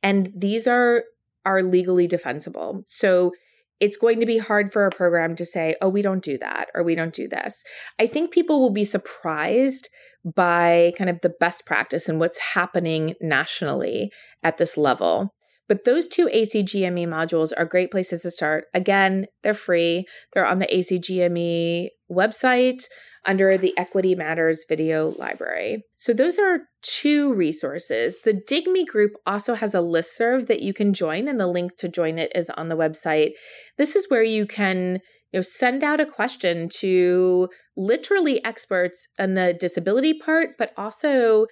And 0.02 0.32
these 0.36 0.66
are 0.66 1.04
are 1.46 1.62
legally 1.62 2.08
defensible. 2.08 2.82
So 2.88 3.32
it's 3.80 3.98
going 3.98 4.20
to 4.20 4.26
be 4.26 4.40
hard 4.40 4.74
for 4.74 4.88
a 4.88 4.90
program 4.90 5.36
to 5.36 5.46
say, 5.46 5.76
oh, 5.80 5.90
we 5.90 6.02
don't 6.02 6.24
do 6.24 6.40
that 6.40 6.70
or 6.74 6.82
we 6.82 6.96
don't 6.96 7.14
do 7.14 7.28
this. 7.28 7.64
I 8.00 8.08
think 8.08 8.32
people 8.32 8.60
will 8.60 8.74
be 8.74 8.84
surprised 8.84 9.90
by 10.26 10.92
kind 10.98 11.10
of 11.10 11.22
the 11.22 11.34
best 11.40 11.66
practice 11.66 12.10
and 12.10 12.20
what's 12.20 12.40
happening 12.40 13.14
nationally 13.22 14.12
at 14.44 14.58
this 14.58 14.78
level. 14.78 15.34
But 15.68 15.84
those 15.84 16.08
two 16.08 16.28
ACGME 16.28 17.08
modules 17.08 17.52
are 17.58 17.66
great 17.66 17.92
places 17.92 18.22
to 18.22 18.32
start. 18.32 18.66
Again, 18.74 19.26
they're 19.44 19.54
free. 19.54 20.06
They're 20.34 20.46
on 20.46 20.60
the 20.60 20.68
ACGME 20.68 21.90
website 22.12 22.84
under 23.26 23.58
the 23.58 23.74
Equity 23.78 24.14
Matters 24.14 24.66
video 24.70 25.16
library. 25.18 25.84
So 25.96 26.14
those 26.14 26.38
are 26.38 26.60
two 26.84 27.34
resources. 27.34 28.22
The 28.22 28.34
DIGME 28.34 28.86
group 28.86 29.14
also 29.26 29.56
has 29.56 29.74
a 29.74 29.80
listserv 29.80 30.46
that 30.48 30.62
you 30.62 30.74
can 30.74 30.94
join, 30.94 31.28
and 31.28 31.40
the 31.40 31.48
link 31.48 31.76
to 31.78 31.90
join 31.90 32.20
it 32.20 32.32
is 32.36 32.50
on 32.52 32.70
the 32.70 32.78
website. 32.78 33.32
This 33.78 33.96
is 33.96 34.08
where 34.10 34.24
you 34.24 34.46
can 34.46 35.00
you 35.32 35.40
know, 35.40 35.42
send 35.42 35.84
out 35.84 36.00
a 36.00 36.06
question 36.06 36.70
to 36.70 37.50
literally 37.76 38.44
experts 38.46 39.08
on 39.20 39.34
the 39.34 39.54
disability 39.54 40.18
part, 40.20 40.52
but 40.58 40.72
also 40.78 41.48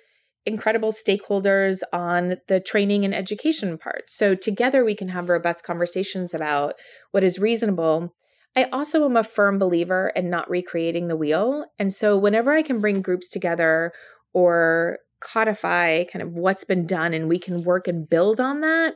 incredible 0.46 0.92
stakeholders 0.92 1.82
on 1.92 2.36
the 2.48 2.60
training 2.60 3.06
and 3.06 3.16
education 3.16 3.78
part. 3.78 4.10
So 4.10 4.36
together 4.36 4.84
we 4.84 4.96
can 4.96 5.10
have 5.10 5.30
robust 5.30 5.64
conversations 5.64 6.34
about 6.34 6.76
what 7.12 7.24
is 7.24 7.40
reasonable. 7.40 8.14
I 8.56 8.66
also 8.66 9.06
am 9.06 9.18
a 9.18 9.24
firm 9.24 9.58
believer 9.58 10.12
in 10.16 10.30
not 10.30 10.50
recreating 10.50 11.08
the 11.08 11.16
wheel. 11.16 11.66
And 11.80 11.94
so 11.94 12.18
whenever 12.18 12.52
I 12.52 12.62
can 12.62 12.82
bring 12.82 13.02
groups 13.02 13.30
together 13.30 13.94
or 14.34 15.00
codify 15.22 16.04
kind 16.04 16.22
of 16.22 16.34
what's 16.34 16.66
been 16.66 16.86
done 16.86 17.14
and 17.14 17.30
we 17.30 17.40
can 17.40 17.64
work 17.64 17.88
and 17.88 18.10
build 18.10 18.40
on 18.40 18.62
that, 18.62 18.96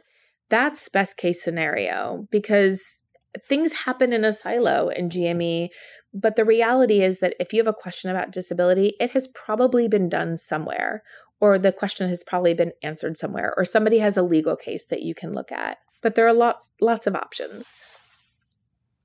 that's 0.49 0.89
best 0.89 1.17
case 1.17 1.43
scenario 1.43 2.27
because 2.29 3.03
things 3.47 3.71
happen 3.71 4.13
in 4.13 4.23
a 4.23 4.33
silo 4.33 4.89
in 4.89 5.09
GME. 5.09 5.69
But 6.13 6.35
the 6.35 6.45
reality 6.45 7.01
is 7.01 7.19
that 7.19 7.35
if 7.39 7.53
you 7.53 7.59
have 7.59 7.67
a 7.67 7.73
question 7.73 8.09
about 8.09 8.31
disability, 8.31 8.93
it 8.99 9.11
has 9.11 9.27
probably 9.29 9.87
been 9.87 10.09
done 10.09 10.37
somewhere 10.37 11.03
or 11.39 11.57
the 11.59 11.71
question 11.71 12.09
has 12.09 12.23
probably 12.23 12.53
been 12.53 12.71
answered 12.83 13.17
somewhere 13.17 13.53
or 13.57 13.65
somebody 13.65 13.99
has 13.99 14.17
a 14.17 14.23
legal 14.23 14.55
case 14.55 14.85
that 14.85 15.01
you 15.01 15.13
can 15.13 15.33
look 15.33 15.51
at 15.51 15.77
but 16.01 16.15
there 16.15 16.27
are 16.27 16.33
lots 16.33 16.71
lots 16.81 17.07
of 17.07 17.15
options 17.15 17.97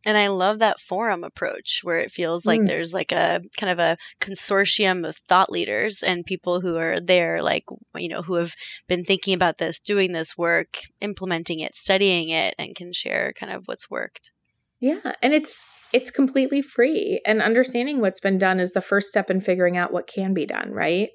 and 0.04 0.18
I 0.18 0.28
love 0.28 0.58
that 0.58 0.80
forum 0.80 1.22
approach 1.22 1.80
where 1.82 1.98
it 1.98 2.10
feels 2.10 2.44
like 2.44 2.60
mm. 2.60 2.66
there's 2.66 2.92
like 2.92 3.12
a 3.12 3.40
kind 3.56 3.70
of 3.70 3.78
a 3.78 3.96
consortium 4.20 5.06
of 5.06 5.16
thought 5.28 5.50
leaders 5.50 6.02
and 6.02 6.26
people 6.26 6.60
who 6.60 6.76
are 6.76 6.98
there, 6.98 7.40
like, 7.40 7.64
you 7.94 8.08
know, 8.08 8.22
who 8.22 8.34
have 8.34 8.54
been 8.88 9.04
thinking 9.04 9.32
about 9.32 9.58
this, 9.58 9.78
doing 9.78 10.12
this 10.12 10.36
work, 10.36 10.78
implementing 11.00 11.60
it, 11.60 11.74
studying 11.74 12.30
it, 12.30 12.54
and 12.58 12.74
can 12.74 12.92
share 12.92 13.32
kind 13.38 13.52
of 13.52 13.62
what's 13.66 13.88
worked. 13.88 14.32
Yeah. 14.80 15.12
And 15.22 15.32
it's, 15.32 15.64
it's 15.92 16.10
completely 16.10 16.62
free. 16.62 17.20
And 17.24 17.40
understanding 17.40 18.00
what's 18.00 18.20
been 18.20 18.38
done 18.38 18.58
is 18.58 18.72
the 18.72 18.80
first 18.80 19.08
step 19.08 19.30
in 19.30 19.40
figuring 19.40 19.76
out 19.76 19.92
what 19.92 20.08
can 20.08 20.34
be 20.34 20.46
done, 20.46 20.72
right? 20.72 21.10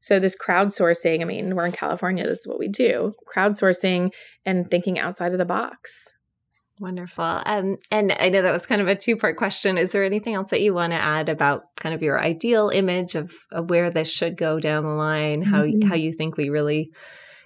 So, 0.00 0.18
this 0.18 0.36
crowdsourcing, 0.36 1.20
I 1.20 1.24
mean, 1.24 1.54
we're 1.54 1.66
in 1.66 1.72
California, 1.72 2.24
this 2.24 2.40
is 2.40 2.46
what 2.46 2.58
we 2.58 2.68
do 2.68 3.14
crowdsourcing 3.34 4.12
and 4.44 4.70
thinking 4.70 4.98
outside 4.98 5.32
of 5.32 5.38
the 5.38 5.44
box. 5.44 6.16
Wonderful. 6.78 7.42
Um, 7.46 7.76
and 7.90 8.14
I 8.20 8.28
know 8.28 8.42
that 8.42 8.52
was 8.52 8.66
kind 8.66 8.82
of 8.82 8.88
a 8.88 8.94
two 8.94 9.16
part 9.16 9.36
question. 9.36 9.78
Is 9.78 9.92
there 9.92 10.04
anything 10.04 10.34
else 10.34 10.50
that 10.50 10.60
you 10.60 10.74
want 10.74 10.92
to 10.92 10.98
add 10.98 11.30
about 11.30 11.74
kind 11.76 11.94
of 11.94 12.02
your 12.02 12.20
ideal 12.20 12.68
image 12.68 13.14
of, 13.14 13.32
of 13.50 13.70
where 13.70 13.88
this 13.88 14.12
should 14.12 14.36
go 14.36 14.60
down 14.60 14.84
the 14.84 14.90
line? 14.90 15.40
How 15.42 15.62
mm-hmm. 15.62 15.88
how 15.88 15.94
you 15.94 16.12
think 16.12 16.36
we 16.36 16.50
really 16.50 16.90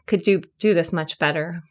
could 0.06 0.22
do 0.22 0.42
do 0.58 0.74
this 0.74 0.92
much 0.92 1.18
better? 1.20 1.62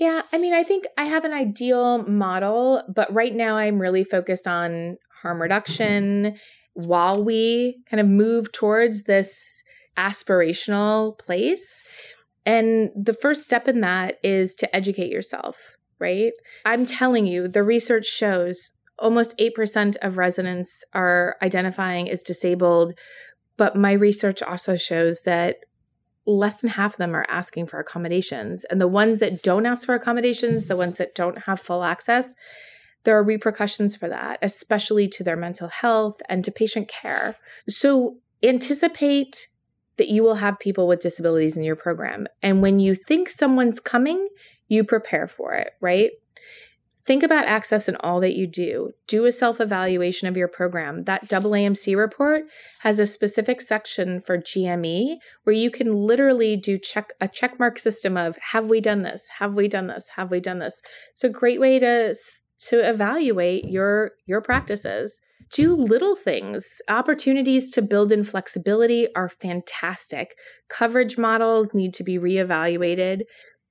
Yeah, 0.00 0.22
I 0.32 0.38
mean, 0.38 0.52
I 0.52 0.64
think 0.64 0.84
I 0.96 1.04
have 1.04 1.24
an 1.24 1.32
ideal 1.32 2.04
model, 2.04 2.82
but 2.92 3.12
right 3.12 3.34
now 3.34 3.56
I'm 3.56 3.80
really 3.80 4.04
focused 4.04 4.46
on 4.46 4.96
harm 5.22 5.40
reduction 5.42 6.36
while 6.74 7.22
we 7.22 7.82
kind 7.90 8.00
of 8.00 8.06
move 8.06 8.52
towards 8.52 9.04
this 9.04 9.62
aspirational 9.98 11.18
place. 11.18 11.82
And 12.46 12.90
the 12.96 13.12
first 13.12 13.42
step 13.42 13.68
in 13.68 13.80
that 13.82 14.16
is 14.22 14.54
to 14.56 14.74
educate 14.74 15.10
yourself, 15.10 15.76
right? 15.98 16.32
I'm 16.64 16.86
telling 16.86 17.26
you, 17.26 17.48
the 17.48 17.62
research 17.62 18.06
shows 18.06 18.70
almost 18.98 19.36
8% 19.38 19.96
of 20.02 20.16
residents 20.16 20.84
are 20.92 21.36
identifying 21.42 22.10
as 22.10 22.22
disabled. 22.22 22.94
But 23.56 23.76
my 23.76 23.92
research 23.92 24.42
also 24.42 24.76
shows 24.76 25.22
that 25.22 25.56
less 26.26 26.60
than 26.60 26.70
half 26.70 26.94
of 26.94 26.98
them 26.98 27.14
are 27.14 27.26
asking 27.28 27.66
for 27.66 27.78
accommodations. 27.78 28.64
And 28.64 28.80
the 28.80 28.88
ones 28.88 29.18
that 29.18 29.42
don't 29.42 29.66
ask 29.66 29.86
for 29.86 29.94
accommodations, 29.94 30.66
the 30.66 30.76
ones 30.76 30.98
that 30.98 31.14
don't 31.14 31.38
have 31.38 31.60
full 31.60 31.84
access, 31.84 32.34
there 33.04 33.16
are 33.16 33.24
repercussions 33.24 33.96
for 33.96 34.08
that, 34.08 34.38
especially 34.42 35.08
to 35.08 35.24
their 35.24 35.36
mental 35.36 35.68
health 35.68 36.20
and 36.28 36.44
to 36.44 36.52
patient 36.52 36.88
care. 36.88 37.36
So 37.68 38.16
anticipate 38.42 39.48
that 39.98 40.08
you 40.08 40.22
will 40.22 40.36
have 40.36 40.58
people 40.58 40.88
with 40.88 41.00
disabilities 41.00 41.56
in 41.56 41.64
your 41.64 41.76
program. 41.76 42.26
And 42.42 42.62
when 42.62 42.78
you 42.78 42.94
think 42.94 43.28
someone's 43.28 43.80
coming, 43.80 44.28
you 44.68 44.84
prepare 44.84 45.28
for 45.28 45.52
it, 45.54 45.72
right? 45.80 46.10
Think 47.08 47.22
about 47.22 47.46
access 47.46 47.88
in 47.88 47.96
all 48.00 48.20
that 48.20 48.36
you 48.36 48.46
do. 48.46 48.90
Do 49.06 49.24
a 49.24 49.32
self 49.32 49.62
evaluation 49.62 50.28
of 50.28 50.36
your 50.36 50.46
program. 50.46 51.00
That 51.02 51.26
AAMC 51.30 51.96
report 51.96 52.42
has 52.80 52.98
a 52.98 53.06
specific 53.06 53.62
section 53.62 54.20
for 54.20 54.36
GME 54.36 55.16
where 55.44 55.56
you 55.56 55.70
can 55.70 55.94
literally 55.94 56.54
do 56.54 56.76
check 56.76 57.14
a 57.18 57.26
checkmark 57.26 57.78
system 57.78 58.18
of 58.18 58.36
have 58.52 58.66
we 58.66 58.82
done 58.82 59.04
this? 59.04 59.26
Have 59.38 59.54
we 59.54 59.68
done 59.68 59.86
this? 59.86 60.10
Have 60.16 60.30
we 60.30 60.38
done 60.38 60.58
this? 60.58 60.82
A 61.24 61.30
great 61.30 61.60
way 61.60 61.78
to 61.78 62.14
to 62.68 62.76
evaluate 62.86 63.64
your 63.64 64.10
your 64.26 64.42
practices 64.42 65.22
do 65.52 65.74
little 65.74 66.16
things. 66.16 66.80
Opportunities 66.88 67.70
to 67.72 67.82
build 67.82 68.12
in 68.12 68.24
flexibility 68.24 69.08
are 69.14 69.28
fantastic. 69.28 70.34
Coverage 70.68 71.18
models 71.18 71.74
need 71.74 71.94
to 71.94 72.04
be 72.04 72.18
reevaluated. 72.18 73.22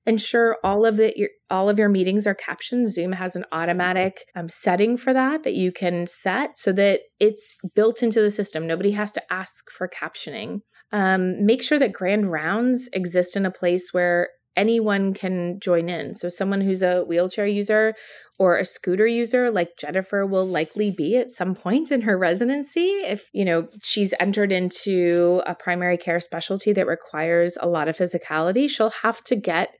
Ensure 0.06 0.56
all 0.64 0.86
of 0.86 0.96
the 0.96 1.12
your, 1.16 1.28
all 1.50 1.68
of 1.68 1.78
your 1.78 1.90
meetings 1.90 2.26
are 2.26 2.34
captioned. 2.34 2.90
Zoom 2.90 3.12
has 3.12 3.36
an 3.36 3.44
automatic 3.52 4.24
um, 4.34 4.48
setting 4.48 4.96
for 4.96 5.12
that 5.12 5.42
that 5.42 5.52
you 5.52 5.70
can 5.70 6.06
set 6.06 6.56
so 6.56 6.72
that 6.72 7.00
it's 7.20 7.54
built 7.74 8.02
into 8.02 8.22
the 8.22 8.30
system. 8.30 8.66
Nobody 8.66 8.92
has 8.92 9.12
to 9.12 9.32
ask 9.32 9.70
for 9.70 9.86
captioning. 9.86 10.60
Um, 10.92 11.44
make 11.44 11.62
sure 11.62 11.78
that 11.78 11.92
grand 11.92 12.32
rounds 12.32 12.88
exist 12.94 13.36
in 13.36 13.44
a 13.44 13.50
place 13.50 13.90
where 13.92 14.30
anyone 14.56 15.14
can 15.14 15.60
join 15.60 15.88
in. 15.88 16.14
So, 16.14 16.28
someone 16.28 16.60
who's 16.60 16.82
a 16.82 17.02
wheelchair 17.02 17.46
user 17.46 17.94
or 18.38 18.56
a 18.56 18.64
scooter 18.64 19.06
user, 19.06 19.50
like 19.50 19.76
Jennifer, 19.76 20.24
will 20.24 20.46
likely 20.46 20.90
be 20.90 21.16
at 21.16 21.30
some 21.30 21.54
point 21.54 21.90
in 21.90 22.02
her 22.02 22.16
residency. 22.16 22.86
If, 23.04 23.28
you 23.32 23.44
know, 23.44 23.68
she's 23.82 24.14
entered 24.20 24.52
into 24.52 25.42
a 25.46 25.54
primary 25.54 25.96
care 25.96 26.20
specialty 26.20 26.72
that 26.72 26.86
requires 26.86 27.56
a 27.60 27.68
lot 27.68 27.88
of 27.88 27.96
physicality, 27.96 28.70
she'll 28.70 28.90
have 28.90 29.22
to 29.24 29.36
get 29.36 29.74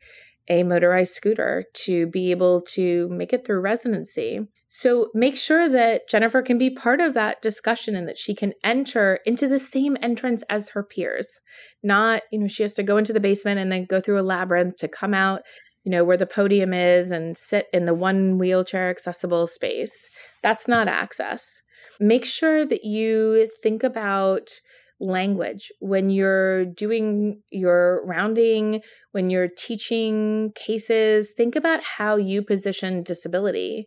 a 0.49 0.63
motorized 0.63 1.15
scooter 1.15 1.65
to 1.73 2.07
be 2.07 2.31
able 2.31 2.61
to 2.63 3.09
make 3.09 3.33
it 3.33 3.47
through 3.47 3.61
residency. 3.61 4.41
So 4.69 5.11
make 5.15 5.37
sure 5.37 5.69
that 5.69 6.09
Jennifer 6.09 6.43
can 6.43 6.59
be 6.59 6.69
part 6.69 7.01
of 7.01 7.15
that 7.15 7.41
discussion 7.41 7.97
and 7.97 8.07
that 8.07 8.19
she 8.19 8.35
can 8.35 8.53
enter 8.63 9.21
into 9.25 9.49
the 9.49 9.59
same 9.59 9.97
entrance 10.03 10.43
as 10.51 10.71
her 10.71 10.83
peers. 10.83 11.41
Not, 11.83 12.23
you 12.31 12.39
know, 12.39 12.49
she 12.49 12.63
has 12.65 12.75
to 12.75 12.83
go 12.83 12.99
into 12.99 13.15
the 13.15 13.21
basement 13.21 13.61
and 13.61 13.73
then 13.73 13.87
go 13.87 14.01
through 14.01 14.21
a 14.21 14.23
labyrinth 14.23 14.77
to 14.77 14.89
come 14.89 15.15
out, 15.15 15.43
you 15.85 15.91
know, 15.91 16.05
where 16.05 16.19
the 16.19 16.27
podium 16.27 16.75
is 16.75 17.11
and 17.11 17.37
sit 17.37 17.67
in 17.73 17.87
the 17.87 17.95
one 17.95 18.37
wheelchair 18.37 18.91
accessible 18.91 19.47
space. 19.47 20.11
That's 20.43 20.69
not 20.69 20.87
access. 20.87 21.63
Make 21.99 22.27
sure 22.27 22.67
that 22.67 22.85
you 22.85 23.49
think 23.63 23.83
about 23.83 24.51
language 25.01 25.71
when 25.81 26.11
you're 26.11 26.65
doing 26.65 27.43
your 27.51 28.05
rounding, 28.05 28.81
when 29.13 29.31
you're 29.31 29.49
teaching 29.49 30.53
cases. 30.55 31.35
Think 31.37 31.57
about 31.57 31.83
how 31.83 32.17
you 32.17 32.43
position 32.43 33.03
disability. 33.03 33.87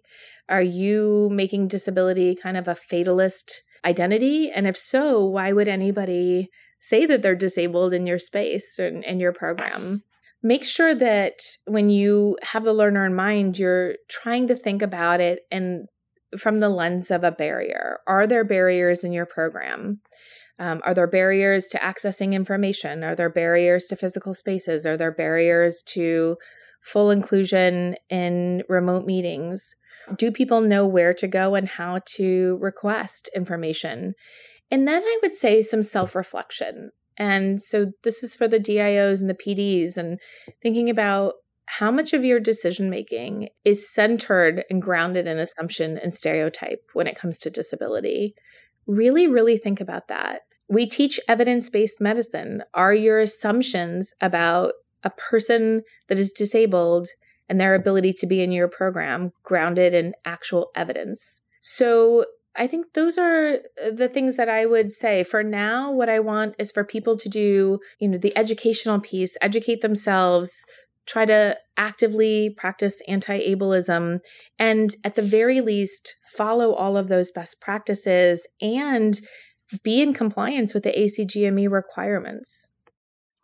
Are 0.49 0.61
you 0.61 1.29
making 1.31 1.67
disability 1.67 2.35
kind 2.35 2.57
of 2.57 2.67
a 2.67 2.75
fatalist 2.75 3.63
identity? 3.85 4.51
And 4.51 4.67
if 4.67 4.77
so, 4.77 5.25
why 5.25 5.51
would 5.51 5.67
anybody 5.67 6.49
say 6.79 7.05
that 7.05 7.21
they're 7.21 7.35
disabled 7.35 7.93
in 7.93 8.05
your 8.05 8.19
space 8.19 8.79
and 8.79 9.03
in 9.03 9.19
your 9.19 9.33
program? 9.33 10.03
Make 10.43 10.63
sure 10.63 10.95
that 10.95 11.35
when 11.67 11.89
you 11.89 12.37
have 12.41 12.63
the 12.63 12.73
learner 12.73 13.05
in 13.05 13.15
mind, 13.15 13.59
you're 13.59 13.95
trying 14.09 14.47
to 14.47 14.55
think 14.55 14.81
about 14.81 15.21
it 15.21 15.41
and 15.51 15.87
from 16.37 16.59
the 16.59 16.69
lens 16.69 17.11
of 17.11 17.23
a 17.23 17.31
barrier. 17.31 17.99
Are 18.07 18.25
there 18.25 18.43
barriers 18.43 19.03
in 19.03 19.11
your 19.11 19.25
program? 19.25 19.99
Um, 20.59 20.81
are 20.85 20.93
there 20.93 21.07
barriers 21.07 21.67
to 21.69 21.77
accessing 21.77 22.33
information? 22.33 23.03
Are 23.03 23.15
there 23.15 23.29
barriers 23.29 23.85
to 23.85 23.95
physical 23.95 24.33
spaces? 24.33 24.85
Are 24.85 24.97
there 24.97 25.11
barriers 25.11 25.81
to 25.87 26.37
full 26.81 27.11
inclusion 27.11 27.95
in 28.09 28.63
remote 28.69 29.05
meetings? 29.05 29.75
Do 30.17 30.31
people 30.31 30.61
know 30.61 30.85
where 30.85 31.13
to 31.13 31.27
go 31.27 31.55
and 31.55 31.67
how 31.67 31.99
to 32.17 32.57
request 32.61 33.29
information? 33.35 34.13
And 34.69 34.87
then 34.87 35.03
I 35.03 35.19
would 35.21 35.33
say 35.33 35.61
some 35.61 35.83
self 35.83 36.15
reflection. 36.15 36.91
And 37.17 37.61
so 37.61 37.91
this 38.03 38.23
is 38.23 38.35
for 38.35 38.47
the 38.47 38.59
DIOs 38.59 39.21
and 39.21 39.29
the 39.29 39.35
PDs 39.35 39.97
and 39.97 40.19
thinking 40.61 40.89
about 40.89 41.33
how 41.65 41.91
much 41.91 42.13
of 42.13 42.25
your 42.25 42.39
decision 42.39 42.89
making 42.89 43.49
is 43.63 43.89
centered 43.89 44.65
and 44.69 44.81
grounded 44.81 45.27
in 45.27 45.37
assumption 45.37 45.97
and 45.97 46.13
stereotype 46.13 46.81
when 46.93 47.07
it 47.07 47.15
comes 47.15 47.39
to 47.39 47.49
disability. 47.49 48.33
Really, 48.87 49.27
really 49.27 49.57
think 49.57 49.79
about 49.79 50.07
that 50.07 50.41
we 50.71 50.85
teach 50.85 51.19
evidence 51.27 51.69
based 51.69 51.99
medicine. 51.99 52.63
Are 52.73 52.93
your 52.93 53.19
assumptions 53.19 54.13
about 54.21 54.73
a 55.03 55.09
person 55.09 55.83
that 56.07 56.17
is 56.17 56.31
disabled 56.31 57.09
and 57.49 57.59
their 57.59 57.75
ability 57.75 58.13
to 58.13 58.25
be 58.25 58.41
in 58.41 58.53
your 58.53 58.69
program 58.69 59.33
grounded 59.43 59.93
in 59.93 60.13
actual 60.23 60.71
evidence? 60.73 61.41
So 61.59 62.23
I 62.55 62.67
think 62.67 62.93
those 62.93 63.17
are 63.17 63.59
uh, 63.85 63.91
the 63.93 64.07
things 64.07 64.37
that 64.37 64.47
I 64.47 64.65
would 64.65 64.93
say. 64.93 65.25
For 65.25 65.43
now, 65.43 65.91
what 65.91 66.09
I 66.09 66.19
want 66.19 66.55
is 66.57 66.71
for 66.71 66.85
people 66.85 67.17
to 67.17 67.27
do, 67.27 67.79
you 67.99 68.07
know, 68.07 68.17
the 68.17 68.35
educational 68.37 69.01
piece, 69.01 69.35
educate 69.41 69.81
themselves, 69.81 70.63
try 71.07 71.25
to 71.25 71.57
actively 71.77 72.53
practice 72.55 73.01
anti 73.07 73.39
ableism, 73.53 74.19
and 74.59 74.95
at 75.03 75.15
the 75.15 75.21
very 75.21 75.61
least, 75.61 76.15
follow 76.37 76.73
all 76.73 76.97
of 76.97 77.07
those 77.07 77.31
best 77.31 77.59
practices 77.59 78.47
and 78.61 79.19
be 79.83 80.01
in 80.01 80.13
compliance 80.13 80.73
with 80.73 80.83
the 80.83 80.91
ACGME 80.91 81.71
requirements. 81.71 82.71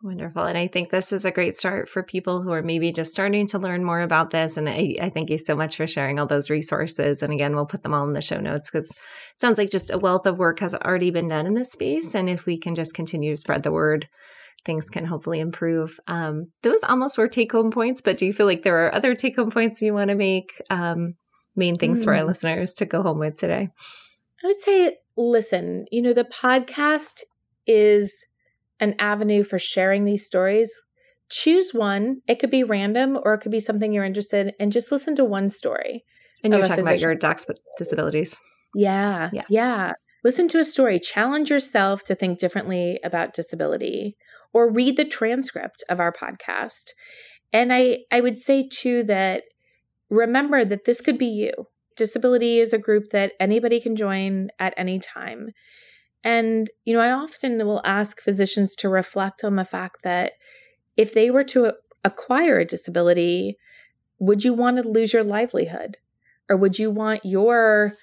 Wonderful. 0.00 0.44
And 0.44 0.56
I 0.56 0.68
think 0.68 0.90
this 0.90 1.12
is 1.12 1.24
a 1.24 1.32
great 1.32 1.56
start 1.56 1.88
for 1.88 2.04
people 2.04 2.42
who 2.42 2.52
are 2.52 2.62
maybe 2.62 2.92
just 2.92 3.10
starting 3.10 3.48
to 3.48 3.58
learn 3.58 3.82
more 3.84 4.00
about 4.00 4.30
this. 4.30 4.56
And 4.56 4.68
I, 4.68 4.94
I 5.02 5.10
thank 5.10 5.28
you 5.28 5.38
so 5.38 5.56
much 5.56 5.76
for 5.76 5.88
sharing 5.88 6.20
all 6.20 6.26
those 6.26 6.50
resources. 6.50 7.20
And 7.20 7.32
again, 7.32 7.56
we'll 7.56 7.66
put 7.66 7.82
them 7.82 7.92
all 7.92 8.06
in 8.06 8.12
the 8.12 8.20
show 8.20 8.38
notes 8.38 8.70
because 8.70 8.88
it 8.88 9.40
sounds 9.40 9.58
like 9.58 9.70
just 9.70 9.92
a 9.92 9.98
wealth 9.98 10.24
of 10.24 10.38
work 10.38 10.60
has 10.60 10.72
already 10.72 11.10
been 11.10 11.26
done 11.26 11.46
in 11.46 11.54
this 11.54 11.72
space. 11.72 12.14
And 12.14 12.30
if 12.30 12.46
we 12.46 12.56
can 12.56 12.76
just 12.76 12.94
continue 12.94 13.32
to 13.32 13.36
spread 13.36 13.64
the 13.64 13.72
word, 13.72 14.06
things 14.64 14.90
can 14.90 15.04
hopefully 15.04 15.40
improve. 15.40 15.98
Um, 16.06 16.52
those 16.62 16.84
almost 16.84 17.18
were 17.18 17.28
take 17.28 17.52
home 17.52 17.70
points, 17.70 18.00
but 18.00 18.18
do 18.18 18.26
you 18.26 18.32
feel 18.32 18.46
like 18.46 18.62
there 18.62 18.86
are 18.86 18.94
other 18.94 19.14
take 19.14 19.36
home 19.36 19.50
points 19.50 19.80
you 19.80 19.94
want 19.94 20.10
to 20.10 20.16
make? 20.16 20.50
Um, 20.70 21.14
main 21.58 21.76
things 21.76 22.00
mm. 22.00 22.04
for 22.04 22.14
our 22.14 22.22
hmm. 22.22 22.28
listeners 22.28 22.72
to 22.74 22.86
go 22.86 23.02
home 23.02 23.18
with 23.18 23.36
today? 23.36 23.68
I 24.42 24.46
would 24.46 24.56
say 24.56 24.96
listen, 25.16 25.86
you 25.90 26.00
know, 26.00 26.14
the 26.14 26.24
podcast 26.24 27.24
is 27.66 28.24
an 28.80 28.94
avenue 28.98 29.42
for 29.42 29.58
sharing 29.58 30.04
these 30.04 30.24
stories. 30.24 30.80
Choose 31.28 31.74
one. 31.74 32.22
It 32.28 32.38
could 32.38 32.50
be 32.50 32.62
random 32.62 33.18
or 33.22 33.34
it 33.34 33.40
could 33.40 33.52
be 33.52 33.60
something 33.60 33.92
you're 33.92 34.04
interested 34.04 34.54
in. 34.58 34.70
Just 34.70 34.92
listen 34.92 35.16
to 35.16 35.24
one 35.24 35.48
story. 35.48 36.04
And 36.42 36.52
you're 36.52 36.62
talking 36.62 36.84
about 36.84 37.00
your 37.00 37.16
docs 37.16 37.46
with 37.48 37.58
disabilities. 37.76 38.40
Yeah, 38.74 39.28
yeah. 39.32 39.42
Yeah. 39.50 39.92
Listen 40.28 40.46
to 40.48 40.58
a 40.58 40.64
story. 40.66 41.00
Challenge 41.00 41.48
yourself 41.48 42.04
to 42.04 42.14
think 42.14 42.38
differently 42.38 43.00
about 43.02 43.32
disability 43.32 44.14
or 44.52 44.70
read 44.70 44.98
the 44.98 45.06
transcript 45.06 45.82
of 45.88 46.00
our 46.00 46.12
podcast. 46.12 46.90
And 47.50 47.72
I, 47.72 48.00
I 48.12 48.20
would 48.20 48.38
say 48.38 48.68
too 48.68 49.04
that 49.04 49.44
remember 50.10 50.66
that 50.66 50.84
this 50.84 51.00
could 51.00 51.16
be 51.16 51.28
you 51.28 51.52
disability 51.96 52.58
is 52.58 52.74
a 52.74 52.78
group 52.78 53.04
that 53.10 53.32
anybody 53.40 53.80
can 53.80 53.96
join 53.96 54.50
at 54.58 54.74
any 54.76 54.98
time. 54.98 55.48
And, 56.22 56.68
you 56.84 56.92
know, 56.92 57.00
I 57.00 57.10
often 57.10 57.56
will 57.64 57.80
ask 57.86 58.20
physicians 58.20 58.76
to 58.76 58.90
reflect 58.90 59.44
on 59.44 59.56
the 59.56 59.64
fact 59.64 60.02
that 60.02 60.32
if 60.94 61.14
they 61.14 61.30
were 61.30 61.44
to 61.44 61.72
acquire 62.04 62.58
a 62.58 62.66
disability, 62.66 63.56
would 64.18 64.44
you 64.44 64.52
want 64.52 64.76
to 64.76 64.86
lose 64.86 65.14
your 65.14 65.24
livelihood? 65.24 65.96
Or 66.50 66.56
would 66.58 66.78
you 66.78 66.90
want 66.90 67.24
your, 67.24 67.94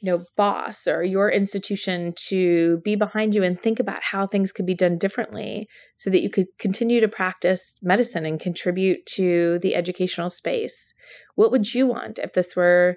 you 0.00 0.10
know, 0.10 0.24
boss 0.36 0.86
or 0.86 1.02
your 1.02 1.30
institution 1.30 2.14
to 2.28 2.78
be 2.78 2.96
behind 2.96 3.34
you 3.34 3.42
and 3.42 3.58
think 3.58 3.78
about 3.78 4.02
how 4.02 4.26
things 4.26 4.50
could 4.50 4.66
be 4.66 4.74
done 4.74 4.96
differently 4.96 5.68
so 5.94 6.08
that 6.10 6.22
you 6.22 6.30
could 6.30 6.46
continue 6.58 7.00
to 7.00 7.08
practice 7.08 7.78
medicine 7.82 8.24
and 8.24 8.40
contribute 8.40 9.04
to 9.06 9.58
the 9.58 9.74
educational 9.74 10.30
space? 10.30 10.94
What 11.34 11.50
would 11.50 11.74
you 11.74 11.86
want 11.86 12.18
if 12.18 12.32
this 12.32 12.56
were 12.56 12.96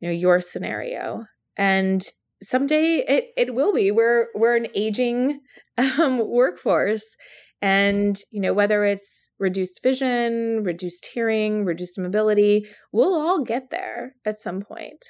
you 0.00 0.08
know 0.08 0.14
your 0.14 0.40
scenario? 0.40 1.24
And 1.56 2.02
someday 2.42 3.04
it 3.08 3.28
it 3.36 3.54
will 3.54 3.72
be. 3.72 3.90
We're 3.90 4.26
we're 4.34 4.56
an 4.56 4.68
aging 4.74 5.40
um, 5.78 6.28
workforce. 6.28 7.16
And 7.62 8.18
you 8.30 8.40
know 8.40 8.52
whether 8.52 8.84
it's 8.84 9.30
reduced 9.38 9.80
vision 9.82 10.64
reduced 10.64 11.06
hearing 11.14 11.64
reduced 11.64 11.96
mobility 11.96 12.66
we'll 12.90 13.14
all 13.14 13.44
get 13.44 13.70
there 13.70 14.16
at 14.24 14.40
some 14.40 14.62
point 14.62 15.06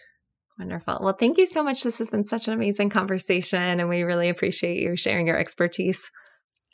wonderful 0.62 0.98
well 1.00 1.12
thank 1.12 1.38
you 1.38 1.46
so 1.46 1.62
much 1.62 1.82
this 1.82 1.98
has 1.98 2.10
been 2.10 2.24
such 2.24 2.46
an 2.46 2.54
amazing 2.54 2.88
conversation 2.88 3.80
and 3.80 3.88
we 3.88 4.02
really 4.02 4.28
appreciate 4.28 4.80
you 4.80 4.96
sharing 4.96 5.26
your 5.26 5.36
expertise 5.36 6.10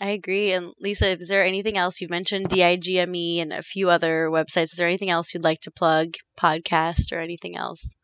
I 0.01 0.11
agree. 0.11 0.53
And 0.53 0.75
Lisa, 0.79 1.19
is 1.19 1.27
there 1.27 1.43
anything 1.43 1.77
else 1.77 2.01
you 2.01 2.07
mentioned 2.09 2.51
DIGME 2.51 3.41
and 3.41 3.53
a 3.53 3.63
few 3.63 3.91
other 3.91 4.29
websites? 4.29 4.71
Is 4.71 4.77
there 4.79 4.87
anything 4.87 5.11
else 5.11 5.35
you'd 5.35 5.43
like 5.43 5.59
to 5.63 5.73
plug, 5.73 6.15
podcast 6.41 7.11
or 7.11 7.19
anything 7.19 7.57
else? 7.57 7.97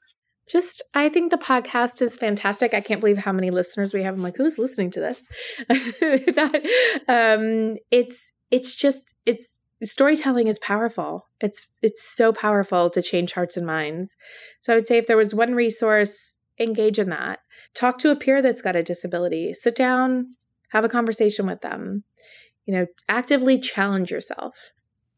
just 0.49 0.83
I 0.95 1.09
think 1.09 1.31
the 1.31 1.39
podcast 1.39 2.03
is 2.03 2.17
fantastic. 2.17 2.75
I 2.75 2.81
can't 2.81 3.01
believe 3.01 3.19
how 3.19 3.33
many 3.33 3.51
listeners 3.51 3.95
we 3.95 4.03
have. 4.03 4.15
I'm 4.15 4.23
like, 4.23 4.37
who's 4.37 4.59
listening 4.59 4.91
to 4.93 5.01
this? 5.01 5.25
that 5.69 7.05
um 7.09 7.77
it's 7.91 8.31
it's 8.51 8.75
just 8.75 9.15
it's 9.25 9.64
storytelling 9.85 10.49
is 10.49 10.59
powerful. 10.59 11.27
It's 11.41 11.69
it's 11.83 12.03
so 12.03 12.33
powerful 12.33 12.91
to 12.91 13.03
change 13.03 13.33
hearts 13.33 13.57
and 13.57 13.67
minds. 13.67 14.17
So 14.61 14.73
I 14.73 14.77
would 14.77 14.87
say 14.87 14.99
if 14.99 15.07
there 15.07 15.17
was 15.17 15.35
one 15.35 15.55
resource, 15.55 16.41
engage 16.59 16.99
in 16.99 17.11
that. 17.11 17.41
Talk 17.75 17.99
to 17.99 18.11
a 18.11 18.17
peer 18.17 18.43
that's 18.43 18.63
got 18.63 18.77
a 18.77 18.83
disability. 18.83 19.53
Sit 19.55 19.75
down, 19.75 20.37
have 20.71 20.85
a 20.85 20.89
conversation 20.89 21.47
with 21.47 21.61
them. 21.61 22.05
You 22.65 22.75
know, 22.75 22.87
actively 23.09 23.59
challenge 23.59 24.11
yourself. 24.11 24.73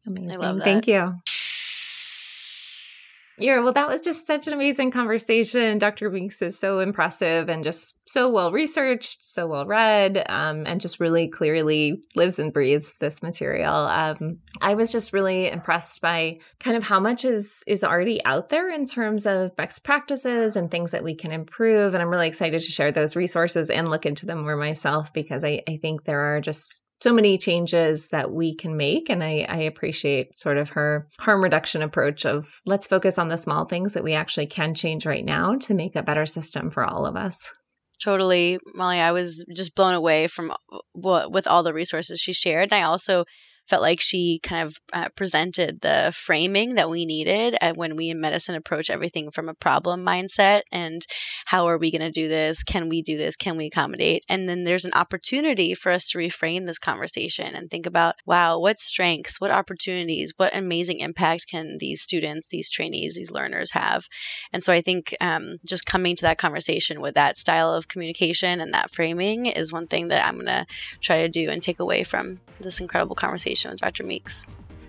Amazing. 0.06 0.60
Thank 0.60 0.86
you. 0.88 1.14
Yeah, 3.38 3.60
well, 3.60 3.72
that 3.74 3.88
was 3.88 4.00
just 4.00 4.26
such 4.26 4.46
an 4.46 4.54
amazing 4.54 4.90
conversation. 4.90 5.78
Dr. 5.78 6.10
Meeks 6.10 6.40
is 6.40 6.58
so 6.58 6.78
impressive 6.78 7.50
and 7.50 7.62
just 7.62 7.96
so 8.08 8.30
well 8.30 8.50
researched, 8.50 9.22
so 9.22 9.46
well 9.46 9.66
read, 9.66 10.24
um, 10.30 10.64
and 10.66 10.80
just 10.80 11.00
really 11.00 11.28
clearly 11.28 12.02
lives 12.14 12.38
and 12.38 12.52
breathes 12.52 12.90
this 12.98 13.22
material. 13.22 13.74
Um, 13.74 14.38
I 14.62 14.74
was 14.74 14.90
just 14.90 15.12
really 15.12 15.50
impressed 15.50 16.00
by 16.00 16.38
kind 16.60 16.78
of 16.78 16.84
how 16.84 16.98
much 16.98 17.24
is 17.26 17.62
is 17.66 17.84
already 17.84 18.24
out 18.24 18.48
there 18.48 18.72
in 18.72 18.86
terms 18.86 19.26
of 19.26 19.54
best 19.54 19.84
practices 19.84 20.56
and 20.56 20.70
things 20.70 20.92
that 20.92 21.04
we 21.04 21.14
can 21.14 21.30
improve. 21.30 21.92
And 21.92 22.02
I'm 22.02 22.08
really 22.08 22.28
excited 22.28 22.62
to 22.62 22.70
share 22.70 22.90
those 22.90 23.16
resources 23.16 23.68
and 23.68 23.90
look 23.90 24.06
into 24.06 24.24
them 24.24 24.44
more 24.44 24.56
myself 24.56 25.12
because 25.12 25.44
I, 25.44 25.62
I 25.68 25.76
think 25.76 26.04
there 26.04 26.20
are 26.20 26.40
just 26.40 26.82
so 27.00 27.12
many 27.12 27.36
changes 27.38 28.08
that 28.08 28.32
we 28.32 28.54
can 28.54 28.76
make. 28.76 29.10
And 29.10 29.22
I, 29.22 29.46
I, 29.48 29.58
appreciate 29.58 30.38
sort 30.40 30.56
of 30.56 30.70
her 30.70 31.08
harm 31.20 31.42
reduction 31.42 31.82
approach 31.82 32.24
of 32.24 32.60
let's 32.64 32.86
focus 32.86 33.18
on 33.18 33.28
the 33.28 33.36
small 33.36 33.64
things 33.66 33.92
that 33.92 34.04
we 34.04 34.14
actually 34.14 34.46
can 34.46 34.74
change 34.74 35.04
right 35.04 35.24
now 35.24 35.56
to 35.56 35.74
make 35.74 35.94
a 35.94 36.02
better 36.02 36.26
system 36.26 36.70
for 36.70 36.84
all 36.84 37.06
of 37.06 37.16
us. 37.16 37.52
Totally, 38.02 38.58
Molly. 38.74 39.00
I 39.00 39.12
was 39.12 39.44
just 39.54 39.74
blown 39.74 39.94
away 39.94 40.26
from 40.26 40.50
uh, 40.50 40.78
what 40.92 41.32
with 41.32 41.46
all 41.46 41.62
the 41.62 41.74
resources 41.74 42.20
she 42.20 42.32
shared. 42.32 42.70
And 42.72 42.80
I 42.80 42.86
also 42.86 43.24
felt 43.68 43.82
like 43.82 44.00
she 44.00 44.40
kind 44.42 44.66
of 44.66 44.78
uh, 44.92 45.08
presented 45.10 45.80
the 45.80 46.12
framing 46.14 46.74
that 46.74 46.90
we 46.90 47.04
needed 47.04 47.56
when 47.74 47.96
we 47.96 48.10
in 48.10 48.20
medicine 48.20 48.54
approach 48.54 48.90
everything 48.90 49.30
from 49.30 49.48
a 49.48 49.54
problem 49.54 50.04
mindset 50.04 50.62
and 50.70 51.06
how 51.46 51.66
are 51.66 51.78
we 51.78 51.90
going 51.90 52.00
to 52.00 52.10
do 52.10 52.28
this? 52.28 52.62
Can 52.62 52.88
we 52.88 53.02
do 53.02 53.16
this? 53.16 53.36
Can 53.36 53.56
we 53.56 53.66
accommodate? 53.66 54.24
And 54.28 54.48
then 54.48 54.64
there's 54.64 54.84
an 54.84 54.92
opportunity 54.94 55.74
for 55.74 55.90
us 55.90 56.10
to 56.10 56.18
reframe 56.18 56.66
this 56.66 56.78
conversation 56.78 57.54
and 57.54 57.70
think 57.70 57.86
about, 57.86 58.14
wow, 58.24 58.58
what 58.58 58.78
strengths, 58.78 59.40
what 59.40 59.50
opportunities, 59.50 60.32
what 60.36 60.54
amazing 60.54 61.00
impact 61.00 61.46
can 61.48 61.78
these 61.78 62.02
students, 62.02 62.48
these 62.48 62.70
trainees, 62.70 63.16
these 63.16 63.30
learners 63.30 63.72
have? 63.72 64.06
And 64.52 64.62
so 64.62 64.72
I 64.72 64.80
think 64.80 65.14
um, 65.20 65.56
just 65.64 65.86
coming 65.86 66.16
to 66.16 66.22
that 66.22 66.38
conversation 66.38 67.00
with 67.00 67.14
that 67.14 67.38
style 67.38 67.72
of 67.72 67.88
communication 67.88 68.60
and 68.60 68.72
that 68.74 68.90
framing 68.90 69.46
is 69.46 69.72
one 69.72 69.86
thing 69.86 70.08
that 70.08 70.26
I'm 70.26 70.34
going 70.34 70.46
to 70.46 70.66
try 71.00 71.22
to 71.22 71.28
do 71.28 71.50
and 71.50 71.62
take 71.62 71.80
away 71.80 72.04
from 72.04 72.40
this 72.60 72.80
incredible 72.80 73.16
conversation 73.16 73.55
conversation 73.56 73.70
with 73.70 73.80
Dr. 73.80 74.04
Meeks. 74.04 74.46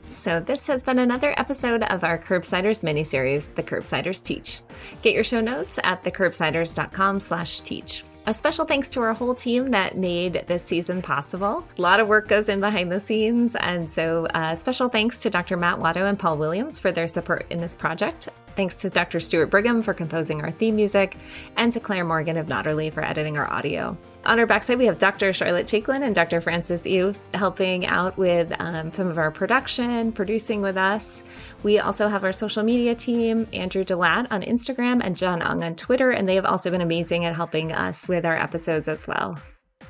So, 0.09 0.39
this 0.39 0.67
has 0.67 0.83
been 0.83 0.99
another 0.99 1.33
episode 1.37 1.83
of 1.83 2.03
our 2.03 2.17
Curbsiders 2.17 2.81
miniseries, 2.81 3.53
The 3.55 3.63
Curbsiders 3.63 4.23
Teach. 4.23 4.61
Get 5.01 5.13
your 5.13 5.23
show 5.23 5.41
notes 5.41 5.79
at 5.83 6.03
thecurbsiders.com 6.03 7.19
slash 7.19 7.59
teach. 7.59 8.03
A 8.25 8.33
special 8.33 8.65
thanks 8.65 8.89
to 8.89 9.01
our 9.01 9.13
whole 9.13 9.35
team 9.35 9.67
that 9.67 9.97
made 9.97 10.43
this 10.47 10.63
season 10.63 11.01
possible. 11.01 11.65
A 11.77 11.81
lot 11.81 11.99
of 11.99 12.07
work 12.07 12.27
goes 12.27 12.49
in 12.49 12.59
behind 12.59 12.91
the 12.91 12.99
scenes, 12.99 13.55
and 13.55 13.89
so 13.89 14.27
uh, 14.33 14.55
special 14.55 14.89
thanks 14.89 15.21
to 15.21 15.29
Dr. 15.29 15.55
Matt 15.55 15.77
Watto 15.77 16.09
and 16.09 16.17
Paul 16.19 16.37
Williams 16.37 16.79
for 16.79 16.91
their 16.91 17.07
support 17.07 17.45
in 17.49 17.59
this 17.59 17.75
project. 17.75 18.29
Thanks 18.57 18.75
to 18.77 18.89
Dr. 18.89 19.19
Stuart 19.19 19.51
Brigham 19.51 19.83
for 19.83 19.93
composing 19.93 20.41
our 20.41 20.49
theme 20.49 20.75
music, 20.75 21.15
and 21.57 21.71
to 21.73 21.79
Clair 21.79 22.03
Morgan 22.03 22.37
of 22.37 22.47
Nodderly 22.47 22.91
for 22.91 23.05
editing 23.05 23.37
our 23.37 23.47
audio. 23.53 23.95
On 24.25 24.39
our 24.39 24.47
backside, 24.47 24.79
we 24.79 24.87
have 24.87 24.97
Dr. 24.97 25.31
Charlotte 25.31 25.67
Chaiklin 25.67 26.01
and 26.01 26.15
Dr. 26.15 26.41
Francis 26.41 26.83
Yu 26.83 27.13
helping 27.35 27.85
out 27.85 28.17
with 28.17 28.51
um, 28.59 28.91
some 28.91 29.09
of 29.09 29.19
our 29.19 29.29
production, 29.29 30.11
producing 30.11 30.63
with 30.63 30.75
us. 30.75 31.23
We 31.61 31.77
also 31.77 32.07
have 32.07 32.23
our 32.23 32.33
social 32.33 32.63
media 32.63 32.95
team, 32.95 33.47
Andrew 33.53 33.83
DeLaat 33.83 34.25
on 34.31 34.41
Instagram 34.41 35.01
and 35.03 35.15
John 35.15 35.43
Ung 35.43 35.63
on 35.63 35.75
Twitter, 35.75 36.09
and 36.09 36.27
they 36.27 36.35
have 36.35 36.45
also 36.45 36.71
been 36.71 36.81
amazing 36.81 37.25
at 37.25 37.35
helping 37.35 37.71
us 37.71 38.07
with 38.07 38.25
our 38.25 38.35
episodes 38.35 38.87
as 38.87 39.05
well. 39.05 39.37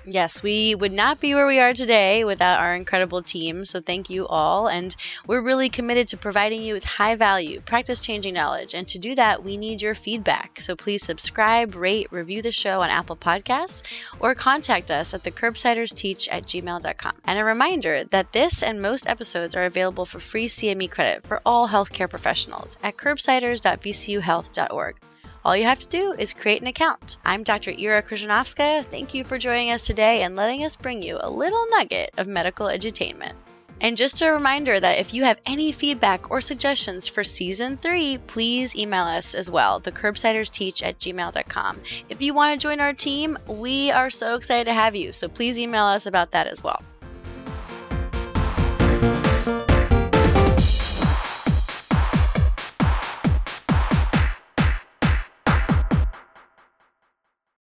Yes, 0.10 0.41
we 0.41 0.74
would 0.74 0.93
not 0.93 1.20
be 1.20 1.36
where 1.36 1.45
we 1.45 1.60
are 1.60 1.74
today 1.74 2.24
without 2.24 2.62
our 2.62 2.74
incredible 2.74 3.22
team. 3.22 3.66
So 3.66 3.82
thank 3.82 4.10
you 4.10 4.26
all. 4.26 4.70
And 4.70 4.95
we're 5.28 5.41
really 5.41 5.68
committed 5.68 6.08
to 6.08 6.16
providing 6.16 6.64
you 6.64 6.76
with 6.76 6.86
high 6.86 7.16
value, 7.16 7.60
practice 7.60 7.99
changing 7.99 8.36
knowledge. 8.36 8.74
And 8.74 8.88
to 8.88 8.97
do 8.97 9.16
that, 9.16 9.43
we 9.43 9.58
need 9.58 9.82
your 9.82 9.95
feedback. 9.95 10.62
So 10.62 10.78
please 10.78 11.03
subscribe, 11.03 11.76
rate, 11.76 12.08
review 12.10 12.41
the 12.41 12.53
show 12.53 12.84
on 12.84 12.89
Apple 12.89 13.18
Podcasts, 13.18 13.84
or 14.22 14.34
contact 14.34 14.91
us 14.91 15.14
at 15.14 15.26
the 15.26 15.32
curbsidersteach 15.32 16.30
at 16.32 16.43
gmail.com. 16.43 17.14
And 17.26 17.38
a 17.38 17.43
reminder 17.43 18.05
that 18.05 18.32
this 18.32 18.64
and 18.64 18.82
most 18.82 19.10
episodes 19.10 19.55
are 19.55 19.66
available 19.66 20.05
for 20.05 20.22
free 20.22 20.47
CME 20.47 20.89
credit 20.89 21.28
for 21.28 21.41
all 21.45 21.68
healthcare 21.68 22.10
professionals 22.10 22.78
at 22.82 22.95
curbsiders.vcuhealth.org. 22.95 24.95
All 25.47 25.55
you 25.55 25.63
have 25.63 25.79
to 25.79 25.87
do 25.87 26.11
is 26.11 26.33
create 26.33 26.61
an 26.61 26.67
account. 26.67 27.15
I'm 27.23 27.41
Dr. 27.41 27.71
Era 27.71 28.03
Kryzhanovskaya. 28.03 28.83
Thank 28.83 29.13
you 29.13 29.23
for 29.23 29.37
joining 29.37 29.71
us 29.71 29.81
today 29.81 30.23
and 30.23 30.35
letting 30.35 30.65
us 30.65 30.75
bring 30.75 31.01
you 31.01 31.19
a 31.21 31.29
little 31.29 31.65
nugget 31.69 32.13
of 32.17 32.27
medical 32.27 32.67
edutainment. 32.67 33.31
And 33.79 33.95
just 33.95 34.21
a 34.21 34.29
reminder 34.29 34.77
that 34.77 34.99
if 34.99 35.13
you 35.13 35.23
have 35.23 35.39
any 35.45 35.71
feedback 35.71 36.29
or 36.29 36.41
suggestions 36.41 37.07
for 37.07 37.23
season 37.23 37.77
three, 37.77 38.17
please 38.27 38.75
email 38.75 39.05
us 39.05 39.33
as 39.33 39.49
well, 39.49 39.79
the 39.79 39.89
curbsidersteach 39.89 40.85
at 40.85 40.99
gmail.com. 40.99 41.79
If 42.09 42.21
you 42.21 42.33
want 42.33 42.59
to 42.59 42.67
join 42.67 42.81
our 42.81 42.91
team, 42.91 43.37
we 43.47 43.89
are 43.89 44.09
so 44.09 44.35
excited 44.35 44.65
to 44.65 44.73
have 44.73 44.97
you, 44.97 45.13
so 45.13 45.29
please 45.29 45.57
email 45.57 45.85
us 45.85 46.05
about 46.05 46.31
that 46.31 46.47
as 46.47 46.61
well. 46.61 46.81